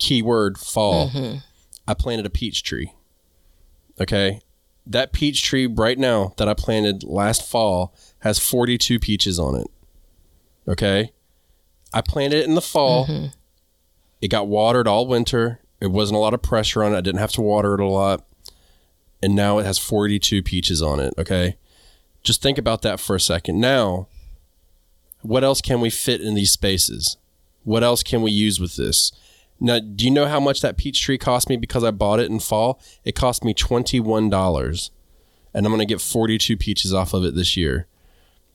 keyword 0.00 0.58
fall, 0.58 1.10
mm-hmm. 1.10 1.38
I 1.86 1.94
planted 1.94 2.26
a 2.26 2.30
peach 2.30 2.64
tree. 2.64 2.92
Okay, 4.00 4.40
that 4.86 5.12
peach 5.12 5.44
tree 5.44 5.66
right 5.66 5.98
now 5.98 6.34
that 6.36 6.48
I 6.48 6.54
planted 6.54 7.04
last 7.04 7.48
fall 7.48 7.94
has 8.20 8.38
42 8.38 8.98
peaches 8.98 9.38
on 9.38 9.54
it. 9.54 9.68
Okay. 10.66 11.12
I 11.92 12.00
planted 12.00 12.40
it 12.40 12.48
in 12.48 12.54
the 12.54 12.60
fall. 12.60 13.06
Mm-hmm. 13.06 13.26
It 14.20 14.28
got 14.28 14.48
watered 14.48 14.86
all 14.86 15.06
winter. 15.06 15.60
It 15.80 15.88
wasn't 15.88 16.16
a 16.16 16.20
lot 16.20 16.34
of 16.34 16.42
pressure 16.42 16.82
on 16.84 16.92
it. 16.92 16.98
I 16.98 17.00
didn't 17.00 17.20
have 17.20 17.32
to 17.32 17.40
water 17.40 17.74
it 17.74 17.80
a 17.80 17.86
lot. 17.86 18.24
And 19.22 19.34
now 19.34 19.58
it 19.58 19.66
has 19.66 19.78
42 19.78 20.42
peaches 20.42 20.82
on 20.82 21.00
it. 21.00 21.14
Okay. 21.18 21.56
Just 22.22 22.42
think 22.42 22.58
about 22.58 22.82
that 22.82 23.00
for 23.00 23.16
a 23.16 23.20
second. 23.20 23.60
Now, 23.60 24.08
what 25.22 25.44
else 25.44 25.60
can 25.60 25.80
we 25.80 25.90
fit 25.90 26.20
in 26.20 26.34
these 26.34 26.52
spaces? 26.52 27.16
What 27.64 27.82
else 27.82 28.02
can 28.02 28.22
we 28.22 28.30
use 28.30 28.60
with 28.60 28.76
this? 28.76 29.12
Now, 29.60 29.78
do 29.78 30.04
you 30.06 30.10
know 30.10 30.26
how 30.26 30.40
much 30.40 30.62
that 30.62 30.76
peach 30.78 31.02
tree 31.02 31.18
cost 31.18 31.48
me 31.48 31.56
because 31.56 31.84
I 31.84 31.90
bought 31.90 32.18
it 32.18 32.30
in 32.30 32.40
fall? 32.40 32.80
It 33.04 33.14
cost 33.14 33.44
me 33.44 33.52
$21 33.52 34.90
and 35.52 35.66
I'm 35.66 35.70
going 35.72 35.80
to 35.80 35.86
get 35.86 36.00
42 36.00 36.56
peaches 36.56 36.94
off 36.94 37.12
of 37.12 37.24
it 37.24 37.34
this 37.34 37.56
year. 37.56 37.86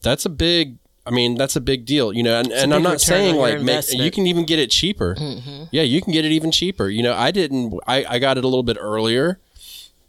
That's 0.02 0.26
a 0.26 0.30
big, 0.30 0.78
I 1.06 1.12
mean, 1.12 1.36
that's 1.36 1.56
a 1.56 1.62
big 1.62 1.86
deal, 1.86 2.12
you 2.12 2.24
know. 2.24 2.40
And, 2.40 2.52
and 2.52 2.74
I'm 2.74 2.82
not 2.84 3.02
saying 3.02 3.36
like 3.36 3.62
make, 3.62 3.94
you 3.94 4.12
can 4.12 4.28
even 4.28 4.46
get 4.46 4.60
it 4.60 4.72
cheaper. 4.72 5.16
Yeah, 5.72 5.84
you 5.84 6.02
can 6.02 6.12
get 6.12 6.26
it 6.26 6.32
even 6.32 6.52
cheaper. 6.52 6.90
You 6.90 7.04
know, 7.04 7.14
I 7.14 7.32
didn't, 7.32 7.80
I, 7.88 8.06
I 8.10 8.20
got 8.20 8.38
it 8.38 8.44
a 8.44 8.48
little 8.48 8.64
bit 8.64 8.78
earlier 8.80 9.40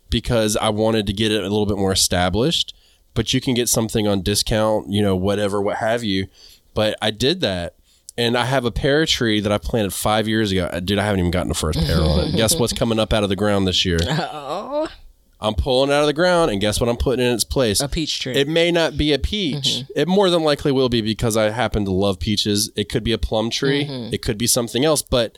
because 0.08 0.56
I 0.56 0.70
wanted 0.70 1.06
to 1.08 1.12
get 1.12 1.30
it 1.32 1.40
a 1.40 1.48
little 1.48 1.66
bit 1.66 1.76
more 1.76 1.92
established. 1.92 2.74
But 3.14 3.32
you 3.32 3.40
can 3.40 3.54
get 3.54 3.68
something 3.68 4.06
on 4.06 4.20
discount, 4.22 4.90
you 4.90 5.00
know, 5.02 5.16
whatever, 5.16 5.60
what 5.62 5.76
have 5.78 6.04
you. 6.04 6.28
But 6.74 6.98
I 7.00 7.10
did 7.10 7.40
that. 7.40 7.75
And 8.18 8.36
I 8.36 8.46
have 8.46 8.64
a 8.64 8.70
pear 8.70 9.04
tree 9.04 9.40
that 9.40 9.52
I 9.52 9.58
planted 9.58 9.92
five 9.92 10.26
years 10.26 10.50
ago. 10.50 10.70
Uh, 10.72 10.80
Dude, 10.80 10.98
I 10.98 11.04
haven't 11.04 11.20
even 11.20 11.30
gotten 11.30 11.48
the 11.48 11.54
first 11.54 11.78
pear 11.78 12.00
on 12.00 12.20
it. 12.28 12.36
Guess 12.36 12.58
what's 12.58 12.72
coming 12.78 12.98
up 12.98 13.12
out 13.12 13.22
of 13.22 13.28
the 13.28 13.36
ground 13.36 13.66
this 13.66 13.84
year? 13.84 13.98
Oh, 14.02 14.88
I'm 15.38 15.54
pulling 15.54 15.92
out 15.92 16.00
of 16.00 16.06
the 16.06 16.14
ground, 16.14 16.50
and 16.50 16.60
guess 16.62 16.80
what 16.80 16.88
I'm 16.88 16.96
putting 16.96 17.24
in 17.24 17.34
its 17.34 17.44
place? 17.44 17.80
a 17.82 17.88
peach 17.88 18.20
tree. 18.20 18.32
It 18.34 18.48
may 18.48 18.72
not 18.72 18.96
be 18.96 19.12
a 19.12 19.18
peach. 19.18 19.84
It 19.94 20.08
more 20.08 20.30
than 20.30 20.42
likely 20.42 20.72
will 20.72 20.88
be 20.88 21.02
because 21.02 21.36
I 21.36 21.50
happen 21.50 21.84
to 21.84 21.90
love 21.90 22.18
peaches. 22.18 22.70
It 22.74 22.88
could 22.88 23.04
be 23.04 23.12
a 23.12 23.18
plum 23.18 23.50
tree. 23.50 23.84
It 24.12 24.22
could 24.22 24.38
be 24.38 24.46
something 24.46 24.82
else. 24.84 25.02
But 25.02 25.36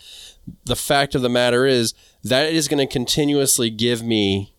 the 0.65 0.77
fact 0.77 1.17
of 1.17 1.23
the 1.23 1.29
matter 1.29 1.67
is 1.67 1.95
that 2.23 2.53
is 2.53 2.69
going 2.69 2.79
to 2.87 2.91
continuously 2.93 3.71
give 3.71 4.01
me 4.03 4.55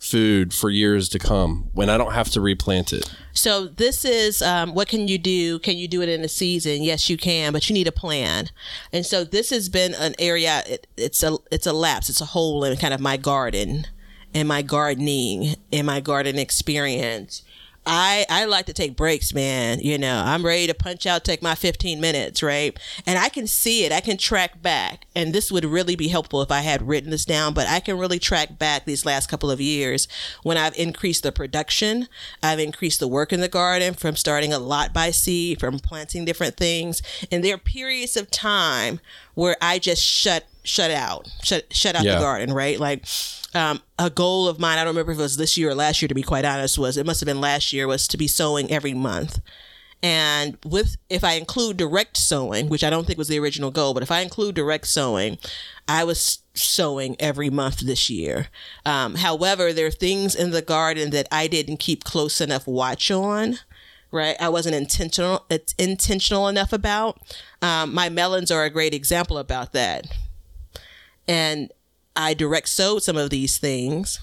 food 0.00 0.54
for 0.54 0.70
years 0.70 1.10
to 1.10 1.18
come 1.18 1.68
when 1.74 1.90
I 1.90 1.98
don't 1.98 2.14
have 2.14 2.30
to 2.30 2.40
replant 2.40 2.92
it. 2.92 3.14
So 3.32 3.66
this 3.66 4.04
is 4.04 4.40
um, 4.40 4.74
what 4.74 4.88
can 4.88 5.06
you 5.06 5.18
do? 5.18 5.58
Can 5.58 5.76
you 5.76 5.86
do 5.86 6.00
it 6.02 6.08
in 6.08 6.24
a 6.24 6.28
season? 6.28 6.82
Yes, 6.82 7.08
you 7.10 7.16
can, 7.16 7.52
but 7.52 7.68
you 7.68 7.74
need 7.74 7.86
a 7.86 7.92
plan. 7.92 8.48
And 8.92 9.04
so 9.04 9.24
this 9.24 9.50
has 9.50 9.68
been 9.68 9.94
an 9.94 10.14
area. 10.18 10.62
It, 10.66 10.86
it's 10.96 11.22
a 11.22 11.36
it's 11.52 11.66
a 11.66 11.72
lapse. 11.72 12.08
It's 12.08 12.20
a 12.20 12.26
hole 12.26 12.64
in 12.64 12.76
kind 12.78 12.94
of 12.94 13.00
my 13.00 13.18
garden, 13.18 13.86
and 14.34 14.48
my 14.48 14.62
gardening, 14.62 15.54
and 15.70 15.86
my 15.86 16.00
garden 16.00 16.38
experience. 16.38 17.42
I, 17.86 18.26
I 18.28 18.44
like 18.44 18.66
to 18.66 18.72
take 18.72 18.94
breaks, 18.94 19.32
man. 19.32 19.80
You 19.80 19.96
know, 19.96 20.22
I'm 20.24 20.44
ready 20.44 20.66
to 20.66 20.74
punch 20.74 21.06
out, 21.06 21.24
take 21.24 21.42
my 21.42 21.54
15 21.54 22.00
minutes, 22.00 22.42
right? 22.42 22.78
And 23.06 23.18
I 23.18 23.30
can 23.30 23.46
see 23.46 23.84
it. 23.84 23.92
I 23.92 24.00
can 24.00 24.16
track 24.16 24.60
back. 24.60 25.06
And 25.14 25.32
this 25.32 25.50
would 25.50 25.64
really 25.64 25.96
be 25.96 26.08
helpful 26.08 26.42
if 26.42 26.50
I 26.50 26.60
had 26.60 26.86
written 26.86 27.10
this 27.10 27.24
down, 27.24 27.54
but 27.54 27.66
I 27.66 27.80
can 27.80 27.98
really 27.98 28.18
track 28.18 28.58
back 28.58 28.84
these 28.84 29.06
last 29.06 29.28
couple 29.28 29.50
of 29.50 29.60
years 29.60 30.08
when 30.42 30.58
I've 30.58 30.78
increased 30.78 31.22
the 31.22 31.32
production. 31.32 32.06
I've 32.42 32.60
increased 32.60 33.00
the 33.00 33.08
work 33.08 33.32
in 33.32 33.40
the 33.40 33.48
garden 33.48 33.94
from 33.94 34.14
starting 34.14 34.52
a 34.52 34.58
lot 34.58 34.92
by 34.92 35.10
seed, 35.10 35.58
from 35.58 35.78
planting 35.78 36.24
different 36.24 36.56
things. 36.56 37.02
And 37.32 37.42
there 37.42 37.54
are 37.54 37.58
periods 37.58 38.16
of 38.16 38.30
time 38.30 39.00
where 39.40 39.56
I 39.62 39.78
just 39.78 40.02
shut 40.04 40.44
shut 40.64 40.90
out, 40.90 41.26
shut 41.42 41.64
shut 41.74 41.96
out 41.96 42.04
Yeah. 42.04 42.16
the 42.16 42.20
garden, 42.20 42.52
right? 42.52 42.78
Like 42.78 43.06
um, 43.54 43.80
a 43.98 44.10
goal 44.10 44.46
of 44.48 44.60
mine, 44.60 44.76
I 44.78 44.84
don't 44.84 44.94
remember 44.94 45.12
if 45.12 45.18
it 45.18 45.22
was 45.22 45.38
this 45.38 45.56
year 45.56 45.70
or 45.70 45.74
last 45.74 46.02
year, 46.02 46.08
to 46.08 46.14
be 46.14 46.22
quite 46.22 46.44
honest, 46.44 46.76
was 46.78 46.98
it 46.98 47.06
must 47.06 47.20
have 47.20 47.26
been 47.26 47.40
last 47.40 47.72
year, 47.72 47.86
was 47.86 48.06
to 48.08 48.18
be 48.18 48.28
sowing 48.28 48.70
every 48.70 48.92
month. 48.92 49.40
And 50.02 50.58
with 50.64 50.96
if 51.08 51.24
I 51.24 51.32
include 51.34 51.78
direct 51.78 52.18
sowing, 52.18 52.68
which 52.68 52.84
I 52.84 52.90
don't 52.90 53.06
think 53.06 53.18
was 53.18 53.28
the 53.28 53.38
original 53.38 53.70
goal, 53.70 53.94
but 53.94 54.02
if 54.02 54.10
I 54.10 54.20
include 54.20 54.54
direct 54.56 54.86
sowing, 54.86 55.38
I 55.88 56.04
was 56.04 56.40
sowing 56.54 57.16
every 57.18 57.48
month 57.48 57.80
this 57.80 58.10
year. 58.10 58.48
Um, 58.84 59.14
however, 59.16 59.72
there 59.72 59.86
are 59.86 59.90
things 59.90 60.34
in 60.34 60.50
the 60.50 60.62
garden 60.62 61.10
that 61.10 61.28
I 61.32 61.46
didn't 61.46 61.78
keep 61.78 62.04
close 62.04 62.40
enough 62.42 62.66
watch 62.66 63.10
on 63.10 63.58
right? 64.12 64.36
I 64.40 64.48
wasn't 64.48 64.74
intentional 64.74 65.44
it's 65.50 65.72
intentional 65.78 66.48
enough 66.48 66.72
about. 66.72 67.20
Um, 67.62 67.94
my 67.94 68.08
melons 68.08 68.50
are 68.50 68.64
a 68.64 68.70
great 68.70 68.94
example 68.94 69.38
about 69.38 69.72
that. 69.72 70.06
And 71.28 71.70
I 72.16 72.34
direct 72.34 72.68
sowed 72.68 73.02
some 73.02 73.16
of 73.16 73.30
these 73.30 73.58
things, 73.58 74.20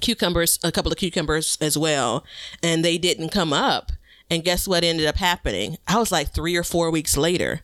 cucumbers, 0.00 0.58
a 0.64 0.72
couple 0.72 0.90
of 0.90 0.98
cucumbers 0.98 1.56
as 1.60 1.78
well, 1.78 2.24
and 2.62 2.84
they 2.84 2.98
didn't 2.98 3.28
come 3.30 3.52
up. 3.52 3.92
And 4.28 4.42
guess 4.42 4.66
what 4.66 4.82
ended 4.82 5.06
up 5.06 5.16
happening? 5.16 5.78
I 5.86 5.98
was 5.98 6.10
like 6.10 6.30
three 6.34 6.56
or 6.56 6.64
four 6.64 6.90
weeks 6.90 7.16
later, 7.16 7.60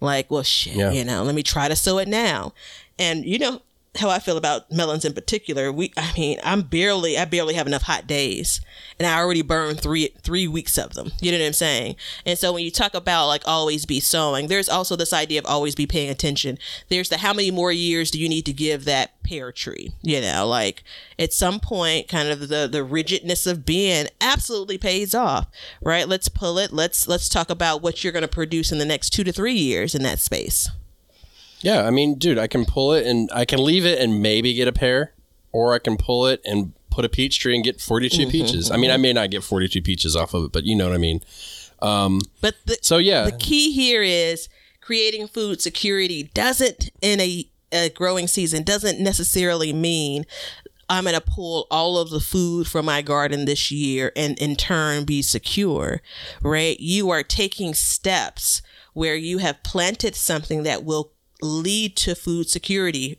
like, 0.00 0.30
well, 0.30 0.42
shit, 0.42 0.74
Yeah. 0.74 0.90
you 0.92 1.04
know, 1.04 1.22
let 1.22 1.34
me 1.34 1.42
try 1.42 1.68
to 1.68 1.76
sow 1.76 1.96
it 1.98 2.08
now. 2.08 2.52
And 2.98 3.24
you 3.24 3.38
know 3.38 3.62
how 3.96 4.08
I 4.08 4.20
feel 4.20 4.38
about 4.38 4.72
melons 4.72 5.04
in 5.04 5.12
particular. 5.12 5.70
We, 5.70 5.92
I 5.96 6.12
mean, 6.16 6.38
I'm 6.42 6.62
barely, 6.62 7.18
I 7.18 7.26
barely 7.26 7.54
have 7.54 7.66
enough 7.66 7.82
hot 7.82 8.06
days, 8.06 8.60
and 8.98 9.06
I 9.06 9.18
already 9.18 9.42
burned 9.42 9.80
three 9.80 10.14
three 10.22 10.48
weeks 10.48 10.78
of 10.78 10.94
them. 10.94 11.12
You 11.20 11.30
know 11.30 11.38
what 11.38 11.46
I'm 11.46 11.52
saying? 11.52 11.96
And 12.24 12.38
so 12.38 12.52
when 12.52 12.64
you 12.64 12.70
talk 12.70 12.94
about 12.94 13.26
like 13.26 13.42
always 13.46 13.84
be 13.84 14.00
sowing, 14.00 14.46
there's 14.46 14.68
also 14.68 14.96
this 14.96 15.12
idea 15.12 15.40
of 15.40 15.46
always 15.46 15.74
be 15.74 15.86
paying 15.86 16.08
attention. 16.08 16.58
There's 16.88 17.10
the 17.10 17.18
how 17.18 17.34
many 17.34 17.50
more 17.50 17.72
years 17.72 18.10
do 18.10 18.18
you 18.18 18.28
need 18.28 18.46
to 18.46 18.52
give 18.52 18.86
that 18.86 19.22
pear 19.24 19.52
tree? 19.52 19.92
You 20.02 20.22
know, 20.22 20.46
like 20.46 20.82
at 21.18 21.34
some 21.34 21.60
point, 21.60 22.08
kind 22.08 22.30
of 22.30 22.48
the 22.48 22.66
the 22.70 22.84
rigidness 22.84 23.46
of 23.46 23.66
being 23.66 24.06
absolutely 24.22 24.78
pays 24.78 25.14
off, 25.14 25.48
right? 25.82 26.08
Let's 26.08 26.28
pull 26.28 26.58
it. 26.58 26.72
Let's 26.72 27.06
let's 27.06 27.28
talk 27.28 27.50
about 27.50 27.82
what 27.82 28.02
you're 28.02 28.12
going 28.12 28.22
to 28.22 28.28
produce 28.28 28.72
in 28.72 28.78
the 28.78 28.86
next 28.86 29.10
two 29.10 29.24
to 29.24 29.32
three 29.32 29.54
years 29.54 29.94
in 29.94 30.02
that 30.02 30.18
space. 30.18 30.70
Yeah, 31.62 31.86
I 31.86 31.90
mean, 31.90 32.18
dude, 32.18 32.38
I 32.38 32.46
can 32.46 32.64
pull 32.64 32.92
it 32.92 33.06
and 33.06 33.30
I 33.32 33.44
can 33.44 33.62
leave 33.62 33.86
it 33.86 34.00
and 34.00 34.20
maybe 34.20 34.52
get 34.54 34.68
a 34.68 34.72
pear, 34.72 35.14
or 35.52 35.74
I 35.74 35.78
can 35.78 35.96
pull 35.96 36.26
it 36.26 36.40
and 36.44 36.72
put 36.90 37.04
a 37.04 37.08
peach 37.08 37.40
tree 37.40 37.54
and 37.54 37.64
get 37.64 37.80
42 37.80 38.16
mm-hmm, 38.16 38.30
peaches. 38.30 38.70
I 38.70 38.76
mean, 38.76 38.90
I 38.90 38.94
mm-hmm. 38.94 39.02
may 39.02 39.12
not 39.12 39.30
get 39.30 39.42
42 39.42 39.80
peaches 39.82 40.14
off 40.14 40.34
of 40.34 40.44
it, 40.44 40.52
but 40.52 40.64
you 40.64 40.76
know 40.76 40.88
what 40.88 40.94
I 40.94 40.98
mean. 40.98 41.20
Um, 41.80 42.20
but 42.40 42.54
the, 42.66 42.78
So 42.82 42.98
yeah, 42.98 43.24
the 43.24 43.32
key 43.32 43.72
here 43.72 44.02
is 44.02 44.48
creating 44.80 45.28
food 45.28 45.60
security 45.60 46.24
doesn't 46.34 46.90
in 47.00 47.20
a, 47.20 47.48
a 47.72 47.90
growing 47.90 48.26
season 48.26 48.62
doesn't 48.62 49.00
necessarily 49.00 49.72
mean 49.72 50.24
I'm 50.88 51.04
going 51.04 51.14
to 51.14 51.22
pull 51.22 51.66
all 51.70 51.96
of 51.96 52.10
the 52.10 52.20
food 52.20 52.66
from 52.66 52.84
my 52.84 53.00
garden 53.00 53.46
this 53.46 53.70
year 53.70 54.12
and 54.14 54.38
in 54.38 54.56
turn 54.56 55.04
be 55.04 55.22
secure, 55.22 56.02
right? 56.42 56.78
You 56.78 57.08
are 57.10 57.22
taking 57.22 57.72
steps 57.72 58.60
where 58.92 59.14
you 59.14 59.38
have 59.38 59.62
planted 59.62 60.14
something 60.14 60.64
that 60.64 60.84
will 60.84 61.11
lead 61.42 61.96
to 61.96 62.14
food 62.14 62.48
security 62.48 63.18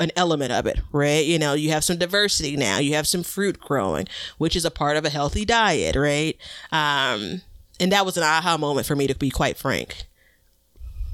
an 0.00 0.10
element 0.16 0.52
of 0.52 0.66
it, 0.66 0.80
right? 0.92 1.24
You 1.24 1.38
know, 1.38 1.54
you 1.54 1.70
have 1.70 1.84
some 1.84 1.98
diversity 1.98 2.56
now. 2.56 2.78
You 2.78 2.94
have 2.94 3.06
some 3.06 3.22
fruit 3.22 3.60
growing, 3.60 4.06
which 4.38 4.56
is 4.56 4.64
a 4.64 4.70
part 4.70 4.96
of 4.96 5.04
a 5.04 5.10
healthy 5.10 5.44
diet, 5.44 5.94
right? 5.96 6.36
Um, 6.72 7.42
and 7.78 7.92
that 7.92 8.04
was 8.04 8.16
an 8.16 8.22
aha 8.22 8.56
moment 8.58 8.86
for 8.86 8.96
me, 8.96 9.06
to 9.06 9.14
be 9.14 9.30
quite 9.30 9.56
frank. 9.56 10.06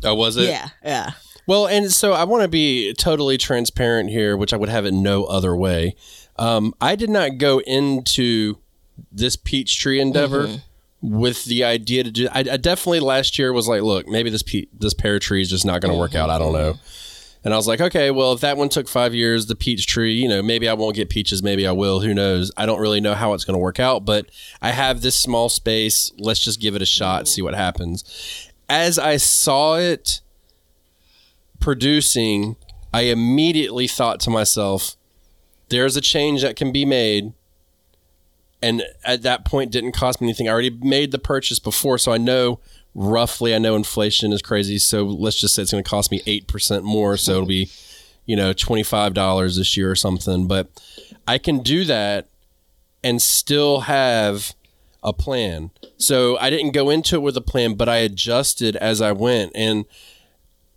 oh, 0.05 0.15
was 0.15 0.37
it? 0.37 0.45
Yeah, 0.45 0.69
yeah. 0.83 1.11
Well, 1.47 1.67
and 1.67 1.91
so 1.91 2.13
I 2.13 2.25
want 2.25 2.43
to 2.43 2.49
be 2.49 2.95
totally 2.95 3.37
transparent 3.37 4.11
here, 4.11 4.37
which 4.37 4.53
I 4.53 4.57
would 4.57 4.69
have 4.69 4.87
it 4.87 4.95
no 4.95 5.25
other 5.25 5.55
way. 5.55 5.95
Um, 6.37 6.75
I 6.81 6.97
did 6.97 7.11
not 7.11 7.39
go 7.39 7.61
into 7.61 8.59
this 9.13 9.37
peach 9.37 9.79
tree 9.79 10.01
endeavor 10.01 10.61
with 11.03 11.45
the 11.45 11.65
idea 11.65 12.05
to 12.05 12.11
do. 12.11 12.29
I, 12.33 12.41
I 12.41 12.57
definitely 12.57 13.01
last 13.01 13.39
year 13.39 13.53
was 13.53 13.69
like, 13.69 13.83
look, 13.83 14.07
maybe 14.07 14.31
this 14.31 14.43
pe- 14.43 14.67
this 14.73 14.95
pear 14.95 15.19
tree 15.19 15.41
is 15.41 15.51
just 15.51 15.65
not 15.65 15.81
going 15.81 15.93
to 15.93 15.99
work 15.99 16.15
out. 16.15 16.31
I 16.31 16.39
don't 16.39 16.53
know. 16.53 16.75
And 17.43 17.55
I 17.55 17.57
was 17.57 17.67
like, 17.67 17.81
okay, 17.81 18.11
well, 18.11 18.35
if 18.35 18.41
that 18.43 18.59
one 18.59 18.69
took 18.69 18.87
five 18.87 19.15
years, 19.15 19.47
the 19.47 19.55
peach 19.55 19.87
tree, 19.87 20.13
you 20.13 20.29
know, 20.29 20.43
maybe 20.43 20.69
I 20.69 20.75
won't 20.75 20.95
get 20.95 21.09
peaches, 21.09 21.43
maybe 21.43 21.67
I 21.67 21.73
will. 21.73 22.01
Who 22.01 22.13
knows? 22.13 22.53
I 22.55 22.67
don't 22.67 22.81
really 22.81 23.01
know 23.01 23.15
how 23.15 23.33
it's 23.33 23.47
going 23.47 23.55
to 23.55 23.59
work 23.59 23.81
out, 23.81 24.05
but 24.05 24.27
I 24.61 24.73
have 24.73 25.01
this 25.01 25.19
small 25.19 25.49
space. 25.49 26.13
Let's 26.19 26.41
just 26.41 26.61
give 26.61 26.77
it 26.77 26.83
a 26.83 26.87
shot, 26.87 27.29
see 27.29 27.41
what 27.41 27.55
happens. 27.55 28.51
As 28.69 28.99
I 28.99 29.17
saw 29.17 29.77
it 29.77 30.21
producing, 31.61 32.57
I 32.93 33.03
immediately 33.03 33.89
thought 33.89 34.21
to 34.21 34.31
myself, 34.31 34.97
there's 35.71 35.97
a 35.97 36.03
change 36.03 36.43
that 36.43 36.57
can 36.57 36.73
be 36.73 36.85
made. 36.85 37.33
And 38.63 38.83
at 39.05 39.23
that 39.23 39.45
point, 39.45 39.73
didn't 39.73 39.93
cost 39.93 40.21
me 40.21 40.27
anything. 40.27 40.49
I 40.49 40.53
already 40.53 40.71
made 40.71 41.13
the 41.13 41.19
purchase 41.19 41.59
before, 41.59 41.99
so 41.99 42.13
I 42.13 42.19
know 42.19 42.61
roughly. 42.95 43.55
I 43.55 43.59
know 43.59 43.75
inflation 43.75 44.33
is 44.33 44.43
crazy, 44.43 44.79
so 44.79 45.05
let's 45.05 45.41
just 45.41 45.55
say 45.55 45.63
it's 45.63 45.73
going 45.73 45.83
to 45.83 45.89
cost 45.89 46.11
me 46.11 46.21
eight 46.27 46.47
percent 46.47 46.85
more. 46.85 47.17
So 47.17 47.33
it'll 47.33 47.47
be, 47.47 47.71
you 48.27 48.37
know, 48.37 48.53
twenty 48.53 48.83
five 48.83 49.15
dollars 49.15 49.57
this 49.57 49.77
year 49.77 49.91
or 49.91 49.97
something. 49.97 50.47
But 50.47 50.69
I 51.27 51.39
can 51.39 51.61
do 51.61 51.85
that 51.85 52.29
and 53.03 53.23
still 53.23 53.81
have 53.81 54.55
a 55.03 55.13
plan. 55.13 55.71
So 55.97 56.37
I 56.39 56.51
didn't 56.51 56.73
go 56.73 56.91
into 56.91 57.17
it 57.17 57.23
with 57.23 57.37
a 57.37 57.43
plan, 57.43 57.75
but 57.75 57.89
I 57.89 57.99
adjusted 57.99 58.77
as 58.77 59.01
I 59.01 59.13
went, 59.13 59.53
and 59.55 59.87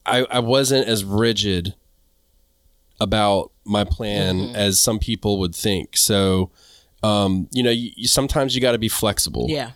I, 0.06 0.26
I 0.30 0.40
wasn't 0.40 0.88
as 0.88 1.04
rigid 1.04 1.76
about 3.00 3.52
my 3.66 3.84
plan 3.84 4.38
mm-hmm. 4.38 4.56
as 4.56 4.80
some 4.80 5.00
people 5.00 5.40
would 5.40 5.56
think. 5.56 5.98
So, 5.98 6.52
um, 7.04 7.48
you 7.52 7.62
know, 7.64 7.70
you, 7.72 7.92
you, 7.96 8.08
sometimes 8.08 8.56
you 8.56 8.62
got 8.62 8.72
to 8.72 8.78
be 8.78 8.88
flexible 8.90 9.48
Yeah. 9.50 9.72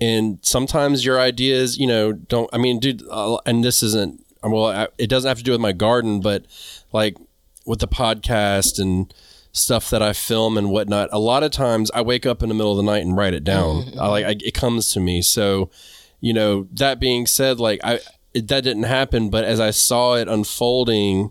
and 0.00 0.38
sometimes 0.42 1.04
your 1.04 1.18
ideas, 1.18 1.78
you 1.78 1.86
know, 1.86 2.12
don't. 2.12 2.48
I 2.52 2.58
mean, 2.58 2.78
dude, 2.80 3.02
uh, 3.10 3.38
and 3.46 3.64
this 3.64 3.82
isn't. 3.82 4.24
Well, 4.42 4.66
I- 4.66 4.88
it 4.98 5.08
doesn't 5.08 5.26
have 5.28 5.38
to 5.38 5.44
do 5.44 5.52
with 5.52 5.60
my 5.60 5.72
garden, 5.72 6.20
but 6.20 6.44
like 6.92 7.16
with 7.64 7.80
the 7.80 7.88
podcast 7.88 8.78
and 8.78 9.12
stuff 9.52 9.88
that 9.90 10.02
I 10.02 10.12
film 10.12 10.58
and 10.58 10.68
whatnot. 10.70 11.08
A 11.12 11.18
lot 11.18 11.42
of 11.42 11.50
times, 11.50 11.90
I 11.94 12.02
wake 12.02 12.26
up 12.26 12.42
in 12.42 12.50
the 12.50 12.54
middle 12.54 12.72
of 12.72 12.76
the 12.76 12.82
night 12.92 13.02
and 13.04 13.16
write 13.16 13.32
it 13.34 13.42
down. 13.42 13.92
I 13.98 14.08
like 14.08 14.24
I, 14.26 14.36
it 14.44 14.52
comes 14.54 14.92
to 14.92 15.00
me. 15.00 15.22
So, 15.22 15.70
you 16.20 16.32
know, 16.34 16.68
that 16.74 17.00
being 17.00 17.26
said, 17.26 17.58
like 17.58 17.80
I 17.82 18.00
it, 18.34 18.48
that 18.48 18.64
didn't 18.64 18.82
happen, 18.84 19.30
but 19.30 19.44
as 19.44 19.58
I 19.58 19.70
saw 19.70 20.14
it 20.14 20.28
unfolding 20.28 21.30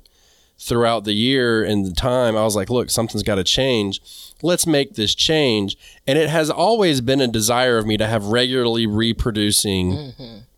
throughout 0.58 1.04
the 1.04 1.14
year 1.14 1.64
and 1.64 1.86
the 1.86 1.94
time, 1.94 2.36
I 2.36 2.44
was 2.44 2.56
like, 2.56 2.70
look, 2.70 2.90
something's 2.90 3.24
got 3.24 3.36
to 3.36 3.44
change. 3.44 4.02
Let's 4.42 4.66
make 4.66 4.96
this 4.96 5.14
change. 5.16 5.78
And 6.08 6.18
it 6.18 6.30
has 6.30 6.50
always 6.50 7.02
been 7.02 7.22
a 7.22 7.28
desire 7.28 7.78
of 7.78 7.86
me 7.86 7.98
to 7.98 8.08
have 8.08 8.26
regularly 8.26 8.88
reproducing 8.88 10.14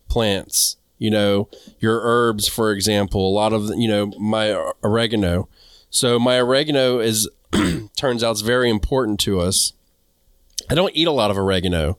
plants. 0.08 0.78
You 1.00 1.12
know, 1.12 1.48
your 1.80 2.00
herbs, 2.04 2.48
for 2.48 2.72
example, 2.72 3.28
a 3.28 3.34
lot 3.34 3.54
of, 3.54 3.70
you 3.76 3.88
know, 3.88 4.08
my 4.20 4.52
oregano. 4.84 5.48
So 5.89 6.18
my 6.20 6.39
oregano 6.39 7.00
is, 7.00 7.30
turns 7.95 8.24
out, 8.24 8.32
it's 8.32 8.41
very 8.41 8.70
important 8.70 9.20
to 9.22 9.39
us. 9.39 9.74
I 10.70 10.76
don't 10.76 10.91
eat 10.95 11.08
a 11.08 11.12
lot 11.12 11.30
of 11.32 11.38
oregano, 11.38 11.98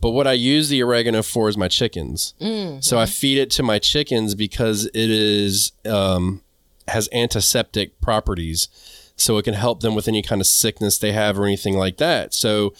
but 0.00 0.10
what 0.10 0.26
I 0.26 0.32
use 0.32 0.68
the 0.68 0.82
oregano 0.82 1.22
for 1.22 1.48
is 1.48 1.56
my 1.56 1.68
chickens. 1.68 2.34
So 2.80 2.98
I 2.98 3.06
feed 3.06 3.38
it 3.38 3.50
to 3.52 3.62
my 3.62 3.78
chickens 3.78 4.34
because 4.34 4.86
it 4.86 5.10
is 5.10 5.72
um, 5.86 6.42
has 6.88 7.08
antiseptic 7.12 8.00
properties, 8.00 8.68
so 9.16 9.38
it 9.38 9.44
can 9.44 9.54
help 9.54 9.80
them 9.80 9.94
with 9.94 10.08
any 10.08 10.22
kind 10.22 10.40
of 10.40 10.46
sickness 10.46 10.98
they 10.98 11.12
have 11.12 11.38
or 11.38 11.44
anything 11.44 11.76
like 11.76 11.98
that. 11.98 12.34
So 12.34 12.74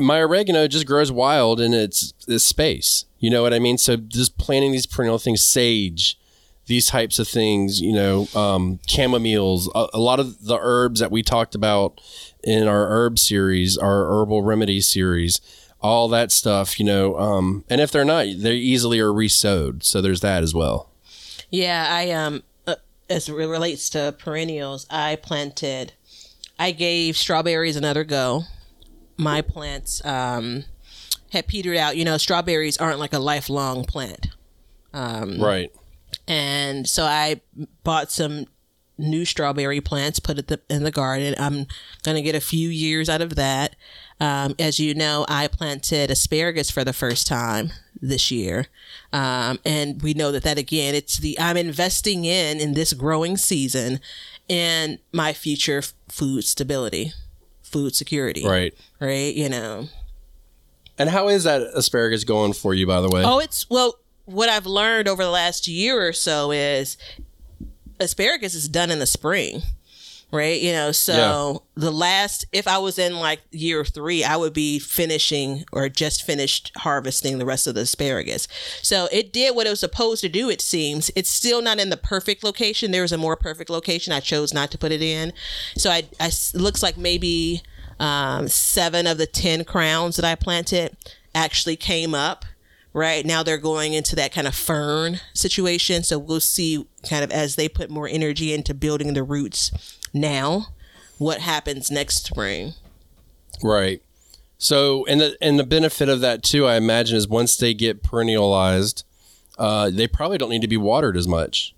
my 0.00 0.20
oregano 0.20 0.66
just 0.66 0.86
grows 0.86 1.12
wild 1.12 1.60
in 1.60 1.72
its, 1.72 2.14
its 2.26 2.44
space. 2.44 3.04
You 3.18 3.30
know 3.30 3.42
what 3.42 3.54
I 3.54 3.58
mean? 3.58 3.78
So 3.78 3.96
just 3.96 4.38
planting 4.38 4.72
these 4.72 4.86
perennial 4.86 5.18
things, 5.18 5.42
sage, 5.42 6.18
these 6.66 6.86
types 6.86 7.18
of 7.18 7.28
things, 7.28 7.80
you 7.80 7.92
know, 7.92 8.28
um, 8.34 8.78
chamomiles, 8.88 9.68
a, 9.74 9.88
a 9.94 10.00
lot 10.00 10.20
of 10.20 10.44
the 10.44 10.58
herbs 10.60 11.00
that 11.00 11.10
we 11.10 11.22
talked 11.22 11.54
about 11.54 12.00
in 12.42 12.66
our 12.66 12.88
herb 12.88 13.18
series, 13.18 13.76
our 13.76 14.06
herbal 14.06 14.42
remedy 14.42 14.80
series, 14.80 15.40
all 15.80 16.08
that 16.08 16.32
stuff, 16.32 16.78
you 16.78 16.86
know. 16.86 17.16
Um, 17.18 17.64
and 17.68 17.80
if 17.80 17.90
they're 17.90 18.04
not, 18.04 18.26
they 18.38 18.54
easily 18.54 19.00
are 19.00 19.12
resowed. 19.12 19.82
So 19.82 20.00
there's 20.00 20.20
that 20.20 20.42
as 20.42 20.54
well. 20.54 20.90
Yeah, 21.50 21.86
I 21.90 22.10
um 22.10 22.42
as 23.12 23.28
it 23.28 23.34
relates 23.34 23.90
to 23.90 24.14
perennials, 24.18 24.86
I 24.90 25.16
planted 25.16 25.92
I 26.58 26.70
gave 26.72 27.16
strawberries 27.16 27.76
another 27.76 28.04
go. 28.04 28.42
My 29.16 29.42
plants 29.42 30.04
um 30.04 30.64
had 31.32 31.46
petered 31.46 31.76
out. 31.76 31.96
You 31.96 32.04
know, 32.04 32.16
strawberries 32.18 32.76
aren't 32.78 32.98
like 32.98 33.12
a 33.12 33.18
lifelong 33.18 33.84
plant. 33.84 34.28
Um, 34.92 35.40
Right. 35.40 35.72
And 36.28 36.86
so 36.88 37.04
I 37.04 37.40
bought 37.82 38.10
some 38.10 38.46
new 38.98 39.24
strawberry 39.24 39.80
plants, 39.80 40.20
put 40.20 40.38
it 40.38 40.62
in 40.68 40.84
the 40.84 40.90
garden. 40.90 41.34
I'm 41.38 41.66
going 42.02 42.16
to 42.16 42.22
get 42.22 42.34
a 42.34 42.40
few 42.40 42.68
years 42.68 43.08
out 43.08 43.22
of 43.22 43.34
that. 43.36 43.74
Um, 44.20 44.54
as 44.58 44.78
you 44.78 44.94
know, 44.94 45.26
I 45.28 45.48
planted 45.48 46.10
asparagus 46.10 46.70
for 46.70 46.84
the 46.84 46.92
first 46.92 47.26
time 47.26 47.72
this 48.00 48.30
year. 48.30 48.66
Um, 49.12 49.58
and 49.64 50.00
we 50.02 50.14
know 50.14 50.32
that 50.32 50.42
that 50.44 50.58
again, 50.58 50.94
it's 50.94 51.18
the, 51.18 51.38
I'm 51.38 51.56
investing 51.56 52.24
in, 52.24 52.60
in 52.60 52.74
this 52.74 52.92
growing 52.92 53.36
season 53.36 54.00
in 54.48 54.98
my 55.12 55.32
future 55.32 55.78
f- 55.78 55.94
food 56.08 56.44
stability, 56.44 57.12
food 57.62 57.94
security. 57.94 58.44
Right. 58.46 58.74
Right. 59.00 59.34
You 59.34 59.48
know, 59.48 59.88
And 60.98 61.10
how 61.10 61.28
is 61.28 61.44
that 61.44 61.62
asparagus 61.74 62.24
going 62.24 62.52
for 62.52 62.74
you, 62.74 62.86
by 62.86 63.00
the 63.00 63.08
way? 63.08 63.24
Oh, 63.24 63.38
it's 63.38 63.68
well. 63.70 63.98
What 64.24 64.48
I've 64.48 64.66
learned 64.66 65.08
over 65.08 65.24
the 65.24 65.30
last 65.30 65.66
year 65.66 66.06
or 66.06 66.12
so 66.12 66.52
is 66.52 66.96
asparagus 67.98 68.54
is 68.54 68.68
done 68.68 68.90
in 68.92 69.00
the 69.00 69.06
spring, 69.06 69.62
right? 70.32 70.60
You 70.60 70.72
know, 70.72 70.92
so 70.92 71.62
the 71.74 71.92
last, 71.92 72.46
if 72.52 72.66
I 72.66 72.78
was 72.78 72.98
in 72.98 73.20
like 73.20 73.40
year 73.50 73.84
three, 73.84 74.24
I 74.24 74.36
would 74.36 74.54
be 74.54 74.78
finishing 74.78 75.64
or 75.72 75.88
just 75.90 76.24
finished 76.24 76.72
harvesting 76.78 77.38
the 77.38 77.44
rest 77.44 77.66
of 77.66 77.74
the 77.74 77.82
asparagus. 77.82 78.48
So 78.80 79.08
it 79.12 79.32
did 79.32 79.54
what 79.54 79.66
it 79.66 79.70
was 79.70 79.80
supposed 79.80 80.22
to 80.22 80.30
do, 80.30 80.48
it 80.48 80.62
seems. 80.62 81.10
It's 81.14 81.30
still 81.30 81.60
not 81.60 81.78
in 81.78 81.90
the 81.90 81.98
perfect 81.98 82.42
location. 82.42 82.90
There 82.90 83.02
was 83.02 83.12
a 83.12 83.18
more 83.18 83.36
perfect 83.36 83.68
location. 83.68 84.12
I 84.12 84.20
chose 84.20 84.54
not 84.54 84.70
to 84.70 84.78
put 84.78 84.90
it 84.90 85.02
in. 85.02 85.34
So 85.76 85.90
I, 85.90 86.04
I 86.18 86.28
it 86.28 86.54
looks 86.54 86.82
like 86.82 86.96
maybe 86.96 87.62
um, 88.00 88.48
seven 88.48 89.06
of 89.06 89.18
the 89.18 89.26
10 89.26 89.64
crowns 89.64 90.16
that 90.16 90.24
I 90.24 90.34
planted 90.34 90.96
actually 91.34 91.76
came 91.76 92.14
up 92.14 92.46
right 92.94 93.24
now 93.24 93.42
they're 93.42 93.56
going 93.56 93.94
into 93.94 94.14
that 94.14 94.34
kind 94.34 94.46
of 94.46 94.54
fern 94.54 95.18
situation 95.32 96.02
so 96.02 96.18
we'll 96.18 96.40
see 96.40 96.86
kind 97.08 97.24
of 97.24 97.30
as 97.30 97.56
they 97.56 97.66
put 97.66 97.88
more 97.88 98.06
energy 98.06 98.52
into 98.52 98.74
building 98.74 99.14
the 99.14 99.22
roots 99.22 99.98
now 100.12 100.66
what 101.18 101.40
happens 101.40 101.90
next 101.90 102.26
spring 102.26 102.74
Right. 103.62 104.02
So, 104.58 105.04
and 105.06 105.20
the 105.20 105.36
and 105.40 105.58
the 105.58 105.64
benefit 105.64 106.08
of 106.08 106.20
that 106.20 106.42
too, 106.42 106.66
I 106.66 106.76
imagine, 106.76 107.16
is 107.16 107.28
once 107.28 107.56
they 107.56 107.74
get 107.74 108.02
perennialized, 108.02 109.04
uh, 109.58 109.90
they 109.90 110.08
probably 110.08 110.38
don't 110.38 110.50
need 110.50 110.62
to 110.62 110.68
be 110.68 110.76
watered 110.76 111.16
as 111.16 111.28
much. 111.28 111.74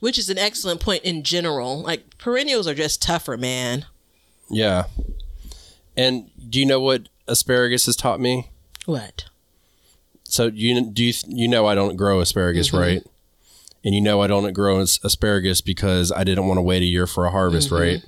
which 0.00 0.18
is 0.18 0.30
an 0.30 0.38
excellent 0.38 0.80
point 0.80 1.02
in 1.04 1.22
general 1.22 1.82
like 1.82 2.16
perennials 2.18 2.66
are 2.66 2.74
just 2.74 3.02
tougher 3.02 3.36
man 3.36 3.84
Yeah. 4.50 4.84
And 5.96 6.30
do 6.48 6.58
you 6.58 6.66
know 6.66 6.80
what 6.80 7.08
asparagus 7.28 7.86
has 7.86 7.96
taught 7.96 8.20
me? 8.20 8.50
what 8.86 9.26
So 10.24 10.46
you 10.46 10.80
do 10.90 11.04
you, 11.04 11.12
you 11.28 11.48
know 11.48 11.66
I 11.66 11.74
don't 11.74 11.96
grow 11.96 12.20
asparagus, 12.20 12.72
right? 12.72 13.02
And 13.84 13.94
you 13.94 14.00
know 14.00 14.20
I 14.22 14.26
don't 14.28 14.52
grow 14.52 14.78
as- 14.80 15.00
asparagus 15.02 15.60
because 15.60 16.12
I 16.12 16.22
didn't 16.24 16.46
want 16.46 16.58
to 16.58 16.62
wait 16.62 16.82
a 16.82 16.86
year 16.86 17.06
for 17.06 17.24
a 17.26 17.30
harvest, 17.30 17.70
right? 17.70 18.00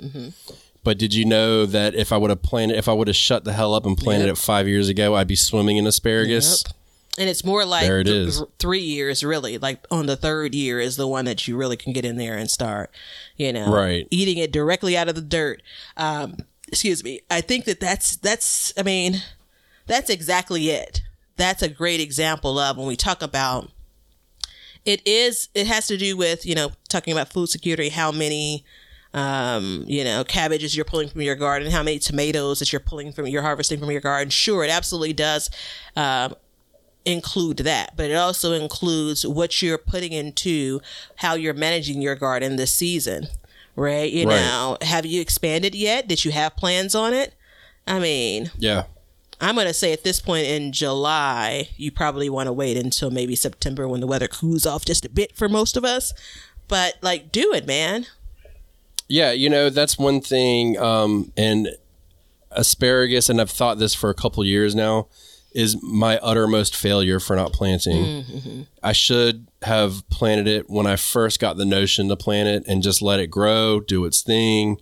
But 0.85 0.99
did 0.99 1.15
you 1.15 1.25
know 1.25 1.65
that 1.67 1.95
if 1.95 2.13
I 2.13 2.17
would 2.17 2.31
have 2.31 2.43
planted, 2.43 2.77
if 2.77 2.89
I 2.89 2.93
would 2.93 3.09
have 3.09 3.17
shut 3.17 3.45
the 3.45 3.53
hell 3.55 3.75
up 3.75 3.87
and 3.87 3.97
planted 3.97 4.27
Yep. 4.27 4.35
it 4.35 4.39
five 4.39 4.69
years 4.69 4.89
ago, 4.89 5.15
I'd 5.17 5.27
be 5.27 5.35
swimming 5.37 5.77
in 5.79 5.87
asparagus? 5.87 6.63
Yep. 6.67 6.77
and 7.17 7.31
it's 7.31 7.45
more 7.45 7.65
like 7.65 7.87
There 7.87 8.01
it 8.01 8.05
th- 8.05 8.29
is. 8.29 8.39
th- 8.39 8.49
three 8.59 8.81
years 8.83 9.23
really 9.23 9.57
like 9.59 9.85
on 9.91 10.07
the 10.07 10.17
third 10.17 10.53
year 10.53 10.81
is 10.81 10.97
the 10.97 11.07
one 11.07 11.25
that 11.27 11.47
you 11.47 11.57
really 11.57 11.77
can 11.77 11.93
get 11.93 12.05
in 12.05 12.17
there 12.17 12.37
and 12.37 12.51
start 12.51 12.91
you 13.37 13.53
know 13.53 13.73
Right. 13.73 14.09
eating 14.11 14.37
it 14.39 14.51
directly 14.51 14.97
out 14.97 15.09
of 15.09 15.15
the 15.15 15.21
dirt 15.21 15.63
um 15.97 16.39
excuse 16.67 17.05
me 17.05 17.21
i 17.31 17.41
think 17.41 17.67
that 17.67 17.79
that's 17.79 18.17
that's 18.17 18.73
i 18.77 18.83
mean 18.83 19.23
that's 19.87 20.11
exactly 20.11 20.71
it 20.71 21.03
that's 21.37 21.63
a 21.63 21.69
great 21.69 22.01
example 22.01 22.59
of 22.59 22.77
when 22.77 22.89
we 22.89 22.97
talk 22.97 23.23
about 23.23 23.71
it 24.85 25.07
is 25.07 25.49
it 25.55 25.67
has 25.67 25.87
to 25.87 25.97
do 25.97 26.17
with 26.17 26.45
you 26.45 26.55
know 26.55 26.73
talking 26.89 27.13
about 27.13 27.33
food 27.33 27.49
security 27.49 27.89
how 27.89 28.13
many 28.13 28.65
um, 29.15 29.85
you 29.87 30.03
know, 30.03 30.25
cabbages 30.25 30.75
you're 30.75 30.85
pulling 30.85 31.09
from 31.09 31.21
your 31.21 31.37
garden, 31.37 31.71
how 31.71 31.85
many 31.85 32.01
tomatoes 32.01 32.59
that 32.59 32.73
you're 32.73 32.81
pulling 32.81 33.13
from, 33.13 33.29
you're 33.29 33.43
harvesting 33.43 33.79
from 33.79 33.93
your 33.93 34.01
garden. 34.01 34.29
Sure, 34.29 34.65
it 34.65 34.71
absolutely 34.71 35.13
does 35.13 35.51
um, 35.95 36.35
include 37.05 37.59
that, 37.59 37.97
but 37.97 38.11
it 38.11 38.17
also 38.17 38.53
includes 38.53 39.25
what 39.25 39.63
you're 39.63 39.79
putting 39.79 40.13
into 40.13 40.81
how 41.17 41.35
you're 41.35 41.55
managing 41.55 42.03
your 42.03 42.17
garden 42.17 42.57
this 42.57 42.75
season, 42.75 43.29
right? 43.77 44.11
You 44.11 44.27
Right. 44.27 44.41
know, 44.41 44.79
have 44.83 45.07
you 45.07 45.21
expanded 45.21 45.77
yet? 45.77 46.09
Did 46.09 46.25
you 46.25 46.33
have 46.33 46.57
plans 46.57 46.97
on 46.97 47.15
it? 47.15 47.35
I 47.87 48.01
mean, 48.01 48.51
Yeah. 48.59 48.85
I'm 49.45 49.55
going 49.55 49.67
to 49.67 49.75
say 49.75 49.93
at 49.93 50.05
this 50.05 50.21
point 50.21 50.47
in 50.47 50.73
July, 50.73 51.69
you 51.77 51.91
probably 51.91 52.31
want 52.31 52.47
to 52.47 52.53
wait 52.53 52.77
until 52.77 53.11
maybe 53.11 53.37
September 53.37 53.87
when 53.89 54.01
the 54.01 54.07
weather 54.07 54.29
cools 54.29 54.65
off 54.67 54.85
just 54.85 55.05
a 55.05 55.09
bit 55.09 55.37
for 55.37 55.49
most 55.49 55.77
of 55.77 55.85
us. 55.85 56.13
But 56.69 56.95
like, 57.03 57.33
do 57.33 57.53
it, 57.53 57.67
man. 57.67 58.07
Yeah, 59.09 59.33
you 59.33 59.51
know, 59.51 59.71
that's 59.71 59.99
one 59.99 60.21
thing. 60.21 60.79
Um, 60.79 61.33
and 61.37 61.69
asparagus, 62.51 63.29
and 63.29 63.41
I've 63.41 63.51
thought 63.51 63.79
this 63.79 63.95
for 63.95 64.09
a 64.11 64.15
couple 64.15 64.45
years 64.45 64.75
now, 64.75 65.09
is 65.53 65.81
my 65.83 66.19
uttermost 66.19 66.75
failure 66.75 67.21
for 67.21 67.37
not 67.37 67.53
planting. 67.53 68.67
I 68.83 68.93
should 68.93 69.47
have 69.63 70.09
planted 70.11 70.49
it 70.49 70.69
when 70.69 70.87
I 70.87 70.97
first 70.97 71.39
got 71.39 71.57
the 71.57 71.65
notion 71.65 72.09
to 72.09 72.17
plant 72.17 72.49
it 72.49 72.65
and 72.67 72.83
just 72.83 73.01
let 73.01 73.21
it 73.21 73.29
grow, 73.29 73.79
do 73.81 74.05
its 74.05 74.23
thing. 74.23 74.79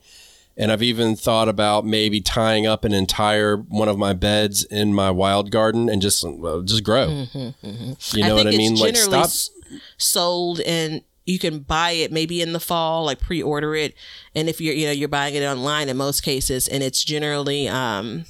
And 0.57 0.71
I've 0.71 0.83
even 0.83 1.17
thought 1.17 1.49
about 1.49 1.87
maybe 1.87 2.21
tying 2.21 2.67
up 2.67 2.85
an 2.85 2.93
entire 2.93 3.57
one 3.57 3.89
of 3.89 3.97
my 3.97 4.13
beds 4.13 4.65
in 4.65 4.93
my 4.93 5.11
wild 5.11 5.51
garden 5.51 5.89
and 5.89 6.03
just 6.03 6.25
well, 6.25 6.63
just 6.63 6.85
grow. 6.85 7.27
You 7.33 8.25
know 8.25 8.35
what 8.35 8.47
I 8.47 8.51
mean? 8.51 8.77
Like 8.77 8.95
generally 8.95 9.25
stop. 9.25 9.81
sold 9.97 10.61
and 10.61 11.03
you 11.25 11.39
can 11.39 11.61
buy 11.61 11.93
it 11.93 12.13
maybe 12.13 12.43
in 12.43 12.53
the 12.53 12.61
fall, 12.61 13.05
like 13.05 13.21
pre-order 13.21 13.75
it. 13.75 13.95
And 14.35 14.49
if 14.49 14.61
you're, 14.61 14.75
you 14.75 14.87
know, 14.87 14.93
you're 14.93 15.09
buying 15.09 15.35
it 15.35 15.45
online 15.45 15.89
in 15.89 15.97
most 15.97 16.23
cases, 16.23 16.67
and 16.67 16.83
it's 16.83 17.05
generally 17.05 17.69
um, 17.69 18.25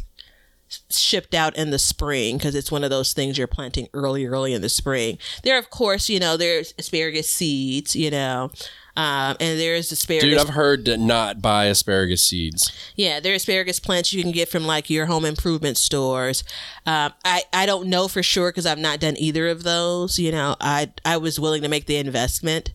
shipped 0.90 1.34
out 1.34 1.56
in 1.56 1.70
the 1.70 1.78
spring 1.78 2.36
because 2.36 2.54
it's 2.54 2.70
one 2.70 2.84
of 2.84 2.90
those 2.90 3.12
things 3.12 3.38
you're 3.38 3.46
planting 3.46 3.88
early, 3.94 4.26
early 4.26 4.52
in 4.52 4.62
the 4.62 4.68
spring. 4.68 5.18
There, 5.42 5.58
of 5.58 5.70
course, 5.70 6.08
you 6.08 6.20
know, 6.20 6.36
there's 6.36 6.74
asparagus 6.78 7.32
seeds, 7.32 7.96
you 7.96 8.10
know, 8.10 8.50
um, 8.96 9.36
and 9.40 9.58
there's 9.58 9.90
asparagus. 9.90 10.28
Dude, 10.28 10.38
I've 10.38 10.50
heard 10.50 10.84
to 10.84 10.96
not 10.96 11.40
buy 11.40 11.66
asparagus 11.66 12.22
seeds. 12.22 12.70
Yeah, 12.94 13.20
there 13.20 13.32
are 13.32 13.36
asparagus 13.36 13.80
plants 13.80 14.12
you 14.12 14.22
can 14.22 14.32
get 14.32 14.48
from 14.48 14.66
like 14.66 14.90
your 14.90 15.06
home 15.06 15.24
improvement 15.24 15.78
stores. 15.78 16.44
Um, 16.84 17.12
I 17.24 17.42
I 17.52 17.64
don't 17.66 17.88
know 17.88 18.08
for 18.08 18.22
sure 18.22 18.50
because 18.50 18.66
I've 18.66 18.78
not 18.78 19.00
done 19.00 19.16
either 19.16 19.48
of 19.48 19.62
those. 19.62 20.18
You 20.18 20.32
know, 20.32 20.56
I 20.60 20.92
I 21.04 21.16
was 21.16 21.40
willing 21.40 21.62
to 21.62 21.68
make 21.68 21.86
the 21.86 21.96
investment. 21.96 22.74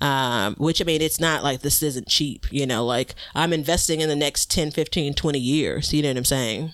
Um, 0.00 0.54
which 0.58 0.80
I 0.80 0.84
mean, 0.84 1.02
it's 1.02 1.18
not 1.18 1.42
like 1.42 1.62
this 1.62 1.82
isn't 1.82 2.06
cheap, 2.06 2.46
you 2.52 2.66
know, 2.66 2.84
like 2.84 3.16
I'm 3.34 3.52
investing 3.52 4.00
in 4.00 4.08
the 4.08 4.14
next 4.14 4.48
10, 4.48 4.70
15, 4.70 5.14
20 5.14 5.38
years. 5.40 5.92
You 5.92 6.02
know 6.02 6.10
what 6.10 6.18
I'm 6.18 6.24
saying? 6.24 6.72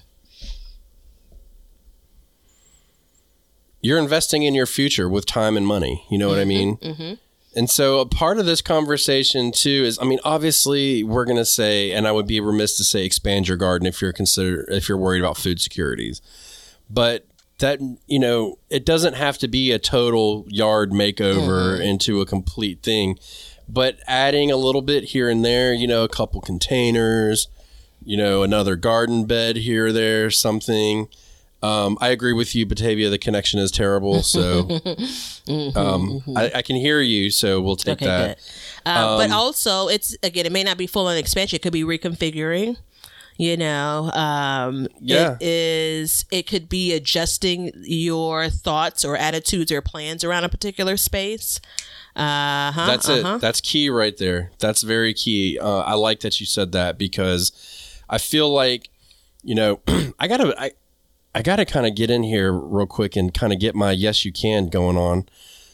you're 3.84 3.98
investing 3.98 4.44
in 4.44 4.54
your 4.54 4.64
future 4.64 5.10
with 5.10 5.26
time 5.26 5.58
and 5.58 5.66
money. 5.66 6.06
You 6.10 6.16
know 6.16 6.30
what 6.30 6.38
I 6.38 6.46
mean? 6.46 6.78
Mm-hmm. 6.78 7.14
And 7.56 7.70
so 7.70 8.00
a 8.00 8.06
part 8.06 8.38
of 8.38 8.46
this 8.46 8.60
conversation 8.60 9.52
too 9.52 9.84
is, 9.84 9.98
I 10.00 10.04
mean, 10.04 10.18
obviously 10.24 11.04
we're 11.04 11.24
going 11.24 11.36
to 11.36 11.44
say, 11.44 11.92
and 11.92 12.06
I 12.06 12.12
would 12.12 12.26
be 12.26 12.40
remiss 12.40 12.76
to 12.78 12.84
say, 12.84 13.04
expand 13.04 13.48
your 13.48 13.56
garden 13.56 13.86
if 13.86 14.02
you're 14.02 14.12
consider 14.12 14.64
if 14.70 14.88
you're 14.88 14.98
worried 14.98 15.20
about 15.20 15.36
food 15.36 15.60
securities, 15.60 16.20
but 16.90 17.26
that 17.58 17.78
you 18.06 18.18
know 18.18 18.58
it 18.68 18.84
doesn't 18.84 19.14
have 19.14 19.38
to 19.38 19.48
be 19.48 19.70
a 19.70 19.78
total 19.78 20.44
yard 20.48 20.90
makeover 20.90 21.74
mm-hmm. 21.74 21.82
into 21.82 22.20
a 22.20 22.26
complete 22.26 22.82
thing, 22.82 23.18
but 23.68 23.98
adding 24.06 24.50
a 24.50 24.56
little 24.56 24.82
bit 24.82 25.04
here 25.04 25.28
and 25.28 25.44
there, 25.44 25.72
you 25.72 25.86
know, 25.86 26.02
a 26.02 26.08
couple 26.08 26.40
containers, 26.40 27.48
you 28.04 28.16
know, 28.16 28.42
another 28.42 28.76
garden 28.76 29.26
bed 29.26 29.56
here 29.56 29.86
or 29.86 29.92
there, 29.92 30.30
something. 30.30 31.08
Um, 31.64 31.96
I 32.00 32.08
agree 32.08 32.32
with 32.32 32.54
you, 32.54 32.66
Batavia. 32.66 33.08
The 33.10 33.18
connection 33.18 33.58
is 33.60 33.70
terrible, 33.70 34.22
so 34.22 34.68
um, 35.74 36.22
I, 36.36 36.50
I 36.56 36.62
can 36.62 36.76
hear 36.76 37.00
you. 37.00 37.30
So 37.30 37.60
we'll 37.60 37.76
take 37.76 38.02
Okay, 38.02 38.06
that. 38.06 38.38
Uh, 38.84 39.16
but 39.16 39.30
also, 39.30 39.88
it's 39.88 40.16
again, 40.22 40.46
it 40.46 40.52
may 40.52 40.62
not 40.64 40.76
be 40.76 40.86
full 40.86 41.06
on 41.06 41.16
expansion. 41.16 41.56
It 41.56 41.62
could 41.62 41.72
be 41.72 41.82
reconfiguring. 41.84 42.76
You 43.36 43.56
know, 43.56 44.12
um, 44.12 44.86
Yeah. 45.00 45.36
it 45.40 45.42
is. 45.42 46.24
It 46.30 46.46
could 46.46 46.68
be 46.68 46.92
adjusting 46.92 47.72
your 47.82 48.48
thoughts 48.48 49.04
or 49.04 49.16
attitudes 49.16 49.72
or 49.72 49.80
plans 49.82 50.22
around 50.22 50.44
a 50.44 50.48
particular 50.48 50.96
space. 50.96 51.60
Uh 52.14 52.70
huh. 52.70 52.86
That's 52.86 53.08
it. 53.08 53.40
That's 53.40 53.60
key 53.60 53.90
right 53.90 54.16
there. 54.16 54.52
That's 54.60 54.82
very 54.82 55.14
key. 55.14 55.58
Uh, 55.58 55.80
I 55.80 55.94
like 55.94 56.20
that 56.20 56.38
you 56.38 56.46
said 56.46 56.70
that 56.72 56.96
because 56.96 57.50
I 58.08 58.18
feel 58.18 58.52
like, 58.54 58.88
you 59.42 59.56
know, 59.56 59.80
I 60.20 60.28
gotta, 60.28 60.54
I, 60.56 60.70
I 61.34 61.42
gotta 61.42 61.64
kind 61.64 61.86
of 61.86 61.94
get 61.94 62.10
in 62.10 62.22
here 62.22 62.52
real 62.52 62.86
quick 62.86 63.16
and 63.16 63.34
kind 63.34 63.52
of 63.52 63.58
get 63.58 63.74
my 63.74 63.90
yes 63.90 64.24
you 64.24 64.32
can 64.32 64.68
going 64.68 64.96
on. 64.96 65.28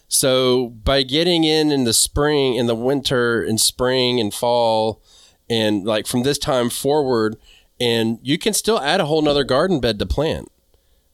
So 0.09 0.71
by 0.71 1.03
getting 1.03 1.45
in 1.45 1.71
in 1.71 1.85
the 1.85 1.93
spring, 1.93 2.55
in 2.55 2.67
the 2.67 2.75
winter, 2.75 3.43
and 3.43 3.61
spring 3.61 4.19
and 4.19 4.35
fall, 4.35 5.03
and 5.49 5.85
like 5.85 6.07
from 6.07 6.23
this 6.23 6.39
time 6.39 6.71
forward, 6.71 7.37
and 7.79 8.19
you 8.23 8.39
can 8.39 8.53
still 8.53 8.81
add 8.81 9.01
a 9.01 9.07
whole 9.07 9.23
nother 9.23 9.45
garden 9.45 9.81
bed 9.81 9.99
to 9.99 10.07
plant. 10.07 10.51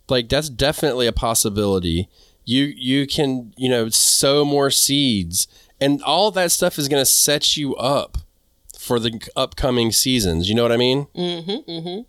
Like 0.09 0.29
that's 0.29 0.49
definitely 0.49 1.07
a 1.07 1.13
possibility. 1.13 2.09
You 2.45 2.65
you 2.65 3.07
can 3.07 3.53
you 3.57 3.69
know 3.69 3.89
sow 3.89 4.45
more 4.45 4.71
seeds, 4.71 5.47
and 5.81 6.03
all 6.03 6.31
that 6.31 6.53
stuff 6.53 6.79
is 6.79 6.89
going 6.89 7.03
to 7.03 7.07
set 7.11 7.57
you 7.57 7.75
up 7.77 8.19
for 8.79 8.99
the 8.99 9.21
upcoming 9.37 9.93
seasons. 9.93 10.49
You 10.49 10.55
know 10.55 10.63
what 10.63 10.73
I 10.73 10.77
mean? 10.77 11.07
Mm-hmm, 11.15 11.71
mm-hmm. 11.71 12.01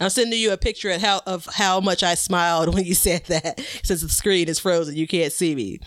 I'm 0.00 0.10
sending 0.10 0.38
you 0.38 0.52
a 0.52 0.56
picture 0.56 0.90
of 0.90 1.00
how 1.02 1.20
of 1.26 1.46
how 1.52 1.80
much 1.80 2.02
I 2.02 2.14
smiled 2.14 2.74
when 2.74 2.84
you 2.84 2.94
said 2.94 3.24
that. 3.26 3.60
Since 3.82 4.02
the 4.02 4.08
screen 4.08 4.48
is 4.48 4.58
frozen, 4.58 4.96
you 4.96 5.06
can't 5.06 5.32
see 5.32 5.54
me. 5.54 5.80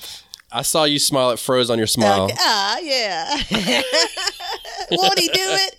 I 0.51 0.63
saw 0.63 0.83
you 0.83 0.99
smile. 0.99 1.31
It 1.31 1.39
froze 1.39 1.69
on 1.69 1.77
your 1.77 1.87
smile. 1.87 2.23
Okay. 2.25 2.35
Ah, 2.37 2.77
yeah. 2.79 3.35
Won't 4.91 5.17
he 5.19 5.27
do 5.29 5.39
it? 5.39 5.75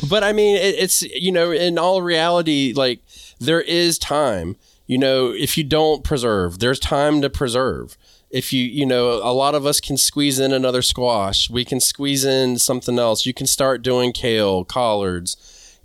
Yeah. 0.00 0.04
but 0.08 0.22
I 0.22 0.32
mean, 0.32 0.56
it, 0.56 0.76
it's 0.78 1.02
you 1.02 1.32
know, 1.32 1.50
in 1.50 1.76
all 1.78 2.02
reality, 2.02 2.72
like 2.76 3.00
there 3.40 3.60
is 3.60 3.98
time. 3.98 4.56
You 4.86 4.96
know, 4.98 5.30
if 5.32 5.58
you 5.58 5.64
don't 5.64 6.04
preserve, 6.04 6.60
there's 6.60 6.78
time 6.78 7.20
to 7.22 7.28
preserve. 7.28 7.96
if 8.30 8.52
you 8.52 8.62
you 8.62 8.86
know 8.86 9.20
a 9.22 9.32
lot 9.32 9.54
of 9.54 9.66
us 9.66 9.80
can 9.80 9.96
squeeze 9.96 10.38
in 10.38 10.52
another 10.52 10.82
squash 10.82 11.48
we 11.50 11.64
can 11.64 11.80
squeeze 11.80 12.24
in 12.24 12.58
something 12.58 12.98
else 12.98 13.24
you 13.24 13.32
can 13.32 13.46
start 13.46 13.82
doing 13.82 14.12
kale 14.12 14.64
collards 14.64 15.36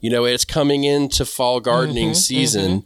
you 0.04 0.10
know 0.12 0.24
it's 0.26 0.46
coming 0.46 0.84
into 0.84 1.26
fall 1.26 1.60
gardening 1.60 2.10
Mm-hmm, 2.10 2.14
season 2.30 2.86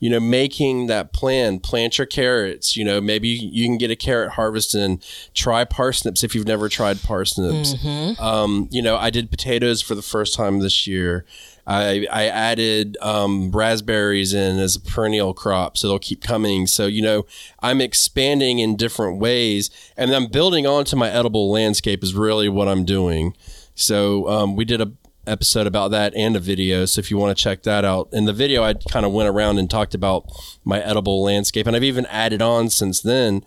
you 0.00 0.08
know 0.10 0.20
making 0.20 0.86
that 0.86 1.12
plan 1.12 1.58
plant 1.58 1.98
your 1.98 2.06
carrots 2.06 2.76
you 2.76 2.84
know 2.84 3.00
maybe 3.00 3.26
you 3.28 3.64
can 3.66 3.76
get 3.78 3.90
a 3.90 3.96
carrot 3.96 4.30
harvest 4.38 4.72
and 4.74 5.02
try 5.34 5.64
parsnips 5.64 6.22
if 6.22 6.34
you've 6.36 6.46
never 6.46 6.68
tried 6.68 7.02
parsnips 7.02 7.74
Mm-hmm. 7.74 8.22
um, 8.22 8.68
you 8.70 8.80
know 8.80 8.96
i 8.96 9.10
did 9.10 9.28
potatoes 9.28 9.82
for 9.82 9.96
the 9.96 10.02
first 10.02 10.34
time 10.34 10.60
this 10.60 10.86
year 10.86 11.24
I, 11.70 12.06
I 12.10 12.24
added 12.28 12.96
um, 13.02 13.50
raspberries 13.50 14.32
in 14.32 14.58
as 14.58 14.76
a 14.76 14.80
perennial 14.80 15.34
crop, 15.34 15.76
so 15.76 15.86
they'll 15.86 15.98
keep 15.98 16.22
coming. 16.22 16.66
So 16.66 16.86
you 16.86 17.02
know, 17.02 17.26
I'm 17.60 17.82
expanding 17.82 18.58
in 18.58 18.74
different 18.74 19.20
ways, 19.20 19.68
and 19.94 20.10
I'm 20.12 20.28
building 20.28 20.66
onto 20.66 20.96
my 20.96 21.10
edible 21.10 21.50
landscape. 21.50 22.02
Is 22.02 22.14
really 22.14 22.48
what 22.48 22.68
I'm 22.68 22.86
doing. 22.86 23.36
So 23.74 24.26
um, 24.30 24.56
we 24.56 24.64
did 24.64 24.80
a 24.80 24.90
episode 25.28 25.66
about 25.66 25.90
that 25.92 26.14
and 26.14 26.36
a 26.36 26.40
video. 26.40 26.84
So 26.84 26.98
if 27.00 27.10
you 27.10 27.18
want 27.18 27.36
to 27.36 27.42
check 27.42 27.62
that 27.64 27.84
out, 27.84 28.08
in 28.12 28.24
the 28.24 28.32
video 28.32 28.62
I 28.62 28.74
kind 28.74 29.06
of 29.06 29.12
went 29.12 29.28
around 29.28 29.58
and 29.58 29.70
talked 29.70 29.94
about 29.94 30.26
my 30.64 30.80
edible 30.80 31.22
landscape, 31.22 31.66
and 31.66 31.76
I've 31.76 31.84
even 31.84 32.06
added 32.06 32.42
on 32.42 32.70
since 32.70 33.00
then. 33.00 33.44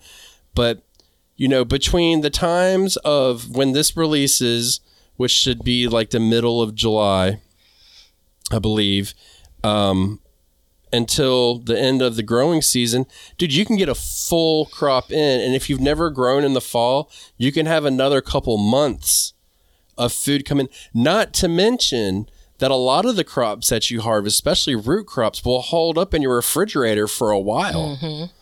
But 0.54 0.82
you 1.36 1.48
know, 1.48 1.64
between 1.64 2.20
the 2.20 2.30
times 2.30 2.96
of 2.98 3.56
when 3.56 3.72
this 3.72 3.96
releases, 3.96 4.80
which 5.16 5.32
should 5.32 5.64
be 5.64 5.88
like 5.88 6.10
the 6.10 6.20
middle 6.20 6.62
of 6.62 6.74
July, 6.74 7.40
I 8.50 8.58
believe, 8.58 9.14
um, 9.64 10.20
until 10.92 11.58
the 11.58 11.78
end 11.78 12.02
of 12.02 12.16
the 12.16 12.22
growing 12.22 12.60
season, 12.60 13.06
dude, 13.38 13.52
you 13.52 13.64
can 13.64 13.76
get 13.76 13.88
a 13.88 13.94
full 13.94 14.66
crop 14.66 15.10
in. 15.10 15.40
And 15.40 15.54
if 15.54 15.70
you've 15.70 15.80
never 15.80 16.10
grown 16.10 16.44
in 16.44 16.52
the 16.52 16.60
fall, 16.60 17.10
you 17.38 17.50
can 17.50 17.66
have 17.66 17.84
another 17.84 18.20
couple 18.20 18.58
months 18.58 19.31
of 19.98 20.12
food 20.12 20.44
come 20.44 20.60
in. 20.60 20.68
Not 20.92 21.32
to 21.34 21.48
mention 21.48 22.28
that 22.58 22.70
a 22.70 22.76
lot 22.76 23.04
of 23.04 23.16
the 23.16 23.24
crops 23.24 23.68
that 23.70 23.90
you 23.90 24.00
harvest, 24.00 24.36
especially 24.36 24.74
root 24.74 25.06
crops, 25.06 25.44
will 25.44 25.62
hold 25.62 25.98
up 25.98 26.14
in 26.14 26.22
your 26.22 26.36
refrigerator 26.36 27.08
for 27.08 27.30
a 27.30 27.40
while. 27.40 27.96
Mm-hmm. 27.96 28.32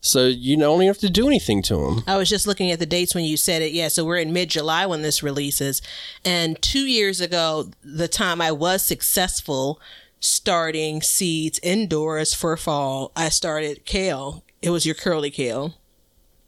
So 0.00 0.26
you 0.26 0.56
don't 0.56 0.76
even 0.76 0.86
have 0.86 0.98
to 0.98 1.10
do 1.10 1.26
anything 1.26 1.62
to 1.64 1.76
them. 1.76 2.02
I 2.06 2.16
was 2.16 2.28
just 2.28 2.46
looking 2.46 2.70
at 2.70 2.78
the 2.78 2.86
dates 2.86 3.14
when 3.14 3.24
you 3.24 3.36
said 3.36 3.60
it. 3.62 3.72
Yeah, 3.72 3.88
so 3.88 4.04
we're 4.04 4.16
in 4.16 4.32
mid 4.32 4.48
July 4.48 4.86
when 4.86 5.02
this 5.02 5.22
releases. 5.22 5.82
And 6.24 6.60
two 6.62 6.86
years 6.86 7.20
ago, 7.20 7.70
the 7.84 8.08
time 8.08 8.40
I 8.40 8.50
was 8.50 8.84
successful 8.84 9.78
starting 10.18 11.02
seeds 11.02 11.60
indoors 11.62 12.34
for 12.34 12.56
fall, 12.56 13.12
I 13.14 13.28
started 13.28 13.84
kale. 13.84 14.42
It 14.62 14.70
was 14.70 14.86
your 14.86 14.94
curly 14.94 15.30
kale. 15.30 15.74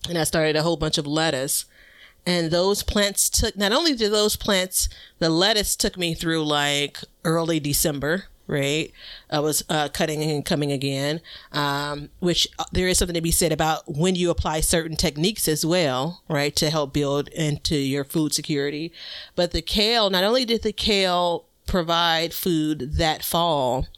And 0.08 0.18
I 0.18 0.24
started 0.24 0.56
a 0.56 0.62
whole 0.62 0.76
bunch 0.76 0.98
of 0.98 1.06
lettuce. 1.06 1.66
And 2.24 2.50
those 2.50 2.82
plants 2.82 3.28
took, 3.28 3.56
not 3.56 3.72
only 3.72 3.94
did 3.94 4.12
those 4.12 4.36
plants, 4.36 4.88
the 5.18 5.28
lettuce 5.28 5.74
took 5.74 5.96
me 5.96 6.14
through 6.14 6.44
like 6.44 6.98
early 7.24 7.58
December, 7.58 8.26
right? 8.46 8.92
I 9.30 9.40
was 9.40 9.64
uh, 9.68 9.88
cutting 9.88 10.22
and 10.22 10.44
coming 10.44 10.70
again, 10.70 11.20
um, 11.52 12.10
which 12.20 12.46
uh, 12.58 12.64
there 12.70 12.86
is 12.86 12.98
something 12.98 13.14
to 13.14 13.20
be 13.20 13.30
said 13.30 13.50
about 13.50 13.82
when 13.86 14.14
you 14.14 14.30
apply 14.30 14.60
certain 14.60 14.96
techniques 14.96 15.48
as 15.48 15.66
well, 15.66 16.22
right, 16.28 16.54
to 16.56 16.70
help 16.70 16.92
build 16.92 17.28
into 17.28 17.74
your 17.74 18.04
food 18.04 18.34
security. 18.34 18.92
But 19.34 19.50
the 19.50 19.62
kale, 19.62 20.10
not 20.10 20.24
only 20.24 20.44
did 20.44 20.62
the 20.62 20.72
kale 20.72 21.46
provide 21.66 22.34
food 22.34 22.96
that 22.96 23.24
fall, 23.24 23.88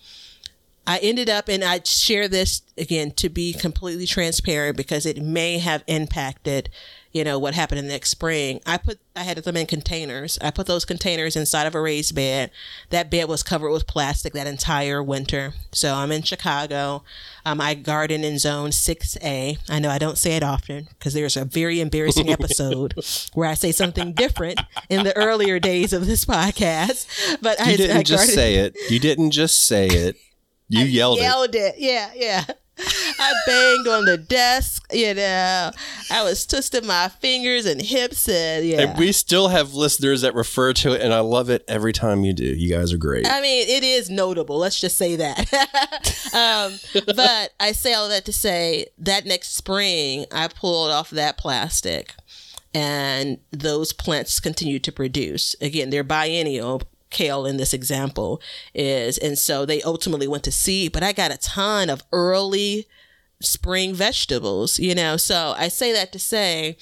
I 0.87 0.99
ended 0.99 1.31
up, 1.31 1.49
and 1.49 1.65
I 1.65 1.81
share 1.85 2.29
this 2.29 2.63
again 2.77 3.13
to 3.13 3.29
be 3.29 3.55
completely 3.55 4.07
transparent 4.07 4.77
because 4.77 5.07
it 5.07 5.23
may 5.23 5.59
have 5.59 5.83
impacted, 5.87 6.69
you 7.15 7.23
know, 7.23 7.39
what 7.39 7.55
happened 7.55 7.79
in 7.79 7.87
the 7.87 7.93
next 7.93 8.11
spring. 8.11 8.61
I 8.67 8.77
put, 8.77 8.99
I 9.15 9.23
had 9.23 9.39
them 9.39 9.57
in 9.57 9.67
containers. 9.67 10.37
I 10.43 10.51
put 10.51 10.67
those 10.67 10.85
containers 10.85 11.37
inside 11.37 11.67
of 11.67 11.75
a 11.77 11.81
raised 11.81 12.13
bed. 12.13 12.51
That 12.91 13.09
bed 13.09 13.29
was 13.29 13.45
covered 13.45 13.71
with 13.71 13.87
plastic 13.87 14.33
that 14.33 14.49
entire 14.49 15.01
winter. 15.01 15.55
So 15.73 15.95
I'm 15.95 16.11
in 16.11 16.23
Chicago. 16.23 17.05
Um, 17.47 17.61
I 17.61 17.75
garden 17.75 18.25
in 18.25 18.41
zone 18.41 18.71
6A. 18.71 19.59
I 19.71 19.79
know 19.79 19.91
I 19.91 19.99
don't 19.99 20.19
say 20.19 20.33
it 20.33 20.43
often 20.43 20.89
because 20.99 21.15
there's 21.15 21.37
a 21.37 21.45
very 21.45 21.81
embarrassing 21.81 22.31
episode 22.31 22.95
where 23.33 23.49
I 23.49 23.55
say 23.55 23.71
something 23.71 24.13
different 24.13 24.61
in 24.91 25.05
the 25.05 25.17
earlier 25.17 25.61
days 25.61 25.93
of 25.93 26.07
this 26.09 26.25
podcast. 26.25 27.39
But 27.41 27.61
You 27.61 27.65
I, 27.65 27.77
didn't 27.77 27.97
I 27.99 28.03
just 28.03 28.35
say 28.35 28.57
it. 28.57 28.77
You 28.91 28.99
didn't 28.99 29.31
just 29.31 29.63
say 29.69 29.87
it. 29.87 30.17
You 30.69 30.85
yelled 30.85 31.19
it. 31.19 31.23
yelled 31.23 31.55
it. 31.55 31.77
Yeah, 31.79 32.11
yeah. 32.17 32.45
I 32.79 33.33
banged 33.47 33.89
on 33.89 34.05
the 34.05 34.19
desk, 34.19 34.85
you 34.93 35.15
know. 35.15 35.71
I 36.11 36.23
was 36.23 36.45
twisting 36.47 36.87
my 36.87 37.09
fingers 37.09 37.67
and 37.67 37.81
hips 37.81 38.29
and 38.29 38.67
yeah. 38.67 38.81
And 38.83 38.99
we 38.99 39.13
still 39.13 39.49
have 39.49 39.75
listeners 39.75 40.23
that 40.23 40.35
refer 40.35 40.73
to 40.75 40.93
it, 40.93 41.01
and 41.01 41.13
I 41.13 41.21
love 41.21 41.51
it 41.51 41.65
every 41.69 41.93
time 41.93 42.25
you 42.25 42.33
do. 42.33 42.45
You 42.45 42.75
guys 42.75 42.93
are 42.93 42.99
great. 42.99 43.27
I 43.31 43.41
mean, 43.41 43.69
it 43.69 43.85
is 43.85 44.11
notable. 44.11 44.59
Let's 44.59 44.81
just 44.81 44.97
say 44.97 45.17
that. 45.17 45.53
um, 46.35 47.05
but 47.15 47.53
I 47.61 47.73
say 47.73 47.95
all 47.95 48.09
that 48.09 48.25
to 48.27 48.33
say 48.33 48.87
that 48.99 49.25
next 49.25 49.57
spring, 49.57 50.27
I 50.33 50.49
pulled 50.49 50.91
off 50.91 51.11
that 51.11 51.39
plastic, 51.39 52.15
and 52.73 53.39
those 53.51 53.93
plants 53.93 54.41
continue 54.41 54.79
to 54.81 54.93
produce. 54.93 55.55
Again, 55.61 55.91
they're 55.91 56.05
biennial. 56.05 56.83
Kale 57.15 57.47
in 57.47 57.57
this 57.57 57.73
example 57.73 58.43
is, 58.75 59.17
and 59.17 59.39
so 59.39 59.65
they 59.65 59.81
ultimately 59.83 60.29
went 60.29 60.45
to 60.45 60.53
seed. 60.53 60.93
But 60.93 61.03
I 61.03 61.13
got 61.13 61.33
a 61.33 61.39
ton 61.39 61.89
of 61.89 62.03
early 62.13 62.87
spring 63.41 63.95
vegetables, 63.95 64.79
you 64.79 64.95
know. 64.95 65.17
So 65.17 65.55
I 65.57 65.69
say 65.69 65.93
that 65.93 66.13
to 66.13 66.19
say, 66.19 66.77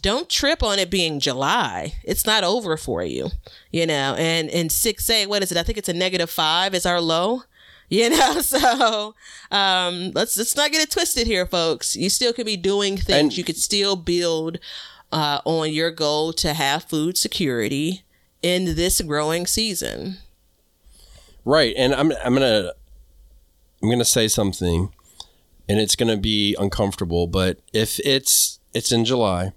don't 0.00 0.28
trip 0.30 0.62
on 0.62 0.78
it 0.78 0.90
being 0.90 1.20
July. 1.20 1.94
It's 2.04 2.24
not 2.26 2.44
over 2.44 2.76
for 2.76 3.02
you, 3.02 3.28
you 3.70 3.86
know. 3.86 4.14
And 4.18 4.48
in 4.48 4.70
six 4.70 5.08
A, 5.10 5.26
what 5.26 5.42
is 5.42 5.52
it? 5.52 5.58
I 5.58 5.62
think 5.62 5.78
it's 5.78 5.88
a 5.88 5.94
negative 5.94 6.30
five 6.30 6.74
is 6.74 6.86
our 6.86 7.00
low. 7.00 7.42
You 7.88 8.08
know, 8.18 8.40
so 8.40 9.14
um, 9.50 10.12
let's 10.14 10.38
let's 10.38 10.56
not 10.56 10.70
get 10.72 10.80
it 10.80 10.90
twisted 10.90 11.26
here, 11.26 11.44
folks. 11.44 11.94
You 11.94 12.08
still 12.08 12.32
can 12.32 12.46
be 12.46 12.56
doing 12.56 12.96
things. 12.96 13.18
And- 13.18 13.36
you 13.36 13.44
could 13.44 13.58
still 13.58 13.96
build 13.96 14.58
uh, 15.12 15.40
on 15.44 15.70
your 15.72 15.90
goal 15.90 16.32
to 16.34 16.54
have 16.54 16.84
food 16.84 17.18
security 17.18 18.02
in 18.42 18.74
this 18.74 19.00
growing 19.00 19.46
season. 19.46 20.18
Right, 21.44 21.74
and 21.76 21.94
I'm 21.94 22.12
I'm 22.24 22.34
gonna 22.34 22.72
I'm 23.82 23.90
gonna 23.90 24.04
say 24.04 24.28
something, 24.28 24.92
and 25.68 25.80
it's 25.80 25.96
gonna 25.96 26.16
be 26.16 26.56
uncomfortable. 26.58 27.26
But 27.26 27.58
if 27.72 27.98
it's 28.04 28.60
it's 28.74 28.92
in 28.92 29.04
July, 29.04 29.52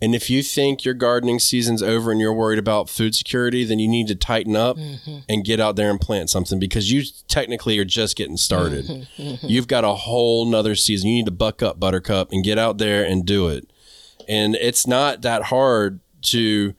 and 0.00 0.14
if 0.14 0.30
you 0.30 0.44
think 0.44 0.84
your 0.84 0.94
gardening 0.94 1.40
season's 1.40 1.82
over 1.82 2.12
and 2.12 2.20
you're 2.20 2.32
worried 2.32 2.60
about 2.60 2.88
food 2.88 3.16
security, 3.16 3.64
then 3.64 3.80
you 3.80 3.88
need 3.88 4.06
to 4.08 4.14
tighten 4.14 4.54
up 4.54 4.76
mm-hmm. 4.76 5.18
and 5.28 5.44
get 5.44 5.58
out 5.58 5.74
there 5.74 5.90
and 5.90 6.00
plant 6.00 6.30
something 6.30 6.60
because 6.60 6.92
you 6.92 7.02
technically 7.26 7.78
are 7.80 7.84
just 7.84 8.16
getting 8.16 8.36
started. 8.36 8.84
Mm-hmm, 8.84 9.22
mm-hmm. 9.22 9.46
You've 9.48 9.66
got 9.66 9.82
a 9.82 9.94
whole 9.94 10.46
nother 10.46 10.76
season. 10.76 11.08
You 11.08 11.16
need 11.16 11.26
to 11.26 11.32
buck 11.32 11.62
up, 11.64 11.80
Buttercup, 11.80 12.30
and 12.30 12.44
get 12.44 12.58
out 12.58 12.78
there 12.78 13.04
and 13.04 13.26
do 13.26 13.48
it. 13.48 13.68
And 14.28 14.54
it's 14.54 14.86
not 14.86 15.22
that 15.22 15.44
hard 15.44 15.98
to 16.22 16.74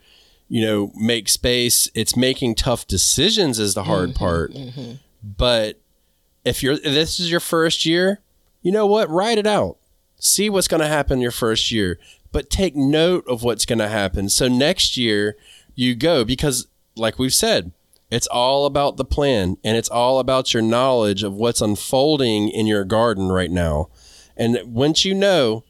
you 0.50 0.66
know, 0.66 0.92
make 0.96 1.30
space. 1.30 1.90
It's 1.94 2.18
making 2.18 2.56
tough 2.56 2.88
decisions 2.88 3.60
is 3.60 3.76
the 3.76 3.84
hard 3.84 4.10
mm-hmm, 4.10 4.20
part. 4.20 4.52
Mm-hmm. 4.52 4.94
But 5.24 5.80
if 6.44 6.64
you're 6.64 6.74
if 6.74 6.84
this 6.84 7.20
is 7.20 7.32
your 7.32 7.40
first 7.40 7.86
year, 7.86 8.20
you 8.62 8.72
know 8.72 8.88
what? 8.88 9.10
Write 9.10 9.38
it 9.38 9.48
out. 9.48 9.78
See 10.20 10.50
what's 10.50 10.68
going 10.68 10.82
to 10.82 10.88
happen 10.88 11.22
your 11.22 11.32
first 11.32 11.72
year, 11.72 11.98
but 12.32 12.50
take 12.50 12.76
note 12.76 13.26
of 13.28 13.44
what's 13.44 13.66
going 13.66 13.80
to 13.80 13.88
happen. 13.88 14.28
So 14.28 14.48
next 14.48 14.98
year 14.98 15.38
you 15.76 15.96
go 15.96 16.26
because 16.26 16.68
like 16.98 17.20
we've 17.20 17.34
said, 17.34 17.72
it's 18.12 18.28
all 18.28 18.66
about 18.66 18.98
the 18.98 19.06
plan 19.06 19.58
and 19.64 19.78
it's 19.78 19.88
all 19.88 20.20
about 20.20 20.54
your 20.54 20.64
knowledge 20.64 21.24
of 21.24 21.34
what's 21.34 21.62
unfolding 21.62 22.50
in 22.50 22.66
your 22.66 22.84
garden 22.84 23.32
right 23.32 23.52
now. 23.52 23.90
And 24.36 24.60
once 24.66 25.06
you 25.06 25.14
know 25.14 25.64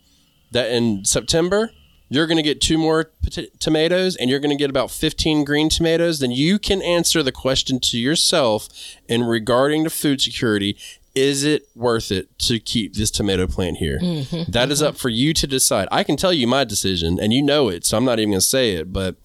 that 0.51 0.71
in 0.71 1.03
September 1.05 1.71
you're 2.09 2.27
going 2.27 2.37
to 2.37 2.43
get 2.43 2.59
two 2.59 2.77
more 2.77 3.11
pot- 3.23 3.59
tomatoes 3.59 4.15
and 4.15 4.29
you're 4.29 4.39
going 4.39 4.55
to 4.55 4.61
get 4.61 4.69
about 4.69 4.91
15 4.91 5.45
green 5.45 5.69
tomatoes, 5.69 6.19
then 6.19 6.31
you 6.31 6.59
can 6.59 6.81
answer 6.81 7.23
the 7.23 7.31
question 7.31 7.79
to 7.79 7.97
yourself 7.97 8.67
in 9.07 9.23
regarding 9.23 9.83
to 9.83 9.89
food 9.89 10.21
security 10.21 10.77
is 11.15 11.43
it 11.43 11.67
worth 11.75 12.11
it 12.11 12.37
to 12.39 12.59
keep 12.59 12.93
this 12.93 13.11
tomato 13.11 13.47
plant 13.47 13.77
here? 13.77 13.99
Mm-hmm. 13.99 14.51
That 14.51 14.69
is 14.69 14.81
up 14.81 14.93
mm-hmm. 14.93 15.01
for 15.01 15.09
you 15.09 15.33
to 15.33 15.47
decide. 15.47 15.87
I 15.91 16.03
can 16.03 16.15
tell 16.15 16.31
you 16.31 16.47
my 16.47 16.63
decision 16.63 17.19
and 17.19 17.33
you 17.33 17.41
know 17.41 17.67
it, 17.67 17.85
so 17.85 17.97
I'm 17.97 18.05
not 18.05 18.19
even 18.19 18.31
going 18.31 18.39
to 18.39 18.45
say 18.45 18.73
it, 18.73 18.93
but 18.93 19.15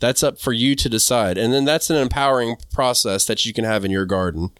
that's 0.00 0.22
up 0.22 0.38
for 0.38 0.52
you 0.52 0.74
to 0.76 0.88
decide. 0.88 1.38
And 1.38 1.52
then 1.52 1.64
that's 1.64 1.90
an 1.90 1.96
empowering 1.96 2.56
process 2.72 3.24
that 3.26 3.44
you 3.44 3.52
can 3.52 3.64
have 3.64 3.84
in 3.84 3.90
your 3.90 4.06
garden. 4.06 4.50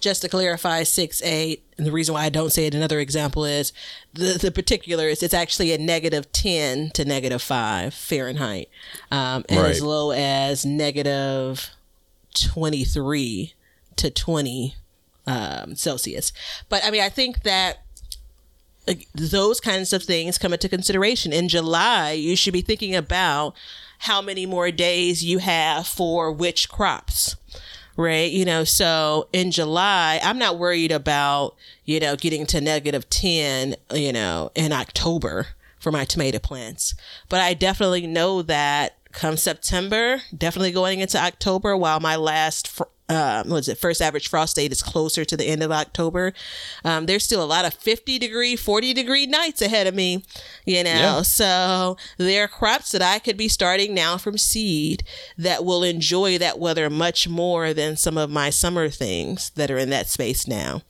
Just 0.00 0.22
to 0.22 0.28
clarify, 0.28 0.82
six 0.82 1.22
A, 1.22 1.60
and 1.76 1.86
the 1.86 1.92
reason 1.92 2.14
why 2.14 2.24
I 2.24 2.30
don't 2.30 2.52
say 2.52 2.66
it, 2.66 2.74
another 2.74 3.00
example 3.00 3.44
is 3.44 3.72
the 4.14 4.38
the 4.40 4.50
particulars. 4.50 5.22
It's 5.22 5.34
actually 5.34 5.72
a 5.72 5.78
negative 5.78 6.32
ten 6.32 6.90
to 6.90 7.04
negative 7.04 7.42
five 7.42 7.92
Fahrenheit, 7.94 8.68
um, 9.10 9.44
and 9.48 9.66
as 9.66 9.82
low 9.82 10.10
as 10.10 10.64
negative 10.64 11.70
twenty 12.34 12.84
three 12.84 13.54
to 13.96 14.10
twenty 14.10 14.76
um, 15.26 15.74
Celsius. 15.74 16.32
But 16.68 16.84
I 16.84 16.90
mean, 16.90 17.02
I 17.02 17.08
think 17.08 17.42
that 17.42 17.84
those 19.14 19.60
kinds 19.60 19.92
of 19.92 20.02
things 20.02 20.38
come 20.38 20.52
into 20.52 20.68
consideration. 20.68 21.32
In 21.32 21.48
July, 21.48 22.12
you 22.12 22.36
should 22.36 22.52
be 22.52 22.62
thinking 22.62 22.94
about 22.94 23.54
how 24.00 24.22
many 24.22 24.46
more 24.46 24.70
days 24.70 25.22
you 25.22 25.38
have 25.38 25.86
for 25.86 26.32
which 26.32 26.68
crops 26.70 27.36
right? 28.00 28.30
You 28.30 28.44
know, 28.44 28.64
so 28.64 29.28
in 29.32 29.50
July, 29.50 30.20
I'm 30.22 30.38
not 30.38 30.58
worried 30.58 30.92
about, 30.92 31.56
you 31.84 32.00
know, 32.00 32.16
getting 32.16 32.46
to 32.46 32.60
negative 32.60 33.08
10, 33.10 33.76
you 33.94 34.12
know, 34.12 34.50
in 34.54 34.72
October 34.72 35.48
for 35.78 35.92
my 35.92 36.04
tomato 36.04 36.38
plants. 36.38 36.94
But 37.28 37.40
I 37.40 37.54
definitely 37.54 38.06
know 38.06 38.42
that 38.42 38.96
come 39.12 39.36
September, 39.36 40.22
definitely 40.36 40.72
going 40.72 41.00
into 41.00 41.18
October, 41.18 41.76
while 41.76 42.00
my 42.00 42.16
last 42.16 42.68
fr- 42.68 42.84
um, 43.10 43.48
was 43.48 43.68
it 43.68 43.76
first 43.76 44.00
average 44.00 44.28
frost 44.28 44.56
date 44.56 44.70
is 44.70 44.82
closer 44.82 45.24
to 45.24 45.36
the 45.36 45.44
end 45.44 45.62
of 45.62 45.72
October. 45.72 46.32
Um, 46.84 47.06
there's 47.06 47.24
still 47.24 47.42
a 47.42 47.44
lot 47.44 47.64
of 47.64 47.74
50 47.74 48.18
degree, 48.18 48.54
40 48.54 48.94
degree 48.94 49.26
nights 49.26 49.60
ahead 49.60 49.86
of 49.88 49.94
me, 49.94 50.24
you 50.64 50.84
know. 50.84 50.90
Yeah. 50.90 51.22
So 51.22 51.96
there 52.18 52.44
are 52.44 52.48
crops 52.48 52.92
that 52.92 53.02
I 53.02 53.18
could 53.18 53.36
be 53.36 53.48
starting 53.48 53.94
now 53.94 54.16
from 54.16 54.38
seed 54.38 55.02
that 55.36 55.64
will 55.64 55.82
enjoy 55.82 56.38
that 56.38 56.60
weather 56.60 56.88
much 56.88 57.28
more 57.28 57.74
than 57.74 57.96
some 57.96 58.16
of 58.16 58.30
my 58.30 58.50
summer 58.50 58.88
things 58.88 59.50
that 59.56 59.70
are 59.70 59.78
in 59.78 59.90
that 59.90 60.08
space 60.08 60.46
now. 60.46 60.82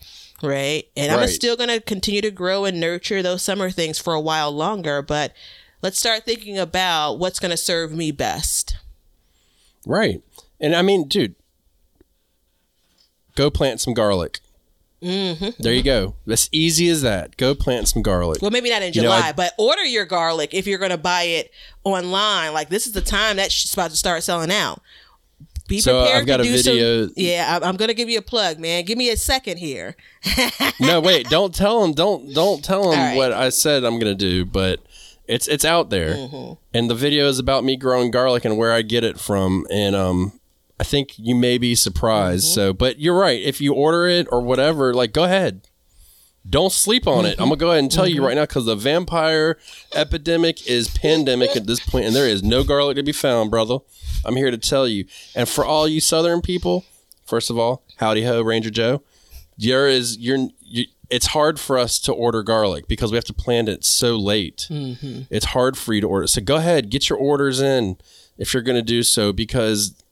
Right. 0.42 0.84
And 0.96 1.12
I'm 1.12 1.28
still 1.28 1.56
going 1.56 1.68
to 1.68 1.80
continue 1.80 2.22
to 2.22 2.30
grow 2.30 2.64
and 2.64 2.80
nurture 2.80 3.22
those 3.22 3.42
summer 3.42 3.70
things 3.70 3.98
for 3.98 4.14
a 4.14 4.20
while 4.20 4.50
longer, 4.50 5.02
but 5.02 5.32
let's 5.82 5.98
start 5.98 6.24
thinking 6.24 6.58
about 6.58 7.14
what's 7.18 7.38
going 7.38 7.50
to 7.50 7.56
serve 7.56 7.92
me 7.92 8.10
best. 8.10 8.76
Right. 9.86 10.22
And 10.58 10.74
I 10.74 10.82
mean, 10.82 11.08
dude, 11.08 11.34
go 13.40 13.50
plant 13.50 13.80
some 13.80 13.94
garlic. 13.94 14.40
Mm-hmm. 15.02 15.62
There 15.62 15.72
you 15.72 15.82
go. 15.82 16.14
As 16.28 16.48
easy 16.52 16.88
as 16.90 17.00
that. 17.02 17.36
Go 17.38 17.54
plant 17.54 17.88
some 17.88 18.02
garlic. 18.02 18.42
Well, 18.42 18.50
maybe 18.50 18.68
not 18.68 18.82
in 18.82 18.92
You 18.92 19.00
know, 19.02 19.06
July, 19.08 19.28
I- 19.28 19.32
but 19.32 19.54
order 19.58 19.84
your 19.84 20.04
garlic 20.04 20.52
if 20.52 20.66
you're 20.66 20.78
going 20.78 20.90
to 20.90 20.98
buy 20.98 21.22
it 21.22 21.50
online. 21.84 22.52
Like 22.52 22.68
this 22.68 22.86
is 22.86 22.92
the 22.92 23.00
time 23.00 23.36
that's 23.36 23.72
about 23.72 23.90
to 23.92 23.96
start 23.96 24.22
selling 24.22 24.50
out. 24.52 24.82
Be 25.68 25.80
So, 25.80 26.00
prepared 26.02 26.20
I've 26.20 26.26
got 26.26 26.36
to 26.38 26.42
a 26.42 26.46
do 26.46 26.52
video- 26.62 27.04
Some, 27.06 27.14
yeah, 27.16 27.58
I- 27.62 27.66
I'm 27.68 27.76
going 27.76 27.88
to 27.88 27.94
give 27.94 28.10
you 28.10 28.18
a 28.18 28.22
plug, 28.22 28.58
man. 28.58 28.84
Give 28.84 28.98
me 28.98 29.08
a 29.10 29.16
second 29.16 29.56
here. 29.58 29.96
no, 30.80 31.00
wait. 31.00 31.30
Don't 31.30 31.54
tell 31.54 31.80
them. 31.80 31.92
Don't 31.94 32.34
don't 32.34 32.62
tell 32.62 32.90
them 32.90 32.98
right. 32.98 33.16
what 33.16 33.32
I 33.32 33.48
said 33.48 33.84
I'm 33.84 33.98
gonna 33.98 34.14
do. 34.14 34.44
But 34.44 34.80
it's 35.28 35.46
it's 35.48 35.64
out 35.64 35.88
there, 35.88 36.14
Mm-hmm. 36.14 36.54
and 36.74 36.90
the 36.90 36.94
video 36.94 37.26
is 37.28 37.38
about 37.38 37.64
me 37.64 37.76
growing 37.76 38.10
garlic 38.10 38.44
and 38.44 38.58
where 38.58 38.72
I 38.72 38.82
get 38.82 39.02
it 39.04 39.18
from. 39.18 39.64
And 39.70 39.94
um, 39.96 40.39
I 40.80 40.82
think 40.82 41.18
you 41.18 41.34
may 41.34 41.58
be 41.58 41.74
surprised. 41.74 42.46
Mm-hmm. 42.46 42.54
So, 42.54 42.72
but 42.72 42.98
you're 42.98 43.16
right. 43.16 43.38
If 43.38 43.60
you 43.60 43.74
order 43.74 44.06
it 44.06 44.26
or 44.32 44.40
whatever, 44.40 44.94
like 44.94 45.12
go 45.12 45.24
ahead. 45.24 45.68
Don't 46.48 46.72
sleep 46.72 47.06
on 47.06 47.26
it. 47.26 47.32
I'm 47.32 47.36
gonna 47.36 47.50
mm-hmm. 47.50 47.60
go 47.60 47.70
ahead 47.70 47.82
and 47.82 47.92
tell 47.92 48.08
you 48.08 48.16
mm-hmm. 48.16 48.24
right 48.24 48.34
now 48.34 48.44
because 48.44 48.64
the 48.64 48.74
vampire 48.74 49.58
epidemic 49.94 50.66
is 50.66 50.88
pandemic 50.88 51.54
at 51.54 51.66
this 51.66 51.80
point, 51.80 52.06
and 52.06 52.16
there 52.16 52.26
is 52.26 52.42
no 52.42 52.64
garlic 52.64 52.96
to 52.96 53.02
be 53.02 53.12
found, 53.12 53.50
brother. 53.50 53.76
I'm 54.24 54.36
here 54.36 54.50
to 54.50 54.56
tell 54.56 54.88
you. 54.88 55.04
And 55.36 55.46
for 55.46 55.66
all 55.66 55.86
you 55.86 56.00
Southern 56.00 56.40
people, 56.40 56.86
first 57.26 57.50
of 57.50 57.58
all, 57.58 57.84
howdy 57.98 58.24
ho, 58.24 58.40
Ranger 58.40 58.70
Joe. 58.70 59.02
There 59.58 59.86
is 59.86 60.16
you're 60.16 60.48
you, 60.62 60.86
it's 61.10 61.26
hard 61.26 61.60
for 61.60 61.76
us 61.76 61.98
to 61.98 62.12
order 62.14 62.42
garlic 62.42 62.88
because 62.88 63.12
we 63.12 63.16
have 63.16 63.24
to 63.26 63.34
plant 63.34 63.68
it 63.68 63.84
so 63.84 64.16
late. 64.16 64.66
Mm-hmm. 64.70 65.24
It's 65.28 65.46
hard 65.46 65.76
for 65.76 65.92
you 65.92 66.00
to 66.00 66.08
order. 66.08 66.26
So 66.26 66.40
go 66.40 66.56
ahead, 66.56 66.88
get 66.88 67.10
your 67.10 67.18
orders 67.18 67.60
in 67.60 67.98
if 68.38 68.54
you're 68.54 68.62
going 68.62 68.78
to 68.78 68.82
do 68.82 69.02
so 69.02 69.34
because 69.34 70.02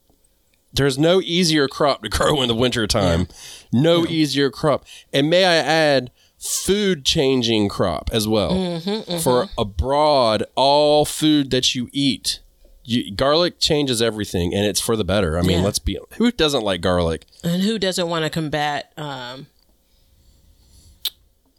there's 0.73 0.99
no 0.99 1.21
easier 1.21 1.69
crop 1.69 2.03
to 2.03 2.09
grow 2.11 2.43
in 2.43 2.49
the 2.49 2.55
wintertime. 2.55 3.29
No 3.73 4.07
easier 4.07 4.51
crop. 4.51 4.85
And 5.13 5.29
may 5.31 5.45
I 5.45 5.55
add, 5.57 6.11
food 6.39 7.05
changing 7.05 7.69
crop 7.69 8.11
as 8.13 8.29
well. 8.29 8.81
For 9.23 9.49
abroad, 9.59 10.45
all 10.55 11.05
food 11.05 11.51
that 11.51 11.75
you 11.75 11.89
eat. 11.93 12.41
You, 12.85 13.11
garlic 13.15 13.59
changes 13.59 14.01
everything 14.01 14.55
and 14.55 14.65
it's 14.65 14.81
for 14.81 14.97
the 14.97 15.05
better. 15.05 15.37
I 15.39 15.43
mean, 15.43 15.59
Yeah. 15.59 15.65
let's 15.65 15.79
be 15.79 15.99
who 16.17 16.31
doesn't 16.33 16.63
like 16.63 16.81
garlic? 16.81 17.27
And 17.45 17.61
who 17.63 17.79
doesn't 17.79 18.09
want 18.09 18.25
to 18.25 18.31
combat? 18.31 18.93
Um, 18.97 19.47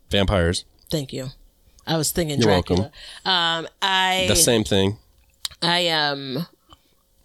Vampires. 0.10 0.66
thank 0.90 1.14
you. 1.14 1.28
I 1.86 1.98
was 1.98 2.12
thinking 2.12 2.38
You're 2.40 2.46
Dracula. 2.48 2.92
Um, 3.26 3.68
I 3.82 4.26
The 4.28 4.36
same 4.36 4.64
thing. 4.64 4.98
I 5.62 5.88
um 5.90 6.48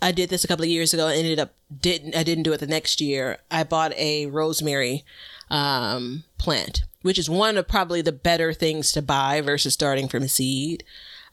I 0.03 0.13
did 0.13 0.29
this 0.29 0.45
a 0.45 0.49
couple 0.49 0.65
of 0.65 0.71
years 0.71 0.93
ago 0.93 1.07
and 1.07 1.17
ended 1.19 1.39
up 1.39 1.55
didn't 1.81 2.17
I 2.17 2.23
didn't 2.23 2.45
do 2.45 2.53
it 2.53 2.61
the 2.61 2.67
next 2.67 3.01
year. 3.01 3.39
I 3.51 3.65
bought 3.65 3.93
a 3.95 4.27
rosemary 4.27 5.05
um 5.51 6.25
plant, 6.39 6.85
which 7.03 7.19
is 7.19 7.29
one 7.29 7.57
of 7.57 7.69
probably 7.69 8.03
the 8.03 8.13
better 8.13 8.53
things 8.53 8.93
to 8.93 9.03
buy 9.03 9.41
versus 9.41 9.75
starting 9.75 10.09
from 10.09 10.29
seed. 10.29 10.85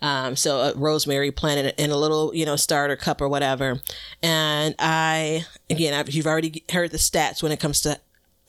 Um, 0.02 0.36
so 0.36 0.60
a 0.62 0.74
rosemary 0.76 1.32
planted 1.32 1.76
in 1.78 1.92
a 1.92 1.98
little, 1.98 2.34
you 2.34 2.46
know, 2.46 2.56
starter 2.56 2.96
cup 2.96 3.22
or 3.22 3.30
whatever. 3.30 3.82
And 4.24 4.74
I, 4.80 5.46
again, 5.70 5.94
I've, 5.94 6.10
you've 6.10 6.26
already 6.26 6.64
heard 6.72 6.90
the 6.92 6.98
stats 6.98 7.44
when 7.44 7.52
it 7.52 7.60
comes 7.60 7.82
to 7.82 8.00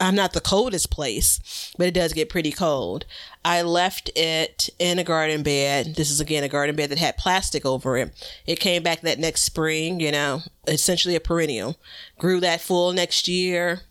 I'm 0.03 0.17
not 0.17 0.33
the 0.33 0.41
coldest 0.41 0.91
place, 0.91 1.73
but 1.79 1.87
it 1.87 1.95
does 1.95 2.13
get 2.13 2.29
pretty 2.29 2.51
cold. 2.51 3.07
I 3.45 3.63
left 3.63 4.11
it 4.17 4.69
in 4.81 4.99
a 4.99 5.05
garden 5.05 5.45
bed. 5.45 5.95
This 5.95 6.11
is 6.11 6.21
again 6.21 6.43
a 6.43 6.49
garden 6.49 6.75
bed 6.75 6.91
that 6.91 6.99
had 6.99 7.17
plastic 7.17 7.65
over 7.65 7.97
it. 7.97 8.13
It 8.45 8.59
came 8.59 8.83
back 8.83 9.03
that 9.03 9.21
next 9.21 9.43
spring, 9.43 10.01
you 10.01 10.11
know, 10.11 10.43
essentially 10.67 11.15
a 11.15 11.21
perennial. 11.21 11.77
Grew 12.19 12.41
that 12.41 12.61
full 12.61 12.93
next 12.93 13.29
year. 13.29 13.83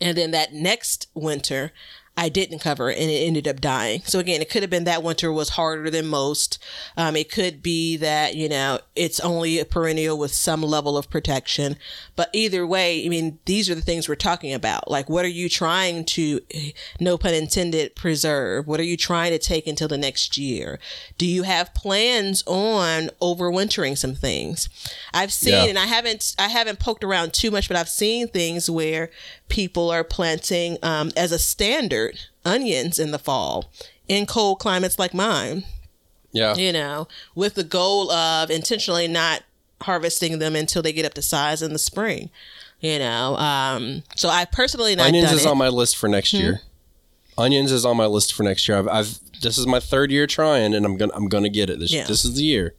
And 0.00 0.18
then 0.18 0.32
that 0.32 0.52
next 0.52 1.06
winter, 1.14 1.72
I 2.14 2.28
didn't 2.28 2.58
cover 2.58 2.90
and 2.90 3.10
it 3.10 3.26
ended 3.26 3.48
up 3.48 3.58
dying. 3.60 4.02
So 4.04 4.18
again, 4.18 4.42
it 4.42 4.50
could 4.50 4.62
have 4.62 4.68
been 4.70 4.84
that 4.84 5.02
winter 5.02 5.32
was 5.32 5.50
harder 5.50 5.88
than 5.88 6.06
most. 6.06 6.58
Um, 6.94 7.16
it 7.16 7.32
could 7.32 7.62
be 7.62 7.96
that, 7.96 8.34
you 8.36 8.50
know, 8.50 8.80
it's 8.94 9.18
only 9.20 9.58
a 9.58 9.64
perennial 9.64 10.18
with 10.18 10.34
some 10.34 10.62
level 10.62 10.98
of 10.98 11.08
protection. 11.08 11.76
But 12.14 12.28
either 12.34 12.66
way, 12.66 13.02
I 13.04 13.08
mean, 13.08 13.38
these 13.46 13.70
are 13.70 13.74
the 13.74 13.80
things 13.80 14.08
we're 14.10 14.14
talking 14.16 14.52
about. 14.52 14.90
Like, 14.90 15.08
what 15.08 15.24
are 15.24 15.28
you 15.28 15.48
trying 15.48 16.04
to, 16.04 16.40
no 17.00 17.16
pun 17.16 17.32
intended, 17.32 17.96
preserve? 17.96 18.66
What 18.66 18.78
are 18.78 18.84
you 18.84 18.98
trying 18.98 19.30
to 19.32 19.38
take 19.38 19.66
until 19.66 19.88
the 19.88 19.96
next 19.96 20.36
year? 20.36 20.78
Do 21.16 21.24
you 21.26 21.44
have 21.44 21.72
plans 21.72 22.44
on 22.46 23.08
overwintering 23.22 23.96
some 23.96 24.14
things? 24.14 24.68
I've 25.14 25.32
seen, 25.32 25.54
Yeah. 25.54 25.64
and 25.64 25.78
I 25.78 25.86
haven't, 25.86 26.34
I 26.38 26.48
haven't 26.48 26.78
poked 26.78 27.04
around 27.04 27.32
too 27.32 27.50
much, 27.50 27.68
but 27.68 27.76
I've 27.78 27.88
seen 27.88 28.28
things 28.28 28.68
where 28.68 29.10
people 29.48 29.90
are 29.90 30.04
planting 30.04 30.76
um, 30.82 31.10
as 31.16 31.32
a 31.32 31.38
standard 31.38 32.01
onions 32.44 32.98
in 32.98 33.10
the 33.10 33.18
fall 33.18 33.70
in 34.08 34.26
cold 34.26 34.58
climates 34.58 34.98
like 34.98 35.14
mine 35.14 35.64
Yeah. 36.32 36.54
you 36.54 36.72
know 36.72 37.06
with 37.34 37.54
the 37.54 37.64
goal 37.64 38.10
of 38.10 38.50
intentionally 38.50 39.06
not 39.08 39.42
harvesting 39.82 40.38
them 40.38 40.54
until 40.56 40.82
they 40.82 40.92
get 40.92 41.04
up 41.04 41.14
to 41.14 41.22
size 41.22 41.60
in 41.62 41.72
the 41.72 41.78
spring 41.78 42.30
you 42.80 42.98
know 42.98 43.36
um 43.36 44.02
so 44.16 44.28
i 44.28 44.44
personally 44.44 44.94
not 44.96 45.06
Onions 45.08 45.32
is 45.32 45.44
it. 45.44 45.48
on 45.48 45.58
my 45.58 45.68
list 45.68 45.96
for 45.96 46.08
next 46.08 46.32
year. 46.32 46.60
Onions 47.38 47.72
is 47.72 47.86
on 47.86 47.96
my 47.96 48.04
list 48.06 48.34
for 48.34 48.42
next 48.42 48.68
year. 48.68 48.76
I've, 48.78 48.88
I've 48.88 49.18
this 49.40 49.56
is 49.56 49.66
my 49.66 49.80
third 49.80 50.12
year 50.12 50.26
trying, 50.26 50.74
and 50.74 50.84
I'm 50.84 50.98
gonna 50.98 51.14
I'm 51.14 51.28
gonna 51.28 51.48
get 51.48 51.70
it. 51.70 51.78
This 51.78 51.90
Yeah. 51.90 52.06
this 52.06 52.26
is 52.26 52.34
the 52.36 52.42
year. 52.42 52.74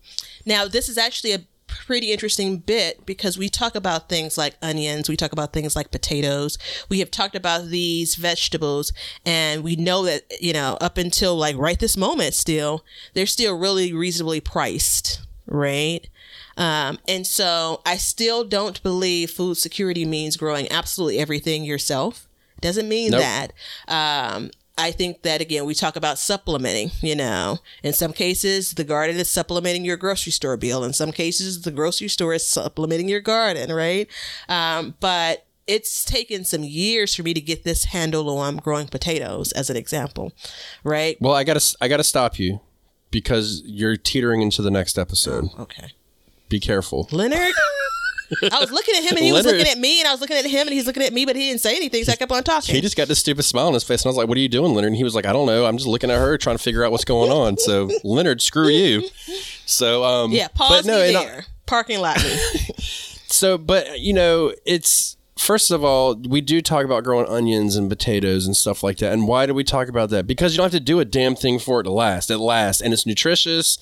Now, 0.46 0.68
this 0.68 0.90
is 0.90 0.98
actually 0.98 1.32
a 1.34 1.40
pretty 1.86 2.12
interesting 2.12 2.58
bit 2.58 3.06
because 3.06 3.38
we 3.38 3.50
talk 3.50 3.76
about 3.76 4.10
things 4.10 4.38
like 4.38 4.56
onions, 4.62 5.10
we 5.10 5.18
talk 5.18 5.32
about 5.32 5.54
things 5.54 5.76
like 5.76 5.92
potatoes. 5.92 6.58
We 6.90 7.00
have 7.00 7.12
talked 7.12 7.36
about 7.36 7.68
these 7.68 8.16
vegetables, 8.16 8.94
and 9.26 9.64
we 9.64 9.76
know 9.76 10.04
that, 10.06 10.24
you 10.42 10.54
know, 10.54 10.78
up 10.82 10.98
until 10.98 11.36
like 11.36 11.58
right 11.58 11.80
this 11.80 11.98
moment, 11.98 12.34
still, 12.34 12.84
they're 13.14 13.26
still 13.26 13.58
really 13.58 13.94
reasonably 13.94 14.40
priced, 14.42 15.22
right? 15.48 16.08
Um, 16.56 17.00
and 17.08 17.26
so 17.26 17.82
I 17.86 17.98
still 17.98 18.44
don't 18.44 18.82
believe 18.84 19.32
food 19.32 19.58
security 19.58 20.06
means 20.06 20.38
growing 20.38 20.72
absolutely 20.72 21.20
everything 21.20 21.64
yourself. 21.64 22.28
Doesn't 22.62 22.88
mean 22.88 23.12
Nope. 23.12 23.22
that. 23.22 23.54
Um, 23.88 24.52
I 24.78 24.92
think 24.92 25.22
that 25.22 25.40
again, 25.40 25.66
we 25.66 25.76
talk 25.76 25.96
about 25.96 26.18
supplementing, 26.18 26.92
you 27.02 27.16
know, 27.16 27.60
in 27.84 27.94
some 27.94 28.12
cases, 28.12 28.72
the 28.72 28.84
garden 28.84 29.18
is 29.18 29.30
supplementing 29.30 29.86
your 29.86 29.98
grocery 29.98 30.32
store 30.32 30.58
bill. 30.58 30.84
In 30.84 30.94
some 30.94 31.12
cases, 31.12 31.62
the 31.62 31.72
grocery 31.72 32.08
store 32.08 32.34
is 32.34 32.48
supplementing 32.48 33.08
your 33.08 33.20
garden, 33.20 33.72
right? 33.72 34.08
Um, 34.50 34.96
but 35.00 35.46
it's 35.68 36.04
taken 36.04 36.44
some 36.44 36.64
years 36.64 37.14
for 37.16 37.24
me 37.24 37.34
to 37.34 37.42
get 37.42 37.64
this 37.64 37.86
handle 37.86 38.30
on 38.38 38.58
growing 38.58 38.88
potatoes 38.88 39.52
as 39.52 39.70
an 39.70 39.78
example, 39.78 40.34
right? 40.84 41.18
Well, 41.22 41.34
I 41.34 41.44
gotta 41.44 41.76
I 41.80 41.88
gotta 41.88 42.04
stop 42.04 42.40
you 42.40 42.60
because 43.12 43.62
you're 43.66 43.96
teetering 43.96 44.42
into 44.42 44.62
the 44.62 44.72
next 44.72 44.98
episode. 44.98 45.50
Okay. 45.60 45.92
Be 46.50 46.60
careful. 46.60 47.08
Leonard? 47.12 47.54
I 48.52 48.60
was 48.60 48.72
looking 48.72 48.96
at 48.96 49.04
him 49.04 49.18
and 49.18 49.26
he 49.26 49.32
was 49.32 49.46
looking 49.46 49.68
at 49.68 49.78
me 49.78 50.00
and 50.00 50.08
I 50.08 50.12
was 50.12 50.22
looking 50.22 50.38
at 50.38 50.46
him 50.46 50.68
and 50.68 50.74
he's 50.74 50.88
looking 50.88 51.04
at 51.04 51.14
me, 51.14 51.26
but 51.26 51.36
he 51.36 51.50
didn't 51.50 51.62
say 51.62 51.76
anything, 51.76 52.04
so 52.04 52.12
I 52.12 52.16
kept 52.16 52.32
on 52.32 52.44
talking. 52.44 52.74
He 52.76 52.82
just 52.82 52.98
got 52.98 53.08
this 53.08 53.20
stupid 53.20 53.44
smile 53.44 53.68
on 53.68 53.74
his 53.74 53.84
face, 53.84 54.02
and 54.02 54.08
I 54.08 54.10
was 54.10 54.18
like, 54.18 54.28
"What 54.28 54.38
are 54.38 54.42
you 54.42 54.50
doing, 54.50 54.74
Leonard?" 54.74 54.90
And 54.90 54.96
he 54.96 55.04
was 55.04 55.16
like, 55.16 55.26
"I 55.26 55.34
don't 55.34 55.48
know. 55.48 55.66
I'm 55.66 55.78
just 55.78 55.88
looking 55.88 56.10
at 56.12 56.18
her, 56.18 56.38
trying 56.38 56.58
to 56.58 56.64
figure 56.64 56.84
out 56.84 56.92
what's 56.92 57.06
going 57.06 57.32
on." 57.32 57.58
So, 57.58 57.90
Leonard, 58.04 58.42
screw 58.42 58.70
you. 58.70 59.08
So, 59.66 60.04
um, 60.04 60.32
yeah, 60.32 60.48
but 60.48 60.56
pause 60.56 60.86
no, 60.86 61.00
me 61.02 61.16
and 61.16 61.18
I- 61.18 61.42
Parking 61.66 62.00
lot 62.02 62.18
me. 62.18 62.30
so 63.28 63.58
but 63.58 64.00
you 64.00 64.14
know 64.14 64.54
it's 64.66 65.18
first 65.38 65.72
of 65.72 65.84
all, 65.84 66.16
we 66.16 66.42
do 66.42 66.62
talk 66.62 66.86
about 66.86 67.04
growing 67.04 67.28
onions 67.28 67.76
and 67.76 67.90
potatoes 67.90 68.46
and 68.46 68.56
stuff 68.56 68.84
like 68.84 68.98
that. 68.98 69.14
And 69.14 69.28
why 69.28 69.46
do 69.46 69.54
we 69.54 69.64
talk 69.64 69.88
about 69.88 70.10
that? 70.12 70.26
Because 70.28 70.54
you 70.54 70.58
don't 70.58 70.66
have 70.66 70.72
to 70.72 70.80
do 70.80 71.00
a 71.00 71.06
damn 71.06 71.36
thing 71.36 71.60
for 71.60 71.82
it 71.82 71.84
to 71.84 71.92
last. 71.92 72.32
It 72.32 72.38
lasts 72.38 72.82
and 72.82 72.94
it's 72.94 73.06
nutritious. 73.06 73.78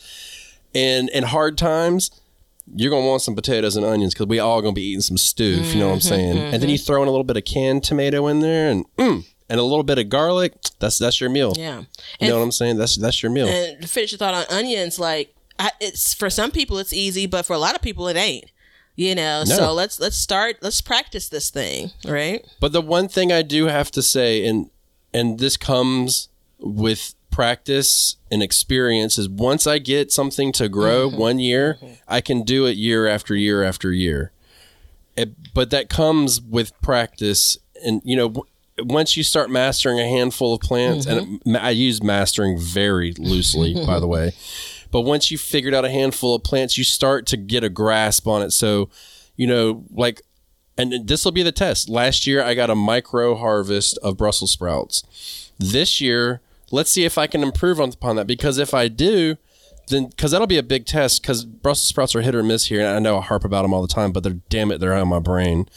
And 0.73 1.09
in 1.09 1.23
hard 1.23 1.57
times, 1.57 2.11
you're 2.75 2.89
gonna 2.91 3.05
want 3.07 3.21
some 3.21 3.35
potatoes 3.35 3.75
and 3.75 3.85
onions 3.85 4.13
because 4.13 4.27
we 4.27 4.39
all 4.39 4.61
gonna 4.61 4.73
be 4.73 4.83
eating 4.89 5.01
some 5.01 5.17
stew. 5.17 5.57
If 5.61 5.73
you 5.73 5.79
know 5.79 5.87
what 5.89 5.95
I'm 5.95 6.01
saying. 6.01 6.37
And 6.37 6.61
then 6.61 6.69
you 6.69 6.77
throw 6.77 7.01
in 7.01 7.07
a 7.07 7.11
little 7.11 7.23
bit 7.23 7.37
of 7.37 7.45
canned 7.45 7.83
tomato 7.83 8.27
in 8.27 8.39
there 8.39 8.69
and 8.69 8.85
mm, 8.97 9.25
and 9.49 9.59
a 9.59 9.63
little 9.63 9.83
bit 9.83 9.97
of 9.97 10.09
garlic. 10.09 10.53
That's 10.79 10.97
that's 10.97 11.19
your 11.19 11.29
meal. 11.29 11.53
Yeah. 11.57 11.79
You 11.79 11.85
And, 12.21 12.29
know 12.29 12.37
what 12.37 12.43
I'm 12.43 12.51
saying? 12.51 12.77
That's 12.77 12.95
that's 12.97 13.21
your 13.23 13.31
meal. 13.31 13.47
and 13.47 13.81
to 13.81 13.87
finish 13.87 14.11
your 14.11 14.17
thought 14.19 14.33
on 14.33 14.45
onions, 14.49 14.97
like 14.99 15.35
I, 15.59 15.71
it's 15.79 16.13
for 16.13 16.29
some 16.29 16.51
people 16.51 16.77
it's 16.79 16.93
easy, 16.93 17.25
but 17.27 17.45
for 17.45 17.53
a 17.53 17.59
lot 17.59 17.75
of 17.75 17.81
people 17.81 18.07
it 18.07 18.17
ain't. 18.17 18.45
You 18.95 19.15
know, 19.15 19.43
No. 19.47 19.55
so 19.55 19.73
let's 19.73 19.99
let's 19.99 20.17
start. 20.17 20.57
Let's 20.61 20.81
practice 20.81 21.29
this 21.29 21.49
thing, 21.49 21.91
right? 22.05 22.45
But 22.59 22.73
the 22.73 22.81
one 22.81 23.07
thing 23.07 23.31
I 23.31 23.41
do 23.41 23.65
have 23.67 23.89
to 23.91 24.01
say, 24.01 24.45
and 24.45 24.69
and 25.13 25.39
this 25.39 25.55
comes 25.57 26.27
with 26.59 27.15
practice 27.31 28.17
and 28.29 28.43
experience, 28.43 29.17
is 29.17 29.27
once 29.27 29.65
I 29.65 29.79
get 29.79 30.11
something 30.11 30.51
to 30.53 30.69
grow 30.69 31.09
mm-hmm. 31.09 31.17
one 31.17 31.39
year, 31.39 31.77
mm-hmm. 31.81 31.93
I 32.07 32.21
can 32.21 32.43
do 32.43 32.65
it 32.65 32.77
year 32.77 33.07
after 33.07 33.35
year 33.35 33.63
after 33.63 33.91
year. 33.91 34.31
It, 35.17 35.53
but 35.53 35.71
that 35.71 35.89
comes 35.89 36.41
with 36.41 36.79
practice, 36.81 37.57
and 37.83 38.01
you 38.05 38.15
know. 38.15 38.29
w- 38.29 38.47
Once 38.79 39.17
you 39.17 39.23
start 39.23 39.49
mastering 39.49 39.99
a 39.99 40.07
handful 40.07 40.53
of 40.53 40.61
plants, 40.61 41.05
and 41.05 41.19
mm-hmm. 41.19 41.55
it- 41.55 41.63
I 41.63 41.71
use 41.71 42.01
mastering 42.01 42.57
very 42.57 43.13
loosely, 43.17 43.73
by 43.85 43.99
the 43.99 44.07
way, 44.07 44.31
but 44.91 45.01
once 45.01 45.29
you've 45.29 45.41
figured 45.41 45.73
out 45.73 45.85
a 45.85 45.89
handful 45.89 46.35
of 46.35 46.43
plants, 46.43 46.77
you 46.77 46.83
start 46.83 47.25
to 47.27 47.37
get 47.37 47.63
a 47.63 47.69
grasp 47.69 48.27
on 48.27 48.41
it. 48.41 48.51
So, 48.51 48.89
you 49.35 49.47
know, 49.47 49.83
like 49.91 50.21
and 50.77 51.07
this 51.07 51.25
will 51.25 51.31
be 51.31 51.43
the 51.43 51.51
test. 51.51 51.89
Last 51.89 52.25
year, 52.25 52.43
I 52.43 52.53
got 52.53 52.69
a 52.69 52.75
micro 52.75 53.35
harvest 53.35 53.97
of 53.99 54.17
Brussels 54.17 54.51
sprouts. 54.51 55.51
This 55.59 56.01
year, 56.01 56.41
let's 56.71 56.91
see 56.91 57.05
if 57.05 57.17
I 57.17 57.27
can 57.27 57.43
improve 57.43 57.79
on- 57.79 57.89
upon 57.89 58.15
that. 58.15 58.27
Because 58.27 58.57
if 58.57 58.73
I 58.73 58.87
do, 58.87 59.37
then 59.87 60.07
because 60.07 60.31
that'll 60.31 60.47
be 60.47 60.57
a 60.57 60.63
big 60.63 60.85
test. 60.85 61.21
Because 61.21 61.45
Brussels 61.45 61.87
sprouts 61.87 62.15
are 62.15 62.21
hit 62.21 62.35
or 62.35 62.43
miss 62.43 62.65
here, 62.65 62.79
and 62.79 62.89
I 62.89 62.99
know 62.99 63.19
I 63.19 63.21
harp 63.21 63.43
about 63.43 63.63
them 63.63 63.73
all 63.73 63.81
the 63.81 63.87
time, 63.87 64.11
but 64.11 64.23
they're 64.23 64.39
damn 64.49 64.71
it, 64.71 64.79
they're 64.79 64.93
out 64.93 65.01
of 65.01 65.07
my 65.07 65.19
brain. 65.19 65.67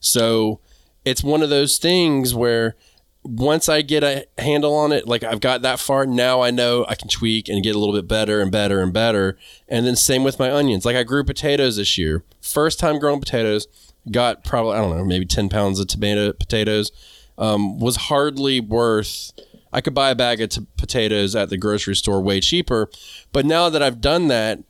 So 0.00 0.60
it's 1.04 1.22
one 1.22 1.42
of 1.42 1.50
those 1.50 1.78
things 1.78 2.34
where 2.34 2.76
once 3.24 3.68
I 3.68 3.82
get 3.82 4.02
a 4.02 4.26
handle 4.38 4.74
on 4.74 4.90
it, 4.90 5.06
like 5.06 5.22
I've 5.22 5.40
got 5.40 5.62
that 5.62 5.78
far, 5.78 6.06
now 6.06 6.40
I 6.40 6.50
know 6.50 6.84
I 6.88 6.96
can 6.96 7.08
tweak 7.08 7.48
and 7.48 7.62
get 7.62 7.76
a 7.76 7.78
little 7.78 7.94
bit 7.94 8.08
better 8.08 8.40
and 8.40 8.50
better 8.50 8.80
and 8.80 8.92
better. 8.92 9.38
And 9.68 9.86
then 9.86 9.94
same 9.94 10.24
with 10.24 10.38
my 10.40 10.50
onions. 10.50 10.84
Like 10.84 10.96
I 10.96 11.04
grew 11.04 11.22
potatoes 11.22 11.76
this 11.76 11.96
year. 11.96 12.24
First 12.40 12.80
time 12.80 12.98
growing 12.98 13.20
potatoes, 13.20 13.68
got 14.10 14.42
probably, 14.42 14.74
I 14.76 14.80
don't 14.80 14.96
know, 14.96 15.04
maybe 15.04 15.24
10 15.24 15.48
pounds 15.48 15.78
of 15.78 15.86
tomato 15.86 16.32
potatoes. 16.32 16.90
Um, 17.38 17.78
was 17.78 17.96
hardly 17.96 18.60
worth, 18.60 19.32
I 19.72 19.80
could 19.80 19.94
buy 19.94 20.10
a 20.10 20.14
bag 20.14 20.40
of 20.40 20.50
t- 20.50 20.66
potatoes 20.76 21.34
at 21.34 21.48
the 21.48 21.56
grocery 21.56 21.96
store 21.96 22.20
way 22.20 22.40
cheaper. 22.40 22.90
But 23.32 23.46
now 23.46 23.68
that 23.68 23.82
I've 23.82 24.00
done 24.00 24.28
that, 24.28 24.60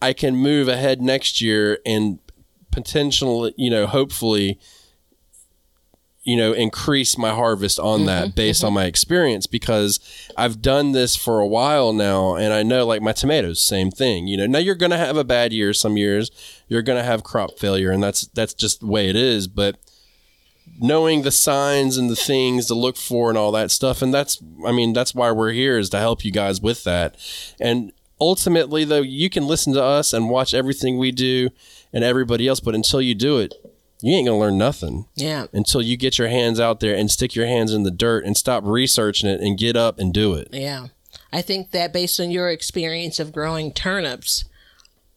I 0.00 0.12
can 0.12 0.36
move 0.36 0.68
ahead 0.68 1.00
next 1.00 1.40
year 1.40 1.78
and 1.84 2.18
potentially, 2.70 3.54
you 3.56 3.70
know, 3.70 3.86
hopefully 3.86 4.58
you 6.28 6.36
know 6.36 6.52
increase 6.52 7.16
my 7.16 7.30
harvest 7.30 7.80
on 7.80 8.04
that 8.04 8.24
mm-hmm. 8.26 8.34
based 8.36 8.62
on 8.62 8.74
my 8.74 8.82
mm-hmm. 8.82 8.88
experience 8.88 9.46
because 9.46 9.98
I've 10.36 10.60
done 10.60 10.92
this 10.92 11.16
for 11.16 11.40
a 11.40 11.46
while 11.46 11.94
now 11.94 12.34
and 12.34 12.52
I 12.52 12.62
know 12.62 12.84
like 12.84 13.00
my 13.00 13.12
tomatoes 13.12 13.62
same 13.62 13.90
thing 13.90 14.26
you 14.26 14.36
know 14.36 14.46
now 14.46 14.58
you're 14.58 14.74
going 14.74 14.90
to 14.90 14.98
have 14.98 15.16
a 15.16 15.24
bad 15.24 15.54
year 15.54 15.72
some 15.72 15.96
years 15.96 16.30
you're 16.68 16.82
going 16.82 16.98
to 16.98 17.04
have 17.04 17.24
crop 17.24 17.58
failure 17.58 17.90
and 17.90 18.02
that's 18.02 18.26
that's 18.34 18.52
just 18.52 18.80
the 18.80 18.86
way 18.86 19.08
it 19.08 19.16
is 19.16 19.48
but 19.48 19.78
knowing 20.80 21.22
the 21.22 21.30
signs 21.30 21.96
and 21.96 22.08
the 22.08 22.16
things 22.16 22.66
to 22.66 22.74
look 22.74 22.96
for 22.96 23.28
and 23.28 23.36
all 23.38 23.52
that 23.52 23.70
stuff 23.70 24.00
and 24.02 24.12
that's 24.14 24.40
I 24.64 24.72
mean 24.72 24.92
that's 24.92 25.14
why 25.14 25.30
we're 25.32 25.52
here 25.52 25.78
is 25.78 25.90
to 25.90 25.98
help 25.98 26.24
you 26.24 26.30
guys 26.32 26.60
with 26.60 26.84
that 26.84 27.16
and 27.60 27.92
ultimately 28.20 28.84
though 28.84 29.00
you 29.02 29.28
can 29.30 29.46
listen 29.46 29.72
to 29.74 29.82
us 29.82 30.12
and 30.12 30.30
watch 30.30 30.54
everything 30.54 30.98
we 30.98 31.10
do 31.12 31.50
and 31.92 32.02
everybody 32.04 32.46
else 32.48 32.60
but 32.60 32.74
until 32.74 33.00
you 33.02 33.14
do 33.14 33.38
it 33.38 33.54
you 34.00 34.14
ain't 34.14 34.26
going 34.26 34.36
to 34.38 34.40
learn 34.44 34.56
nothing 34.58 35.06
Yeah. 35.16 35.46
until 35.52 35.82
you 35.82 35.96
get 35.96 36.18
your 36.18 36.28
hands 36.28 36.60
out 36.60 36.78
there 36.78 36.94
and 36.94 37.10
stick 37.10 37.34
your 37.34 37.46
hands 37.46 37.72
in 37.72 37.82
the 37.82 37.90
dirt 37.90 38.24
and 38.24 38.36
stop 38.36 38.62
researching 38.64 39.28
it 39.28 39.40
and 39.40 39.58
get 39.58 39.74
up 39.76 39.98
and 39.98 40.14
do 40.14 40.34
it. 40.34 40.48
Yeah. 40.52 40.86
I 41.32 41.42
think 41.42 41.72
that 41.72 41.92
based 41.92 42.20
on 42.20 42.30
your 42.30 42.48
experience 42.48 43.18
of 43.18 43.32
growing 43.32 43.72
turnips, 43.72 44.44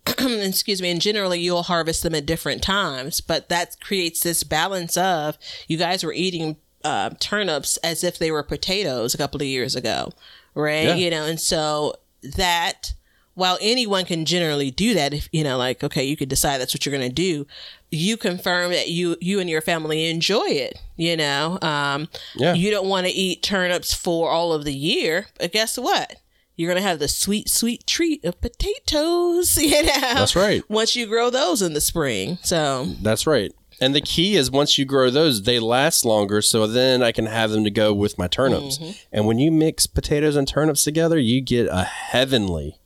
excuse 0.18 0.82
me, 0.82 0.90
and 0.92 1.02
generally 1.02 1.40
you'll 1.40 1.64
harvest 1.64 2.04
them 2.04 2.16
at 2.16 2.26
different 2.26 2.62
times, 2.64 3.22
but 3.22 3.50
that 3.50 3.76
creates 3.82 4.22
this 4.22 4.44
balance 4.44 4.98
of 4.98 5.38
you 5.68 5.78
guys 5.78 6.04
were 6.04 6.14
eating 6.14 6.58
uh, 6.84 7.12
turnips 7.20 7.78
as 7.78 8.04
if 8.04 8.18
they 8.18 8.32
were 8.32 8.44
potatoes 8.44 9.14
a 9.14 9.18
couple 9.18 9.40
of 9.42 9.48
years 9.48 9.76
ago, 9.76 10.12
right? 10.56 10.86
Yeah. 10.88 10.96
You 10.96 11.10
know, 11.12 11.26
and 11.26 11.40
so 11.40 11.96
that 12.36 12.94
while 13.36 13.58
anyone 13.62 14.06
can 14.06 14.26
generally 14.26 14.72
do 14.72 14.94
that, 14.96 15.14
if 15.14 15.30
you 15.32 15.44
know, 15.44 15.58
like 15.58 15.84
okay, 15.84 16.04
you 16.04 16.18
could 16.18 16.30
decide 16.30 16.58
that's 16.60 16.74
what 16.74 16.86
you're 16.86 16.96
going 16.98 17.08
to 17.08 17.14
do. 17.14 17.46
You 17.92 18.18
confirm 18.18 18.72
that 18.72 18.90
you 18.90 19.16
you 19.22 19.40
and 19.40 19.50
your 19.50 19.62
family 19.62 20.10
enjoy 20.10 20.48
it. 20.48 20.80
You 20.98 21.16
know, 21.18 21.60
um, 21.62 22.10
Yeah. 22.36 22.54
you 22.56 22.72
don't 22.72 22.88
want 22.90 23.06
to 23.06 23.12
eat 23.14 23.44
turnips 23.44 23.94
for 23.94 24.30
all 24.32 24.52
of 24.54 24.66
the 24.66 24.74
year, 24.74 25.28
but 25.40 25.52
guess 25.52 25.78
what? 25.78 26.18
You're 26.62 26.70
gonna 26.70 26.86
have 26.86 27.00
the 27.00 27.08
sweet, 27.08 27.50
sweet 27.50 27.88
treat 27.88 28.24
of 28.24 28.40
potatoes. 28.40 29.58
You 29.62 29.84
know, 29.84 30.00
That's 30.00 30.36
right. 30.36 30.64
Once 30.70 30.96
you 30.96 31.08
grow 31.08 31.30
those 31.30 31.62
in 31.62 31.74
the 31.74 31.82
spring, 31.82 32.38
so 32.44 32.86
That's 33.02 33.26
right. 33.26 33.52
And 33.80 33.96
the 33.96 34.02
key 34.02 34.36
is 34.36 34.52
once 34.52 34.78
you 34.78 34.86
grow 34.86 35.10
those, 35.10 35.42
they 35.42 35.60
last 35.60 36.06
longer. 36.06 36.44
So 36.44 36.68
then 36.68 37.02
I 37.02 37.12
can 37.12 37.26
have 37.26 37.50
them 37.50 37.64
to 37.64 37.72
go 37.72 37.94
with 37.94 38.16
my 38.18 38.28
turnips. 38.28 38.80
And 39.12 39.26
when 39.26 39.40
you 39.40 39.52
mix 39.52 39.88
potatoes 39.88 40.36
and 40.36 40.48
turnips 40.48 40.84
together, 40.84 41.18
you 41.18 41.42
get 41.42 41.68
a 41.68 41.84
heavenly, 41.84 42.78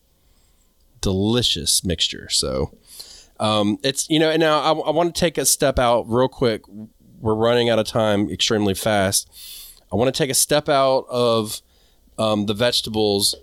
delicious 1.02 1.84
mixture. 1.84 2.30
So 2.30 2.72
um, 3.42 3.78
it's, 3.84 4.10
you 4.10 4.20
know, 4.20 4.30
and 4.30 4.40
now 4.40 4.60
I, 4.60 4.72
I 4.72 4.92
want 4.92 5.14
to 5.14 5.20
take 5.20 5.38
a 5.38 5.46
step 5.46 5.78
out 5.80 6.06
real 6.08 6.30
quick. 6.30 6.62
We're 7.20 7.36
running 7.36 7.70
out 7.70 7.78
of 7.80 7.88
time 7.88 8.30
extremely 8.30 8.74
fast. 8.74 9.30
I 9.92 9.98
want 9.98 10.14
to 10.14 10.18
take 10.18 10.30
a 10.30 10.36
step 10.36 10.70
out 10.70 11.06
of 11.10 11.62
um, 12.18 12.46
the 12.46 12.54
vegetables 12.54 13.36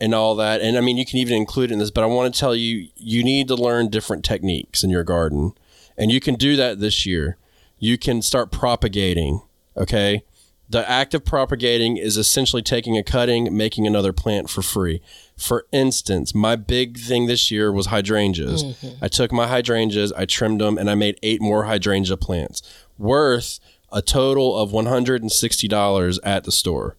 and 0.00 0.14
all 0.14 0.34
that. 0.36 0.60
And 0.60 0.76
I 0.76 0.80
mean, 0.80 0.96
you 0.96 1.06
can 1.06 1.18
even 1.18 1.36
include 1.36 1.70
it 1.70 1.74
in 1.74 1.78
this, 1.78 1.90
but 1.90 2.04
I 2.04 2.06
want 2.06 2.32
to 2.32 2.38
tell 2.38 2.54
you, 2.54 2.88
you 2.96 3.24
need 3.24 3.48
to 3.48 3.54
learn 3.54 3.88
different 3.88 4.24
techniques 4.24 4.84
in 4.84 4.90
your 4.90 5.04
garden. 5.04 5.52
And 5.96 6.12
you 6.12 6.20
can 6.20 6.34
do 6.34 6.56
that 6.56 6.80
this 6.80 7.06
year. 7.06 7.36
You 7.78 7.98
can 7.98 8.22
start 8.22 8.50
propagating, 8.50 9.42
okay? 9.76 10.24
The 10.68 10.88
act 10.88 11.14
of 11.14 11.24
propagating 11.24 11.96
is 11.96 12.16
essentially 12.16 12.62
taking 12.62 12.96
a 12.96 13.02
cutting, 13.02 13.56
making 13.56 13.86
another 13.86 14.12
plant 14.12 14.50
for 14.50 14.62
free. 14.62 15.00
For 15.36 15.66
instance, 15.70 16.34
my 16.34 16.56
big 16.56 16.98
thing 16.98 17.26
this 17.26 17.50
year 17.50 17.70
was 17.70 17.86
hydrangeas. 17.86 18.64
Mm-hmm. 18.64 19.04
I 19.04 19.08
took 19.08 19.30
my 19.32 19.46
hydrangeas, 19.46 20.12
I 20.12 20.24
trimmed 20.24 20.60
them, 20.60 20.76
and 20.76 20.90
I 20.90 20.94
made 20.94 21.18
eight 21.22 21.40
more 21.40 21.64
hydrangea 21.64 22.16
plants 22.16 22.62
worth 22.98 23.60
a 23.92 24.02
total 24.02 24.56
of 24.58 24.72
$160 24.72 26.18
at 26.24 26.44
the 26.44 26.52
store. 26.52 26.96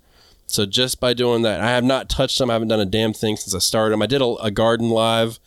So 0.48 0.66
just 0.66 1.00
by 1.00 1.14
doing 1.14 1.42
that, 1.44 1.60
I 1.60 1.70
have 1.72 1.84
not 1.84 2.10
touched 2.10 2.40
them. 2.40 2.50
I 2.50 2.54
haven't 2.54 2.70
done 2.70 2.80
a 2.80 2.86
damn 2.86 3.14
thing 3.14 3.36
since 3.36 3.54
I 3.54 3.60
started 3.60 3.92
them. 3.92 4.02
I 4.02 4.08
did 4.08 4.22
a, 4.22 4.36
a 4.42 4.50
garden 4.50 4.90
live, 4.90 5.40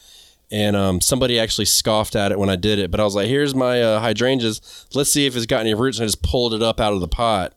and 0.51 0.77
um, 0.77 1.01
somebody 1.01 1.39
actually 1.41 1.65
scoffed 1.65 2.15
at 2.15 2.31
it 2.33 2.39
when 2.39 2.51
I 2.51 2.57
did 2.57 2.79
it. 2.79 2.91
But 2.91 3.01
I 3.01 3.05
was 3.05 3.15
like, 3.15 3.27
"Here's 3.27 3.55
my 3.55 3.81
uh, 3.83 4.01
hydrangeas. 4.01 4.87
Let's 4.95 5.11
see 5.11 5.27
if 5.27 5.35
it's 5.35 5.47
got 5.47 5.61
any 5.61 5.75
roots." 5.75 5.99
And 5.99 6.05
I 6.05 6.07
just 6.07 6.23
pulled 6.23 6.53
it 6.55 6.63
up 6.63 6.81
out 6.81 6.93
of 6.93 7.01
the 7.01 7.09
pot 7.09 7.55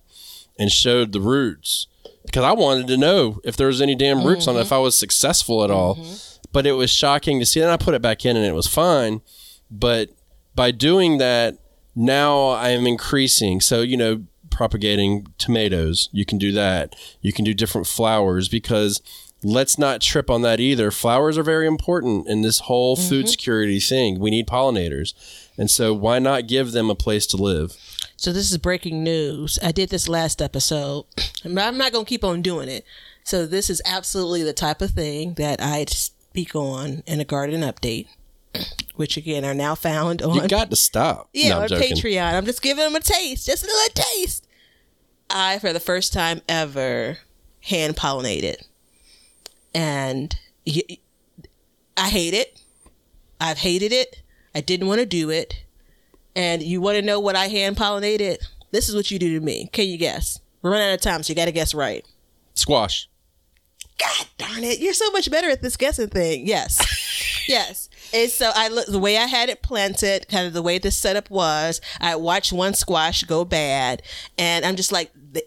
and 0.57 0.71
showed 0.71 1.11
the 1.11 1.19
roots 1.19 1.87
because 2.25 2.43
I 2.43 2.53
wanted 2.53 2.87
to 2.87 2.97
know 2.97 3.41
if 3.43 3.57
there 3.57 3.67
was 3.67 3.81
any 3.81 3.95
damn 3.95 4.23
roots 4.25 4.47
on 4.47 4.55
it, 4.55 4.61
if 4.61 4.71
I 4.71 4.77
was 4.77 4.95
successful 4.95 5.63
at 5.63 5.69
all. 5.71 5.95
But 6.53 6.65
it 6.65 6.73
was 6.73 6.91
shocking 6.91 7.39
to 7.39 7.45
see. 7.45 7.59
And 7.61 7.71
I 7.71 7.77
put 7.77 7.93
it 7.93 8.01
back 8.01 8.25
in, 8.25 8.37
and 8.37 8.45
it 8.45 8.53
was 8.55 8.67
fine. 8.67 9.21
But 9.69 10.09
by 10.55 10.71
doing 10.71 11.17
that, 11.17 11.57
now 11.95 12.47
I 12.49 12.69
am 12.69 12.87
increasing. 12.87 13.59
So 13.59 13.81
you 13.81 13.97
know, 13.97 14.23
propagating 14.53 15.27
tomatoes, 15.37 16.09
you 16.11 16.25
can 16.25 16.37
do 16.37 16.51
that. 16.53 16.95
You 17.21 17.33
can 17.33 17.43
do 17.43 17.53
different 17.53 17.87
flowers 17.87 18.47
because 18.47 19.01
let's 19.43 19.77
not 19.77 20.01
trip 20.01 20.29
on 20.29 20.41
that 20.43 20.59
either. 20.59 20.91
Flowers 20.91 21.37
are 21.37 21.43
very 21.43 21.67
important 21.67 22.27
in 22.27 22.41
this 22.41 22.59
whole 22.59 22.95
food 22.95 23.25
mm-hmm. 23.25 23.31
security 23.31 23.79
thing. 23.79 24.19
We 24.19 24.31
need 24.31 24.47
pollinators. 24.47 25.13
And 25.57 25.69
so 25.69 25.93
why 25.93 26.19
not 26.19 26.47
give 26.47 26.71
them 26.71 26.89
a 26.89 26.95
place 26.95 27.27
to 27.27 27.37
live? 27.37 27.75
So 28.15 28.31
this 28.31 28.51
is 28.51 28.57
breaking 28.57 29.03
news. 29.03 29.59
I 29.61 29.71
did 29.71 29.89
this 29.89 30.07
last 30.07 30.41
episode. 30.41 31.05
but 31.43 31.59
I'm 31.59 31.77
not 31.77 31.91
going 31.91 32.05
to 32.05 32.09
keep 32.09 32.23
on 32.23 32.41
doing 32.41 32.69
it. 32.69 32.85
So 33.23 33.45
this 33.45 33.69
is 33.69 33.81
absolutely 33.85 34.43
the 34.43 34.53
type 34.53 34.81
of 34.81 34.91
thing 34.91 35.35
that 35.35 35.61
I 35.61 35.85
speak 35.85 36.55
on 36.55 37.03
in 37.05 37.19
a 37.19 37.25
garden 37.25 37.61
update, 37.61 38.07
which 38.95 39.17
again 39.17 39.43
are 39.45 39.53
now 39.53 39.75
found 39.75 40.21
on 40.21 40.35
You 40.35 40.47
got 40.47 40.69
to 40.69 40.75
stop. 40.75 41.29
yeah 41.33 41.49
No, 41.49 41.55
I'm 41.61 41.63
on. 41.63 41.67
Patreon. 41.81 42.33
I'm 42.33 42.45
just 42.45 42.61
giving 42.61 42.83
them 42.83 42.95
a 42.95 42.99
taste, 42.99 43.45
just 43.45 43.63
a 43.63 43.67
little 43.67 43.93
taste. 44.15 44.47
I, 45.29 45.59
for 45.59 45.73
the 45.73 45.79
first 45.79 46.13
time 46.13 46.41
ever, 46.47 47.17
hand 47.61 47.95
pollinated, 47.95 48.57
and 49.73 50.35
y- 50.67 50.97
I 51.97 52.09
hate 52.09 52.33
it. 52.33 52.59
I've 53.39 53.57
hated 53.57 53.91
it. 53.91 54.21
I 54.55 54.61
didn't 54.61 54.87
want 54.87 54.99
to 54.99 55.05
do 55.05 55.29
it. 55.29 55.63
And 56.35 56.61
you 56.63 56.81
want 56.81 56.95
to 56.95 57.01
know 57.01 57.19
what 57.19 57.35
I 57.35 57.47
hand 57.47 57.77
pollinated? 57.77 58.37
This 58.71 58.89
is 58.89 58.95
what 58.95 59.11
you 59.11 59.19
do 59.19 59.37
to 59.39 59.45
me. 59.45 59.69
Can 59.71 59.87
you 59.87 59.97
guess? 59.97 60.39
We're 60.61 60.71
running 60.71 60.87
out 60.89 60.93
of 60.95 61.01
time, 61.01 61.23
so 61.23 61.31
you 61.31 61.35
got 61.35 61.45
to 61.45 61.51
guess 61.51 61.73
right. 61.73 62.05
Squash. 62.55 63.09
God 63.99 64.27
darn 64.37 64.63
it. 64.63 64.79
You're 64.79 64.93
so 64.93 65.11
much 65.11 65.29
better 65.29 65.49
at 65.49 65.61
this 65.61 65.77
guessing 65.77 66.07
thing. 66.09 66.47
Yes. 66.47 67.43
yes. 67.47 67.89
And 68.13 68.29
so 68.29 68.51
I 68.53 68.67
look 68.67 68.85
the 68.85 68.99
way 68.99 69.17
I 69.17 69.25
had 69.25 69.49
it 69.49 69.61
planted, 69.61 70.27
kind 70.29 70.45
of 70.45 70.53
the 70.53 70.61
way 70.61 70.77
this 70.77 70.95
setup 70.95 71.29
was, 71.29 71.81
I 71.99 72.15
watched 72.15 72.53
one 72.53 72.75
squash 72.75 73.23
go 73.23 73.43
bad 73.43 74.03
and 74.37 74.63
I'm 74.63 74.75
just 74.75 74.91
like, 74.91 75.11
the, 75.33 75.43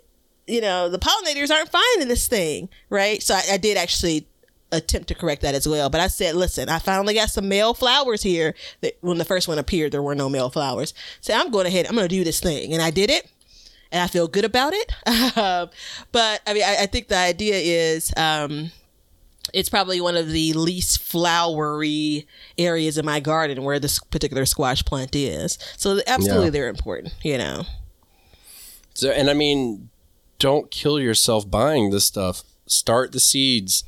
you 0.46 0.60
know, 0.60 0.88
the 0.88 0.98
pollinators 0.98 1.50
aren't 1.50 1.70
finding 1.70 2.08
this 2.08 2.26
thing. 2.26 2.68
Right. 2.90 3.22
So 3.22 3.34
I, 3.34 3.42
I 3.52 3.56
did 3.56 3.76
actually 3.76 4.26
attempt 4.72 5.08
to 5.08 5.14
correct 5.14 5.42
that 5.42 5.54
as 5.54 5.68
well. 5.68 5.90
But 5.90 6.00
I 6.00 6.08
said, 6.08 6.34
listen, 6.34 6.68
I 6.68 6.78
finally 6.78 7.14
got 7.14 7.30
some 7.30 7.48
male 7.48 7.72
flowers 7.72 8.22
here. 8.22 8.54
That 8.80 8.96
when 9.00 9.18
the 9.18 9.24
first 9.24 9.48
one 9.48 9.58
appeared, 9.58 9.92
there 9.92 10.02
were 10.02 10.14
no 10.14 10.28
male 10.28 10.50
flowers. 10.50 10.92
So 11.20 11.34
I'm 11.34 11.50
going 11.50 11.66
ahead, 11.66 11.86
I'm 11.86 11.94
going 11.94 12.08
to 12.08 12.14
do 12.14 12.24
this 12.24 12.40
thing. 12.40 12.72
And 12.72 12.82
I 12.82 12.90
did 12.90 13.10
it 13.10 13.30
and 13.92 14.02
I 14.02 14.08
feel 14.08 14.28
good 14.28 14.44
about 14.44 14.72
it. 14.74 14.92
but 16.12 16.40
I 16.46 16.54
mean, 16.54 16.64
I, 16.64 16.82
I, 16.82 16.86
think 16.86 17.08
the 17.08 17.16
idea 17.16 17.56
is 17.56 18.12
um, 18.16 18.72
it's 19.52 19.68
probably 19.68 20.00
one 20.00 20.16
of 20.16 20.30
the 20.30 20.52
least 20.52 21.02
flowery 21.02 22.26
areas 22.58 22.98
in 22.98 23.04
my 23.04 23.20
garden 23.20 23.62
where 23.62 23.78
this 23.78 23.98
particular 23.98 24.46
squash 24.46 24.84
plant 24.84 25.14
is. 25.14 25.58
So 25.76 26.00
absolutely, 26.06 26.46
yeah. 26.46 26.50
they're 26.50 26.68
important. 26.68 27.14
You 27.22 27.38
know. 27.38 27.64
So 28.94 29.10
and 29.10 29.30
I 29.30 29.34
mean, 29.34 29.90
don't 30.38 30.70
kill 30.70 30.98
yourself 31.00 31.50
buying 31.50 31.90
this 31.90 32.04
stuff. 32.04 32.42
Start 32.66 33.12
the 33.12 33.20
seeds 33.20 33.84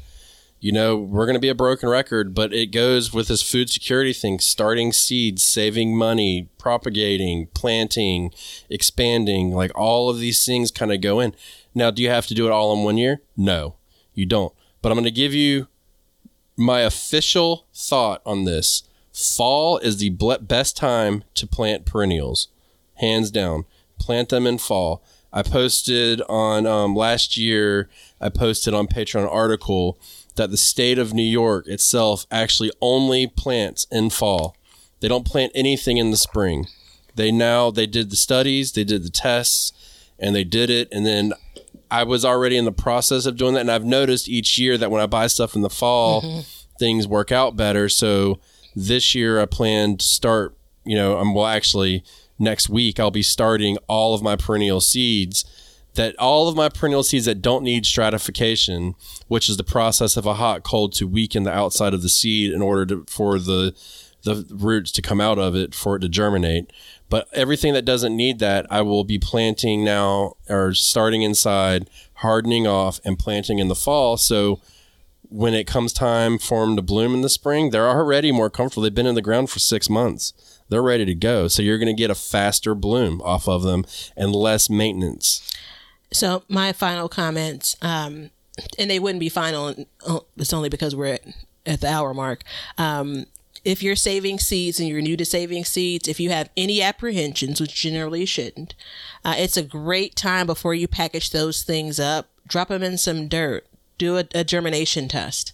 you 0.61 0.73
know, 0.73 0.97
we're 0.97 1.27
going 1.27 1.35
to 1.35 1.41
be 1.41 1.49
a 1.49 1.55
broken 1.55 1.89
record, 1.89 2.35
but 2.35 2.53
it 2.53 2.73
goes 2.73 3.13
with 3.13 3.29
this 3.29 3.49
food 3.49 3.71
security 3.71 4.13
thing 4.13 4.41
starting 4.41 4.93
seeds, 4.93 5.45
saving 5.45 5.97
money, 5.97 6.49
propagating, 6.59 7.47
planting, 7.55 8.33
expanding 8.69 9.53
like 9.53 9.71
all 9.77 10.11
of 10.11 10.19
these 10.19 10.45
things 10.45 10.71
kind 10.71 10.93
of 10.93 11.01
go 11.01 11.21
in. 11.21 11.35
Now, 11.75 11.91
do 11.91 12.03
you 12.03 12.11
have 12.11 12.27
to 12.27 12.35
do 12.35 12.47
it 12.47 12.51
all 12.51 12.77
in 12.77 12.83
one 12.83 12.99
year? 12.99 13.21
No, 13.37 13.77
you 14.15 14.27
don't. 14.27 14.53
But 14.89 14.93
I'm 14.93 15.01
going 15.01 15.05
to 15.05 15.11
give 15.11 15.34
you 15.34 15.68
my 16.57 16.80
official 16.80 17.66
thought 17.74 18.22
on 18.24 18.45
this. 18.45 18.84
Fall 19.12 19.76
is 19.76 19.99
the 19.99 20.09
best 20.09 20.78
time 20.78 21.24
to 21.34 21.47
plant 21.47 21.84
perennials, 21.84 22.49
hands 22.95 23.30
down. 23.30 23.66
Plant 23.99 24.30
them 24.30 24.47
in 24.47 24.57
fall. 24.57 25.03
I 25.30 25.43
posted 25.43 26.22
on 26.22 26.66
um, 26.66 26.97
last 26.97 27.36
year, 27.36 27.91
I 28.18 28.30
posted 28.30 28.72
on 28.72 28.86
Patreon 28.86 29.30
article 29.30 29.99
that 30.36 30.51
the 30.51 30.57
state 30.57 30.99
of 30.99 31.12
New 31.12 31.20
York 31.20 31.66
itself 31.66 32.24
actually 32.30 32.72
only 32.80 33.26
plants 33.26 33.86
in 33.91 34.09
fall. 34.09 34.57
They 35.01 35.09
don't 35.09 35.26
plant 35.26 35.53
anything 35.55 35.99
in 35.99 36.12
the 36.12 36.16
spring. 36.16 36.66
They 37.14 37.30
now 37.30 37.70
they 37.70 37.86
did 37.86 38.09
the 38.09 38.16
studies, 38.16 38.72
they 38.72 38.84
did 38.84 39.03
the 39.03 39.11
tests, 39.11 39.74
and 40.18 40.34
they 40.34 40.45
did 40.45 40.70
it. 40.70 40.89
And 40.91 41.05
then 41.05 41.34
I 41.91 42.05
was 42.05 42.24
already 42.24 42.57
in 42.57 42.64
the 42.64 42.72
process 42.72 43.26
of 43.26 43.36
doing 43.36 43.55
that, 43.55 43.61
and 43.61 43.70
I've 43.70 43.84
noticed 43.84 44.28
each 44.28 44.59
year 44.59 44.76
that 44.78 44.91
when 44.91 45.03
I 45.03 45.07
buy 45.07 45.26
stuff 45.26 45.55
in 45.55 45.62
the 45.62 45.70
fall, 45.70 46.22
mm-hmm. 46.22 46.41
things 46.78 47.07
work 47.07 47.32
out 47.32 47.57
better. 47.57 47.89
So 47.89 48.41
this 48.74 49.14
year 49.14 49.41
I 49.41 49.47
plan 49.47 49.97
to 49.97 50.05
start. 50.05 50.55
You 50.84 50.97
know, 50.97 51.18
I'm 51.18 51.34
well 51.34 51.47
actually 51.47 52.03
next 52.39 52.68
week 52.68 52.99
I'll 52.99 53.11
be 53.11 53.22
starting 53.22 53.76
all 53.89 54.14
of 54.14 54.22
my 54.22 54.36
perennial 54.36 54.80
seeds 54.80 55.45
that 55.99 56.16
all 56.16 56.49
of 56.49 56.55
my 56.55 56.68
perennial 56.68 57.03
seeds 57.03 57.24
that 57.24 57.43
don't 57.43 57.64
need 57.64 57.84
stratification, 57.84 58.95
which 59.26 59.49
is 59.49 59.57
the 59.57 59.64
process 59.64 60.16
of 60.16 60.26
a 60.26 60.34
hot 60.34 60.62
cold 60.62 60.93
to 60.93 61.09
weaken 61.09 61.43
the 61.43 61.53
outside 61.53 61.93
of 61.93 62.03
the 62.03 62.09
seed 62.09 62.53
in 62.53 62.62
order 62.62 62.86
to, 62.86 63.05
for 63.09 63.39
the 63.39 63.74
the 64.22 64.47
roots 64.51 64.91
to 64.93 65.03
come 65.03 65.20
out 65.20 65.39
of 65.39 65.55
it 65.55 65.74
for 65.74 65.97
it 65.97 66.01
to 66.01 66.09
germinate. 66.09 66.72
But 67.09 67.29
everything 67.33 67.73
that 67.73 67.85
doesn't 67.85 68.17
need 68.17 68.39
that, 68.41 68.67
I 68.71 68.83
will 68.83 69.05
be 69.05 69.19
planting 69.19 69.85
now 69.85 70.35
or 70.49 70.75
starting 70.75 71.23
inside, 71.23 71.89
hardening 72.15 72.67
off, 72.67 73.01
and 73.05 73.19
planting 73.19 73.59
in 73.59 73.69
the 73.69 73.75
fall. 73.75 74.17
So 74.17 74.61
when 75.31 75.55
it 75.55 75.67
comes 75.67 75.93
time 75.93 76.39
for 76.39 76.65
them 76.65 76.77
to 76.77 76.83
bloom 76.83 77.15
in 77.15 77.23
the 77.23 77.29
spring, 77.29 77.71
they're 77.71 77.89
already 77.89 78.33
more 78.33 78.51
comfortable. 78.51 78.83
They've 78.83 78.95
been 78.95 79.07
in 79.07 79.15
the 79.15 79.23
ground 79.23 79.51
for 79.51 79.59
six 79.59 79.89
months. 79.89 80.33
They're 80.69 80.83
ready 80.83 81.05
to 81.07 81.15
go. 81.15 81.49
So 81.49 81.63
you're 81.63 81.79
going 81.79 81.95
to 81.95 82.01
get 82.03 82.11
a 82.11 82.15
faster 82.15 82.75
bloom 82.75 83.23
off 83.23 83.49
of 83.49 83.63
them 83.63 83.85
and 84.17 84.35
less 84.35 84.69
maintenance. 84.69 85.51
So 86.13 86.43
my 86.49 86.73
final 86.73 87.09
comments, 87.09 87.77
um, 87.83 88.31
and 88.79 88.91
they 88.91 88.99
wouldn't 88.99 89.21
be 89.21 89.29
final. 89.29 89.75
Oh, 90.07 90.25
it's 90.37 90.53
only 90.53 90.69
because 90.69 90.97
we're 90.97 91.15
at, 91.15 91.23
at 91.65 91.81
the 91.81 91.89
hour 91.89 92.13
mark. 92.13 92.43
Um, 92.77 93.27
if 93.65 93.83
you're 93.83 93.97
saving 93.97 94.39
seeds 94.39 94.79
and 94.79 94.89
you're 94.89 95.01
new 95.01 95.17
to 95.17 95.25
saving 95.25 95.65
seeds, 95.65 96.09
if 96.09 96.21
you 96.21 96.31
have 96.31 96.51
any 96.57 96.83
apprehensions, 96.83 97.61
which 97.61 97.75
generally 97.75 98.25
shouldn't, 98.25 98.75
uh, 99.25 99.35
it's 99.37 99.57
a 99.57 99.63
great 99.63 100.17
time 100.17 100.47
before 100.47 100.75
you 100.75 100.89
package 100.89 101.31
those 101.31 101.63
things 101.63 101.99
up. 101.99 102.29
Drop 102.47 102.69
them 102.69 102.83
in 102.83 102.99
some 102.99 103.29
dirt. 103.29 103.67
Do 103.99 104.17
a, 104.17 104.25
a 104.35 104.45
germination 104.45 105.09
test 105.09 105.53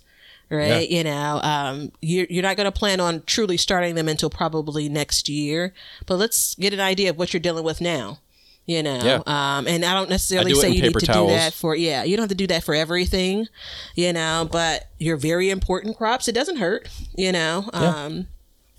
right? 0.50 0.88
Yeah. 0.88 0.98
You 0.98 1.04
know, 1.04 1.40
um, 1.42 1.92
you're, 2.00 2.26
you're 2.28 2.42
not 2.42 2.56
going 2.56 2.70
to 2.70 2.78
plan 2.78 3.00
on 3.00 3.22
truly 3.26 3.56
starting 3.56 3.94
them 3.94 4.08
until 4.08 4.30
probably 4.30 4.88
next 4.88 5.28
year, 5.28 5.72
but 6.06 6.16
let's 6.16 6.54
get 6.56 6.74
an 6.74 6.80
idea 6.80 7.10
of 7.10 7.18
what 7.18 7.32
you're 7.32 7.40
dealing 7.40 7.64
with 7.64 7.80
now 7.80 8.18
you 8.66 8.82
know 8.82 8.98
yeah. 9.02 9.20
um, 9.26 9.66
and 9.66 9.84
i 9.84 9.94
don't 9.94 10.08
necessarily 10.08 10.52
I 10.52 10.54
do 10.54 10.60
say 10.60 10.70
you 10.70 10.82
need 10.82 10.94
to 10.94 11.06
towels. 11.06 11.30
do 11.30 11.36
that 11.36 11.52
for 11.52 11.76
yeah 11.76 12.04
you 12.04 12.16
don't 12.16 12.24
have 12.24 12.30
to 12.30 12.34
do 12.34 12.46
that 12.48 12.64
for 12.64 12.74
everything 12.74 13.46
you 13.94 14.12
know 14.12 14.48
but 14.50 14.88
your 14.98 15.16
very 15.16 15.50
important 15.50 15.96
crops 15.96 16.28
it 16.28 16.32
doesn't 16.32 16.56
hurt 16.56 16.88
you 17.16 17.32
know 17.32 17.68
yeah. 17.72 18.04
um, 18.04 18.26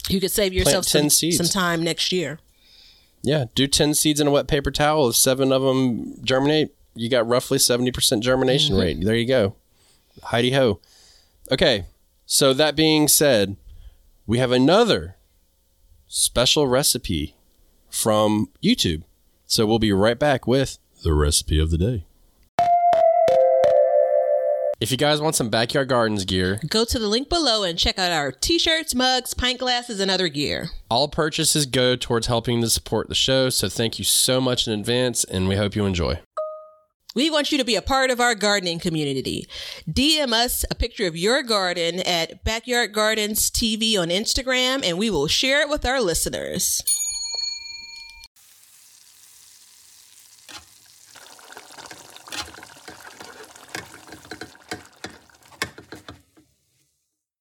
you 0.10 0.20
could 0.20 0.32
save 0.32 0.54
yourself 0.54 0.86
some, 0.86 1.10
some, 1.10 1.46
time 1.48 1.84
next 1.84 2.12
year 2.12 2.40
yeah 3.22 3.46
do 3.54 3.68
10 3.68 3.94
seeds 3.94 4.20
in 4.20 4.28
a 4.28 4.32
wet 4.32 4.48
paper 4.48 4.72
towel 4.72 5.10
if 5.10 5.16
seven 5.16 5.52
of 5.52 5.62
them 5.62 6.16
germinate 6.24 6.74
you 6.96 7.10
got 7.10 7.28
roughly 7.28 7.58
70% 7.58 8.22
germination 8.22 8.76
mm-hmm. 8.76 8.82
rate 8.82 9.04
there 9.04 9.16
you 9.16 9.28
go 9.28 9.56
heidi 10.24 10.52
ho 10.52 10.80
okay 11.52 11.86
so 12.26 12.54
that 12.54 12.76
being 12.76 13.08
said 13.08 13.56
we 14.26 14.40
have 14.40 14.52
another 14.52 15.16
special 16.08 16.68
recipe 16.68 17.36
from 17.90 18.50
youtube 18.64 19.04
so 19.46 19.66
we'll 19.66 19.80
be 19.80 19.94
right 19.94 20.20
back 20.20 20.48
with 20.48 20.78
the 21.04 21.14
recipe 21.14 21.60
of 21.60 21.72
the 21.72 21.78
day. 21.78 22.06
If 24.82 24.92
you 24.92 24.98
guys 24.98 25.22
want 25.22 25.36
some 25.36 25.50
backyard 25.50 25.88
gardens 25.88 26.26
gear, 26.26 26.60
go 26.68 26.84
to 26.84 27.00
the 27.00 27.08
link 27.08 27.30
below 27.30 27.64
and 27.64 27.80
check 27.80 27.98
out 27.98 28.12
our 28.12 28.32
t-shirts, 28.32 28.94
mugs, 28.94 29.34
pint 29.34 29.58
glasses, 29.58 30.02
and 30.02 30.12
other 30.12 30.28
gear. 30.28 30.68
All 30.90 31.08
purchases 31.08 31.66
go 31.66 31.96
towards 31.96 32.28
helping 32.28 32.62
to 32.62 32.70
support 32.70 33.08
the 33.08 33.16
show, 33.16 33.50
so 33.50 33.70
thank 33.70 33.98
you 34.00 34.04
so 34.04 34.42
much 34.42 34.68
in 34.68 34.78
advance, 34.78 35.24
and 35.24 35.48
we 35.48 35.56
hope 35.56 35.76
you 35.76 35.86
enjoy. 35.86 36.20
We 37.16 37.30
want 37.30 37.54
you 37.54 37.58
to 37.58 37.64
be 37.64 37.78
a 37.78 37.82
part 37.82 38.12
of 38.12 38.20
our 38.20 38.36
gardening 38.36 38.80
community. 38.80 39.48
DM 39.90 40.34
us 40.34 40.66
a 40.70 40.76
picture 40.76 41.08
of 41.08 41.16
your 41.16 41.42
garden 41.42 42.02
at 42.02 42.44
Backyard 42.44 42.92
Gardens 42.92 43.50
TV 43.50 43.98
on 43.98 44.10
Instagram, 44.10 44.84
and 44.84 44.98
we 44.98 45.10
will 45.10 45.28
share 45.28 45.62
it 45.62 45.70
with 45.70 45.86
our 45.86 46.02
listeners. 46.02 46.84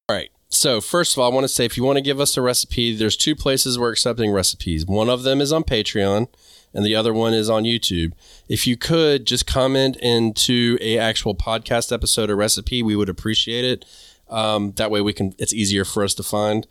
All 0.09 0.15
right. 0.15 0.31
So, 0.65 0.81
first 0.81 1.13
of 1.13 1.19
all, 1.19 1.31
I 1.31 1.35
want 1.35 1.45
to 1.45 1.49
say 1.49 1.67
if 1.67 1.77
you 1.77 1.85
want 1.85 1.99
to 1.99 2.03
give 2.03 2.19
us 2.19 2.39
a 2.39 2.41
recipe, 2.41 2.97
there's 2.97 3.19
two 3.19 3.37
places 3.37 3.79
we're 3.79 3.93
accepting 3.93 4.31
recipes. 4.31 4.87
One 4.87 5.11
of 5.11 5.23
them 5.23 5.43
is 5.43 5.53
on 5.53 5.63
Patreon, 5.63 6.27
and 6.73 6.87
the 6.87 6.95
other 6.95 7.13
one 7.13 7.35
is 7.35 7.51
on 7.51 7.65
YouTube. 7.65 8.13
If 8.49 8.67
you 8.67 8.75
could 8.79 9.27
just 9.27 9.47
comment 9.47 9.99
into 9.99 10.79
a 10.81 10.97
actual 10.97 11.35
podcast 11.35 11.93
episode 11.93 12.31
or 12.31 12.37
recipe, 12.37 12.83
we 12.83 12.97
would 12.97 13.11
appreciate 13.11 13.67
it. 13.67 13.85
Um, 14.31 14.73
that 14.77 14.91
way, 14.91 15.03
we 15.03 15.13
can. 15.13 15.35
It's 15.37 15.53
easier 15.53 15.85
for 15.85 16.03
us 16.03 16.15
to 16.15 16.23
find. 16.23 16.67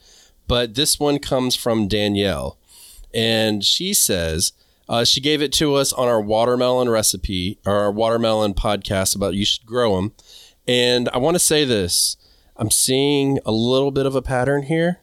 But 0.48 0.74
this 0.74 1.00
one 1.00 1.20
comes 1.20 1.56
from 1.56 1.88
Danielle, 1.88 2.58
and 3.14 3.64
she 3.64 3.94
says 3.94 4.54
uh, 4.90 5.04
she 5.04 5.22
gave 5.22 5.40
it 5.40 5.54
to 5.54 5.76
us 5.76 5.94
on 5.94 6.08
our 6.08 6.20
watermelon 6.20 6.90
recipe 6.90 7.60
or 7.64 7.76
our 7.76 7.92
watermelon 7.92 8.56
podcast 8.56 9.16
about 9.16 9.36
you 9.36 9.46
should 9.46 9.68
grow 9.68 9.98
them. 9.98 10.14
And 10.68 11.10
I 11.10 11.20
want 11.20 11.36
to 11.36 11.40
say 11.40 11.64
this 11.64 12.18
I'm 12.56 12.72
seeing 12.72 13.40
a 13.46 13.52
little 13.52 13.92
bit 13.92 14.06
of 14.06 14.16
a 14.16 14.22
pattern 14.22 14.64
here. 14.64 15.00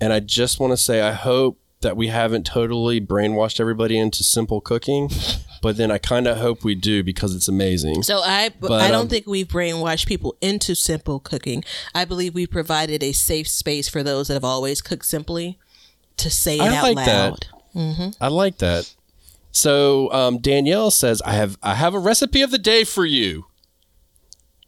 And 0.00 0.12
I 0.12 0.20
just 0.20 0.58
want 0.58 0.72
to 0.72 0.76
say, 0.76 1.00
I 1.00 1.12
hope 1.12 1.58
that 1.80 1.96
we 1.96 2.08
haven't 2.08 2.46
totally 2.46 3.00
brainwashed 3.00 3.60
everybody 3.60 3.98
into 3.98 4.24
simple 4.24 4.60
cooking. 4.60 5.10
But 5.62 5.76
then 5.76 5.92
I 5.92 5.98
kind 5.98 6.26
of 6.26 6.38
hope 6.38 6.64
we 6.64 6.74
do 6.74 7.04
because 7.04 7.36
it's 7.36 7.46
amazing. 7.46 8.02
So 8.02 8.18
I, 8.18 8.50
but, 8.58 8.72
I 8.72 8.88
don't 8.88 9.02
um, 9.02 9.08
think 9.08 9.28
we've 9.28 9.46
brainwashed 9.46 10.06
people 10.06 10.36
into 10.40 10.74
simple 10.74 11.20
cooking. 11.20 11.62
I 11.94 12.04
believe 12.04 12.34
we've 12.34 12.50
provided 12.50 13.00
a 13.00 13.12
safe 13.12 13.46
space 13.46 13.88
for 13.88 14.02
those 14.02 14.26
that 14.26 14.34
have 14.34 14.44
always 14.44 14.82
cooked 14.82 15.06
simply 15.06 15.60
to 16.16 16.30
say 16.30 16.56
it 16.56 16.62
I 16.62 16.76
out 16.76 16.82
like 16.82 16.96
loud. 16.96 17.06
That. 17.06 17.78
Mm-hmm. 17.78 18.08
I 18.20 18.26
like 18.26 18.58
that. 18.58 18.92
So 19.52 20.12
um, 20.12 20.38
Danielle 20.38 20.90
says, 20.90 21.22
"I 21.22 21.34
have 21.34 21.56
I 21.62 21.74
have 21.74 21.94
a 21.94 21.98
recipe 21.98 22.42
of 22.42 22.50
the 22.50 22.58
day 22.58 22.82
for 22.82 23.06
you." 23.06 23.46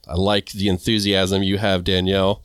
I 0.09 0.15
like 0.15 0.51
the 0.51 0.69
enthusiasm 0.69 1.43
you 1.43 1.59
have, 1.59 1.85
Danielle. 1.85 2.43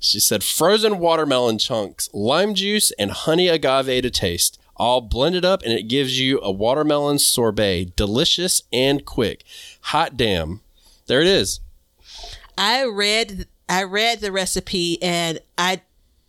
She 0.00 0.20
said 0.20 0.44
frozen 0.44 0.98
watermelon 0.98 1.58
chunks, 1.58 2.08
lime 2.12 2.54
juice, 2.54 2.92
and 2.92 3.10
honey 3.10 3.48
agave 3.48 4.02
to 4.02 4.10
taste. 4.10 4.58
all 4.76 5.00
blended 5.00 5.44
up, 5.44 5.62
and 5.62 5.72
it 5.72 5.88
gives 5.88 6.20
you 6.20 6.40
a 6.40 6.52
watermelon 6.52 7.18
sorbet, 7.18 7.96
delicious 7.96 8.62
and 8.72 9.04
quick. 9.04 9.42
Hot 9.82 10.16
damn! 10.16 10.60
There 11.06 11.20
it 11.20 11.26
is. 11.26 11.60
I 12.56 12.84
read 12.84 13.46
I 13.68 13.82
read 13.82 14.20
the 14.20 14.32
recipe 14.32 15.02
and 15.02 15.40
I 15.56 15.82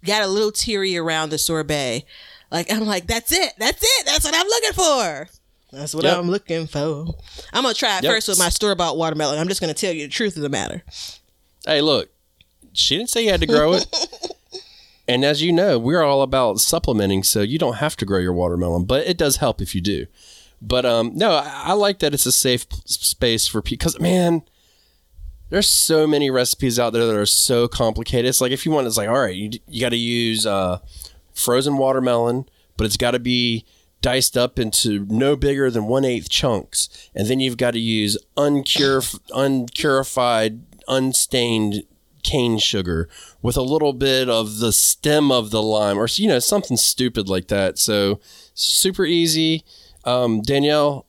got 0.05 0.23
a 0.23 0.27
little 0.27 0.51
teary 0.51 0.97
around 0.97 1.29
the 1.29 1.37
sorbet. 1.37 2.05
Like 2.51 2.71
I'm 2.71 2.85
like, 2.85 3.07
that's 3.07 3.31
it, 3.31 3.53
that's 3.57 3.83
it, 3.83 4.05
that's 4.05 4.25
what 4.25 4.35
I'm 4.35 4.47
looking 4.47 4.73
for. 4.73 5.29
That's 5.71 5.93
what 5.93 6.03
Yep. 6.03 6.17
I'm 6.17 6.29
looking 6.31 6.67
for. 6.67 7.05
I'm 7.53 7.63
gonna 7.63 7.73
try 7.73 7.97
it 7.99 8.03
Yep. 8.03 8.11
first 8.13 8.27
with 8.27 8.39
my 8.39 8.49
store 8.49 8.73
bought 8.75 8.97
watermelon. 8.97 9.37
I'm 9.39 9.47
just 9.47 9.61
gonna 9.61 9.73
tell 9.73 9.93
you 9.93 10.03
the 10.07 10.11
truth 10.13 10.35
of 10.35 10.41
the 10.41 10.49
matter. 10.49 10.83
Hey, 11.65 11.81
look, 11.81 12.09
she 12.73 12.97
didn't 12.97 13.09
say 13.09 13.23
you 13.23 13.31
had 13.31 13.41
to 13.41 13.47
grow 13.47 13.73
it. 13.73 13.85
and 15.07 15.23
as 15.23 15.41
you 15.43 15.51
know, 15.51 15.77
we're 15.77 16.01
all 16.03 16.21
about 16.21 16.59
supplementing, 16.59 17.23
so 17.23 17.41
you 17.41 17.57
don't 17.59 17.75
have 17.77 17.95
to 17.97 18.05
grow 18.05 18.19
your 18.19 18.33
watermelon, 18.33 18.85
but 18.85 19.05
it 19.07 19.17
does 19.17 19.37
help 19.37 19.61
if 19.61 19.75
you 19.75 19.81
do. 19.81 20.07
But 20.61 20.85
um, 20.85 21.11
no, 21.15 21.31
I, 21.33 21.63
I 21.67 21.73
like 21.73 21.99
that 21.99 22.13
it's 22.13 22.25
a 22.25 22.31
safe 22.31 22.65
space 22.85 23.47
for 23.47 23.61
people 23.61 23.77
because 23.77 23.99
man, 23.99 24.41
there's 25.49 25.67
so 25.67 26.05
many 26.07 26.29
recipes 26.29 26.77
out 26.79 26.93
there 26.93 27.05
that 27.05 27.15
are 27.15 27.25
so 27.25 27.67
complicated. 27.67 28.27
It's 28.27 28.41
like 28.41 28.51
if 28.51 28.65
you 28.65 28.71
want, 28.71 28.87
it's 28.87 28.97
like 28.97 29.07
all 29.09 29.19
right, 29.19 29.35
you 29.35 29.51
you 29.67 29.81
got 29.81 29.89
to 29.89 29.97
use 29.97 30.45
uh, 30.45 30.79
frozen 31.33 31.77
watermelon, 31.77 32.47
but 32.75 32.85
it's 32.85 32.97
got 32.97 33.11
to 33.11 33.19
be 33.19 33.65
diced 34.01 34.37
up 34.37 34.57
into 34.59 35.05
no 35.09 35.35
bigger 35.35 35.69
than 35.69 35.85
one 35.85 36.05
eighth 36.05 36.29
chunks, 36.29 37.09
and 37.13 37.27
then 37.27 37.39
you've 37.39 37.57
got 37.57 37.71
to 37.71 37.79
use 37.79 38.17
uncure 38.37 39.19
uncurified, 39.33 40.61
unstained 40.87 41.83
cane 42.23 42.57
sugar 42.57 43.09
with 43.41 43.57
a 43.57 43.61
little 43.61 43.93
bit 43.93 44.29
of 44.29 44.59
the 44.59 44.71
stem 44.71 45.31
of 45.31 45.51
the 45.51 45.61
lime, 45.61 45.97
or 45.97 46.07
you 46.11 46.27
know 46.27 46.39
something 46.39 46.77
stupid 46.77 47.29
like 47.29 47.47
that. 47.47 47.77
So 47.77 48.19
super 48.53 49.05
easy. 49.05 49.63
Um, 50.05 50.41
Danielle, 50.41 51.05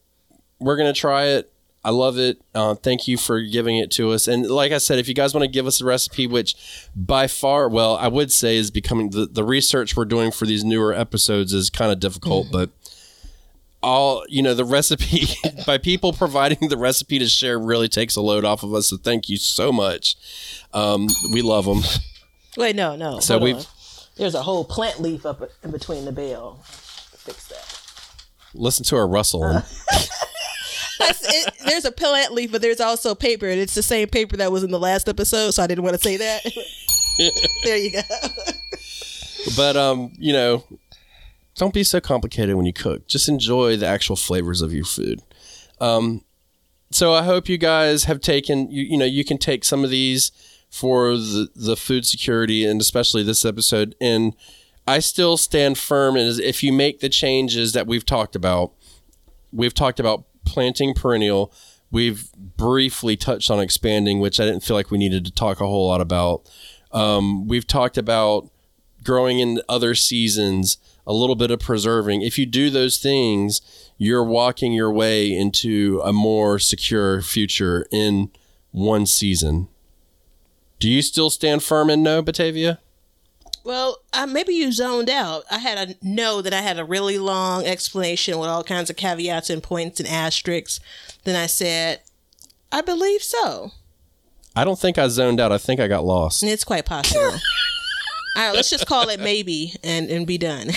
we're 0.59 0.77
gonna 0.77 0.93
try 0.93 1.25
it. 1.25 1.50
I 1.83 1.89
love 1.89 2.19
it. 2.19 2.39
Uh, 2.53 2.75
thank 2.75 3.07
you 3.07 3.17
for 3.17 3.41
giving 3.41 3.77
it 3.77 3.89
to 3.91 4.11
us. 4.11 4.27
And 4.27 4.45
like 4.47 4.71
I 4.71 4.77
said, 4.77 4.99
if 4.99 5.07
you 5.07 5.15
guys 5.15 5.33
want 5.33 5.43
to 5.43 5.49
give 5.49 5.65
us 5.65 5.81
a 5.81 5.85
recipe, 5.85 6.27
which 6.27 6.55
by 6.95 7.25
far, 7.27 7.67
well, 7.67 7.95
I 7.97 8.07
would 8.07 8.31
say 8.31 8.57
is 8.57 8.69
becoming 8.69 9.09
the, 9.09 9.25
the 9.25 9.43
research 9.43 9.95
we're 9.97 10.05
doing 10.05 10.29
for 10.31 10.45
these 10.45 10.63
newer 10.63 10.93
episodes 10.93 11.53
is 11.53 11.71
kind 11.71 11.91
of 11.91 11.99
difficult, 11.99 12.47
but 12.51 12.69
all 13.83 14.23
you 14.29 14.43
know, 14.43 14.53
the 14.53 14.63
recipe 14.65 15.25
by 15.65 15.79
people 15.79 16.13
providing 16.13 16.69
the 16.69 16.77
recipe 16.77 17.17
to 17.17 17.27
share 17.27 17.57
really 17.57 17.87
takes 17.87 18.15
a 18.15 18.21
load 18.21 18.45
off 18.45 18.61
of 18.61 18.73
us. 18.75 18.87
So 18.89 18.97
thank 18.97 19.27
you 19.27 19.37
so 19.37 19.71
much. 19.71 20.15
Um, 20.73 21.07
we 21.33 21.41
love 21.41 21.65
them. 21.65 21.81
Wait, 22.57 22.75
no, 22.75 22.95
no. 22.95 23.19
So 23.19 23.39
we've- 23.39 23.57
on. 23.57 23.65
there's 24.17 24.35
a 24.35 24.43
whole 24.43 24.65
plant 24.65 25.01
leaf 25.01 25.25
up 25.25 25.41
in 25.63 25.71
between 25.71 26.05
the 26.05 26.11
bell. 26.11 26.59
Fix 26.63 27.47
that. 27.47 27.77
Listen 28.53 28.85
to 28.85 28.97
her 28.97 29.07
rustling. 29.07 29.53
That's- 29.53 30.09
it- 31.09 31.53
there's 31.65 31.85
a 31.85 31.91
plant 31.91 32.33
leaf, 32.33 32.51
but 32.51 32.61
there's 32.61 32.79
also 32.79 33.15
paper, 33.15 33.47
and 33.47 33.59
it's 33.59 33.75
the 33.75 33.83
same 33.83 34.07
paper 34.07 34.37
that 34.37 34.51
was 34.51 34.63
in 34.63 34.71
the 34.71 34.79
last 34.79 35.07
episode. 35.09 35.51
So 35.51 35.63
I 35.63 35.67
didn't 35.67 35.83
want 35.83 35.95
to 35.95 36.01
say 36.01 36.17
that. 36.17 36.43
there 37.63 37.77
you 37.77 37.91
go. 37.91 38.01
but 39.55 39.75
um, 39.77 40.11
you 40.17 40.33
know, 40.33 40.63
don't 41.55 41.73
be 41.73 41.83
so 41.83 41.99
complicated 41.99 42.55
when 42.55 42.65
you 42.65 42.73
cook. 42.73 43.07
Just 43.07 43.27
enjoy 43.29 43.77
the 43.77 43.87
actual 43.87 44.15
flavors 44.15 44.61
of 44.61 44.73
your 44.73 44.85
food. 44.85 45.21
Um, 45.79 46.23
so 46.91 47.13
I 47.13 47.23
hope 47.23 47.47
you 47.49 47.57
guys 47.57 48.03
have 48.05 48.19
taken 48.21 48.69
you 48.69 48.83
you 48.83 48.97
know 48.97 49.05
you 49.05 49.23
can 49.23 49.37
take 49.37 49.63
some 49.63 49.83
of 49.83 49.89
these 49.89 50.31
for 50.69 51.15
the 51.17 51.47
the 51.55 51.75
food 51.77 52.05
security 52.05 52.65
and 52.65 52.79
especially 52.81 53.23
this 53.23 53.45
episode 53.45 53.95
and 54.01 54.33
I 54.87 54.99
still 54.99 55.37
stand 55.37 55.77
firm 55.77 56.17
as 56.17 56.39
if 56.39 56.63
you 56.63 56.73
make 56.73 56.99
the 56.99 57.07
changes 57.09 57.71
that 57.73 57.87
we've 57.87 58.05
talked 58.05 58.35
about. 58.35 58.73
We've 59.53 59.73
talked 59.73 59.99
about 59.99 60.25
planting 60.45 60.93
perennial. 60.93 61.53
We've 61.91 62.31
briefly 62.33 63.17
touched 63.17 63.51
on 63.51 63.59
expanding, 63.59 64.19
which 64.19 64.39
I 64.39 64.45
didn't 64.45 64.63
feel 64.63 64.75
like 64.75 64.91
we 64.91 64.97
needed 64.97 65.25
to 65.25 65.31
talk 65.31 65.59
a 65.59 65.67
whole 65.67 65.87
lot 65.87 66.01
about. 66.01 66.49
Um, 66.91 67.47
we've 67.47 67.67
talked 67.67 67.97
about 67.97 68.49
growing 69.03 69.39
in 69.39 69.61
other 69.67 69.95
seasons, 69.95 70.77
a 71.05 71.13
little 71.13 71.35
bit 71.35 71.51
of 71.51 71.59
preserving. 71.59 72.21
If 72.21 72.37
you 72.37 72.45
do 72.45 72.69
those 72.69 72.97
things, 72.97 73.61
you're 73.97 74.23
walking 74.23 74.73
your 74.73 74.91
way 74.91 75.35
into 75.35 76.01
a 76.03 76.13
more 76.13 76.59
secure 76.59 77.21
future 77.21 77.85
in 77.91 78.31
one 78.71 79.05
season. 79.05 79.67
Do 80.79 80.89
you 80.89 81.01
still 81.01 81.29
stand 81.29 81.63
firm 81.63 81.89
in 81.89 82.01
no, 82.01 82.21
Batavia? 82.21 82.79
Well, 83.63 83.99
uh, 84.13 84.25
maybe 84.25 84.53
you 84.53 84.71
zoned 84.71 85.09
out. 85.09 85.43
I 85.51 85.59
had 85.59 85.89
a 85.89 85.95
know 86.05 86.41
that 86.41 86.53
I 86.53 86.61
had 86.61 86.79
a 86.79 86.85
really 86.85 87.17
long 87.17 87.65
explanation 87.65 88.39
with 88.39 88.49
all 88.49 88.63
kinds 88.63 88.89
of 88.89 88.95
caveats 88.95 89.49
and 89.49 89.61
points 89.61 89.99
and 89.99 90.09
asterisks. 90.09 90.79
Then 91.23 91.35
I 91.35 91.45
said, 91.45 92.01
I 92.71 92.81
believe 92.81 93.21
so. 93.21 93.71
I 94.55 94.63
don't 94.63 94.79
think 94.79 94.97
I 94.97 95.07
zoned 95.07 95.39
out. 95.39 95.51
I 95.51 95.57
think 95.57 95.79
I 95.79 95.87
got 95.87 96.03
lost. 96.03 96.41
And 96.41 96.51
it's 96.51 96.63
quite 96.63 96.85
possible. 96.85 97.21
all 98.35 98.47
right, 98.47 98.53
let's 98.53 98.69
just 98.69 98.87
call 98.87 99.09
it 99.09 99.19
maybe 99.19 99.75
and, 99.83 100.09
and 100.09 100.25
be 100.25 100.37
done. 100.37 100.69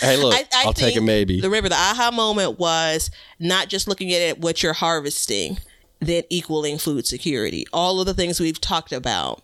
Hey, 0.00 0.16
look, 0.16 0.34
I, 0.34 0.64
will 0.64 0.72
take 0.72 0.96
a 0.96 1.00
maybe. 1.00 1.40
Remember, 1.40 1.68
the 1.68 1.76
aha 1.76 2.10
moment 2.12 2.58
was 2.58 3.10
not 3.38 3.68
just 3.68 3.86
looking 3.86 4.12
at 4.12 4.20
it, 4.20 4.38
what 4.40 4.62
you're 4.62 4.72
harvesting, 4.72 5.58
then 6.00 6.24
equaling 6.28 6.78
food 6.78 7.06
security. 7.06 7.66
All 7.72 8.00
of 8.00 8.06
the 8.06 8.14
things 8.14 8.40
we've 8.40 8.60
talked 8.60 8.92
about 8.92 9.42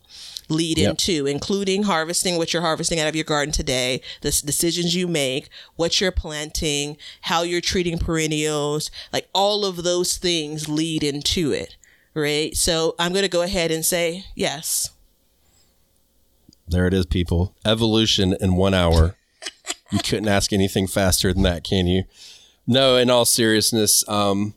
lead 0.49 0.79
Yep. 0.79 0.91
into, 0.91 1.27
including 1.27 1.83
harvesting 1.85 2.37
what 2.39 2.53
you're 2.53 2.63
harvesting 2.63 2.99
out 2.99 3.09
of 3.09 3.15
your 3.15 3.25
garden 3.25 3.53
today, 3.53 4.01
the 4.23 4.29
s- 4.29 4.41
decisions 4.41 4.95
you 4.95 5.07
make, 5.07 5.49
what 5.77 6.01
you're 6.01 6.11
planting, 6.13 6.97
how 7.23 7.43
you're 7.43 7.61
treating 7.61 7.99
perennials, 7.99 8.91
like 9.13 9.29
all 9.35 9.65
of 9.65 9.83
those 9.85 10.17
things 10.17 10.69
lead 10.69 11.03
into 11.03 11.53
it, 11.53 11.77
right? 12.15 12.57
So 12.57 12.95
I'm 12.99 13.13
going 13.13 13.23
to 13.25 13.29
go 13.29 13.43
ahead 13.43 13.71
and 13.71 13.85
say 13.85 14.25
yes. 14.35 14.91
There 16.67 16.87
it 16.87 16.95
is, 16.95 17.07
people. 17.07 17.55
Evolution 17.65 18.35
in 18.41 18.57
one 18.57 18.75
hour. 18.75 19.17
you 19.91 19.99
couldn't 20.01 20.29
ask 20.29 20.53
anything 20.53 20.87
faster 20.87 21.33
than 21.33 21.43
that, 21.45 21.65
can 21.65 21.87
you? 21.87 22.05
No, 22.67 22.97
in 22.97 23.09
all 23.09 23.25
seriousness, 23.25 24.07
um, 24.09 24.55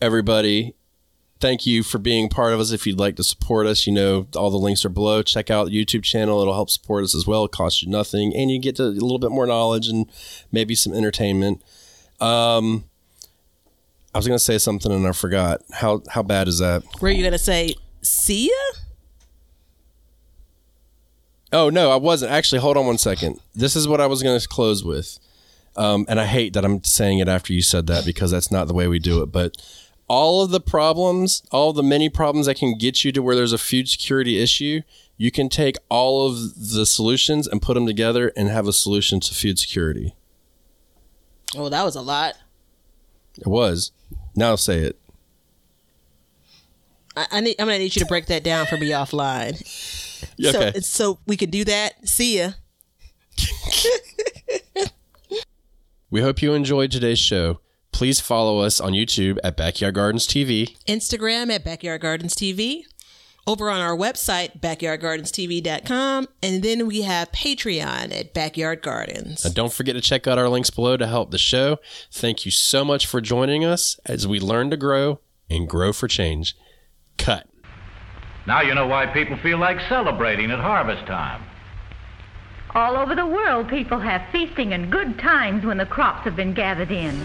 everybody, 0.00 0.74
thank 1.40 1.66
you 1.66 1.82
for 1.82 1.98
being 1.98 2.28
part 2.28 2.52
of 2.52 2.60
us. 2.60 2.72
If 2.72 2.86
you'd 2.86 2.98
like 2.98 3.16
to 3.16 3.24
support 3.24 3.66
us, 3.66 3.86
you 3.86 3.92
know, 3.92 4.26
all 4.36 4.50
the 4.50 4.58
links 4.58 4.84
are 4.84 4.90
below. 4.90 5.22
Check 5.22 5.50
out 5.50 5.66
the 5.66 5.84
YouTube 5.84 6.02
channel. 6.02 6.40
It'll 6.40 6.54
help 6.54 6.70
support 6.70 7.04
us 7.04 7.14
as 7.14 7.26
well. 7.26 7.44
It 7.44 7.52
costs 7.52 7.82
you 7.82 7.88
nothing. 7.88 8.34
And 8.34 8.50
you 8.50 8.58
get 8.58 8.76
to, 8.76 8.84
a 8.84 8.86
little 8.86 9.18
bit 9.18 9.30
more 9.30 9.46
knowledge 9.46 9.88
and 9.88 10.10
maybe 10.50 10.74
some 10.74 10.92
entertainment. 10.92 11.62
Um, 12.20 12.84
I 14.14 14.18
was 14.18 14.26
going 14.26 14.38
to 14.38 14.44
say 14.44 14.58
something 14.58 14.90
and 14.90 15.06
I 15.06 15.12
forgot. 15.12 15.60
How, 15.72 16.02
how 16.10 16.22
bad 16.22 16.48
is 16.48 16.58
that? 16.58 16.82
Were 17.00 17.10
you 17.10 17.22
going 17.22 17.32
to 17.32 17.38
say, 17.38 17.74
see 18.02 18.48
ya? 18.48 18.80
Oh 21.52 21.70
no, 21.70 21.90
I 21.90 21.96
wasn't 21.96 22.30
actually. 22.30 22.60
Hold 22.60 22.76
on 22.76 22.86
one 22.86 22.98
second. 22.98 23.40
This 23.54 23.74
is 23.74 23.88
what 23.88 24.02
I 24.02 24.06
was 24.06 24.22
going 24.22 24.38
to 24.38 24.48
close 24.48 24.84
with, 24.84 25.18
um, 25.76 26.04
and 26.06 26.20
I 26.20 26.26
hate 26.26 26.52
that 26.52 26.64
I'm 26.64 26.84
saying 26.84 27.20
it 27.20 27.28
after 27.28 27.54
you 27.54 27.62
said 27.62 27.86
that 27.86 28.04
because 28.04 28.30
that's 28.30 28.50
not 28.50 28.68
the 28.68 28.74
way 28.74 28.86
we 28.86 28.98
do 28.98 29.22
it. 29.22 29.32
But 29.32 29.56
all 30.08 30.42
of 30.42 30.50
the 30.50 30.60
problems, 30.60 31.42
all 31.52 31.72
the 31.72 31.82
many 31.82 32.08
problems 32.08 32.46
that 32.46 32.56
can 32.56 32.76
get 32.76 33.04
you 33.04 33.12
to 33.12 33.22
where 33.22 33.36
there's 33.36 33.52
a 33.52 33.58
food 33.58 33.88
security 33.88 34.40
issue, 34.40 34.80
you 35.16 35.30
can 35.30 35.48
take 35.48 35.76
all 35.88 36.26
of 36.26 36.36
the 36.72 36.86
solutions 36.86 37.46
and 37.46 37.60
put 37.60 37.74
them 37.74 37.86
together 37.86 38.32
and 38.36 38.48
have 38.48 38.66
a 38.66 38.72
solution 38.72 39.20
to 39.20 39.34
food 39.34 39.58
security. 39.58 40.14
Oh, 41.56 41.68
that 41.68 41.84
was 41.84 41.94
a 41.96 42.00
lot. 42.02 42.34
It 43.38 43.46
was. 43.46 43.92
Now 44.34 44.56
say 44.56 44.80
it. 44.80 44.98
I, 47.16 47.26
I 47.32 47.40
need, 47.40 47.56
I'm 47.58 47.66
gonna 47.66 47.78
need 47.78 47.94
you 47.96 48.00
to 48.00 48.06
break 48.06 48.26
that 48.26 48.44
down 48.44 48.66
for 48.66 48.76
me 48.76 48.90
offline. 48.90 49.62
Yeah, 50.36 50.50
So, 50.50 50.60
okay. 50.62 50.80
so 50.80 51.18
we 51.28 51.36
can 51.36 51.48
do 51.48 51.64
that. 51.64 52.08
See 52.08 52.38
ya. 52.40 52.50
We 56.10 56.22
hope 56.22 56.40
you 56.40 56.54
enjoyed 56.54 56.90
today's 56.90 57.18
show. 57.18 57.60
Please 57.92 58.20
follow 58.20 58.60
us 58.60 58.80
on 58.80 58.92
YouTube 58.92 59.38
at 59.42 59.56
Backyard 59.56 59.94
Gardens 59.94 60.26
TV. 60.26 60.76
Instagram 60.86 61.50
at 61.50 61.64
Backyard 61.64 62.00
Gardens 62.00 62.34
TV. 62.34 62.82
Over 63.46 63.70
on 63.70 63.80
our 63.80 63.96
website, 63.96 64.60
backyardgardenstv.com. 64.60 66.28
And 66.42 66.62
then 66.62 66.86
we 66.86 67.02
have 67.02 67.32
Patreon 67.32 68.14
at 68.14 68.34
Backyard 68.34 68.82
Gardens. 68.82 69.42
And 69.44 69.54
don't 69.54 69.72
forget 69.72 69.94
to 69.94 70.02
check 70.02 70.26
out 70.26 70.36
our 70.36 70.50
links 70.50 70.68
below 70.68 70.98
to 70.98 71.06
help 71.06 71.30
the 71.30 71.38
show. 71.38 71.78
Thank 72.12 72.44
you 72.44 72.50
so 72.50 72.84
much 72.84 73.06
for 73.06 73.22
joining 73.22 73.64
us 73.64 73.98
as 74.04 74.28
we 74.28 74.38
learn 74.38 74.68
to 74.70 74.76
grow 74.76 75.20
and 75.48 75.66
grow 75.66 75.94
for 75.94 76.08
change. 76.08 76.54
Cut. 77.16 77.48
Now 78.46 78.60
you 78.60 78.74
know 78.74 78.86
why 78.86 79.06
people 79.06 79.38
feel 79.38 79.58
like 79.58 79.80
celebrating 79.88 80.50
at 80.50 80.58
harvest 80.58 81.06
time. 81.06 81.42
All 82.74 82.96
over 82.96 83.14
the 83.14 83.26
world, 83.26 83.68
people 83.68 83.98
have 83.98 84.22
feasting 84.30 84.74
and 84.74 84.92
good 84.92 85.18
times 85.18 85.64
when 85.64 85.78
the 85.78 85.86
crops 85.86 86.24
have 86.24 86.36
been 86.36 86.52
gathered 86.52 86.90
in. 86.90 87.24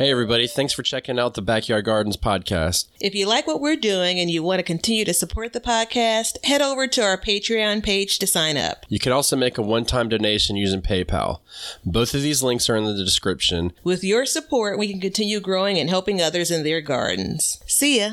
Hey, 0.00 0.10
everybody. 0.10 0.46
Thanks 0.46 0.72
for 0.72 0.82
checking 0.82 1.18
out 1.18 1.34
the 1.34 1.42
Backyard 1.42 1.84
Gardens 1.84 2.16
podcast. 2.16 2.88
If 3.02 3.14
you 3.14 3.26
like 3.26 3.46
what 3.46 3.60
we're 3.60 3.76
doing 3.76 4.18
and 4.18 4.30
you 4.30 4.42
want 4.42 4.58
to 4.58 4.62
continue 4.62 5.04
to 5.04 5.12
support 5.12 5.52
the 5.52 5.60
podcast, 5.60 6.42
head 6.42 6.62
over 6.62 6.86
to 6.86 7.02
our 7.02 7.18
Patreon 7.18 7.82
page 7.82 8.18
to 8.20 8.26
sign 8.26 8.56
up. 8.56 8.86
You 8.88 8.98
can 8.98 9.12
also 9.12 9.36
make 9.36 9.58
a 9.58 9.62
one 9.62 9.84
time 9.84 10.08
donation 10.08 10.56
using 10.56 10.80
PayPal. 10.80 11.40
Both 11.84 12.14
of 12.14 12.22
these 12.22 12.42
links 12.42 12.70
are 12.70 12.76
in 12.76 12.86
the 12.86 12.94
description. 12.94 13.74
With 13.84 14.02
your 14.02 14.24
support, 14.24 14.78
we 14.78 14.90
can 14.90 15.02
continue 15.02 15.38
growing 15.38 15.78
and 15.78 15.90
helping 15.90 16.22
others 16.22 16.50
in 16.50 16.62
their 16.62 16.80
gardens. 16.80 17.62
See 17.66 18.00
ya. 18.00 18.12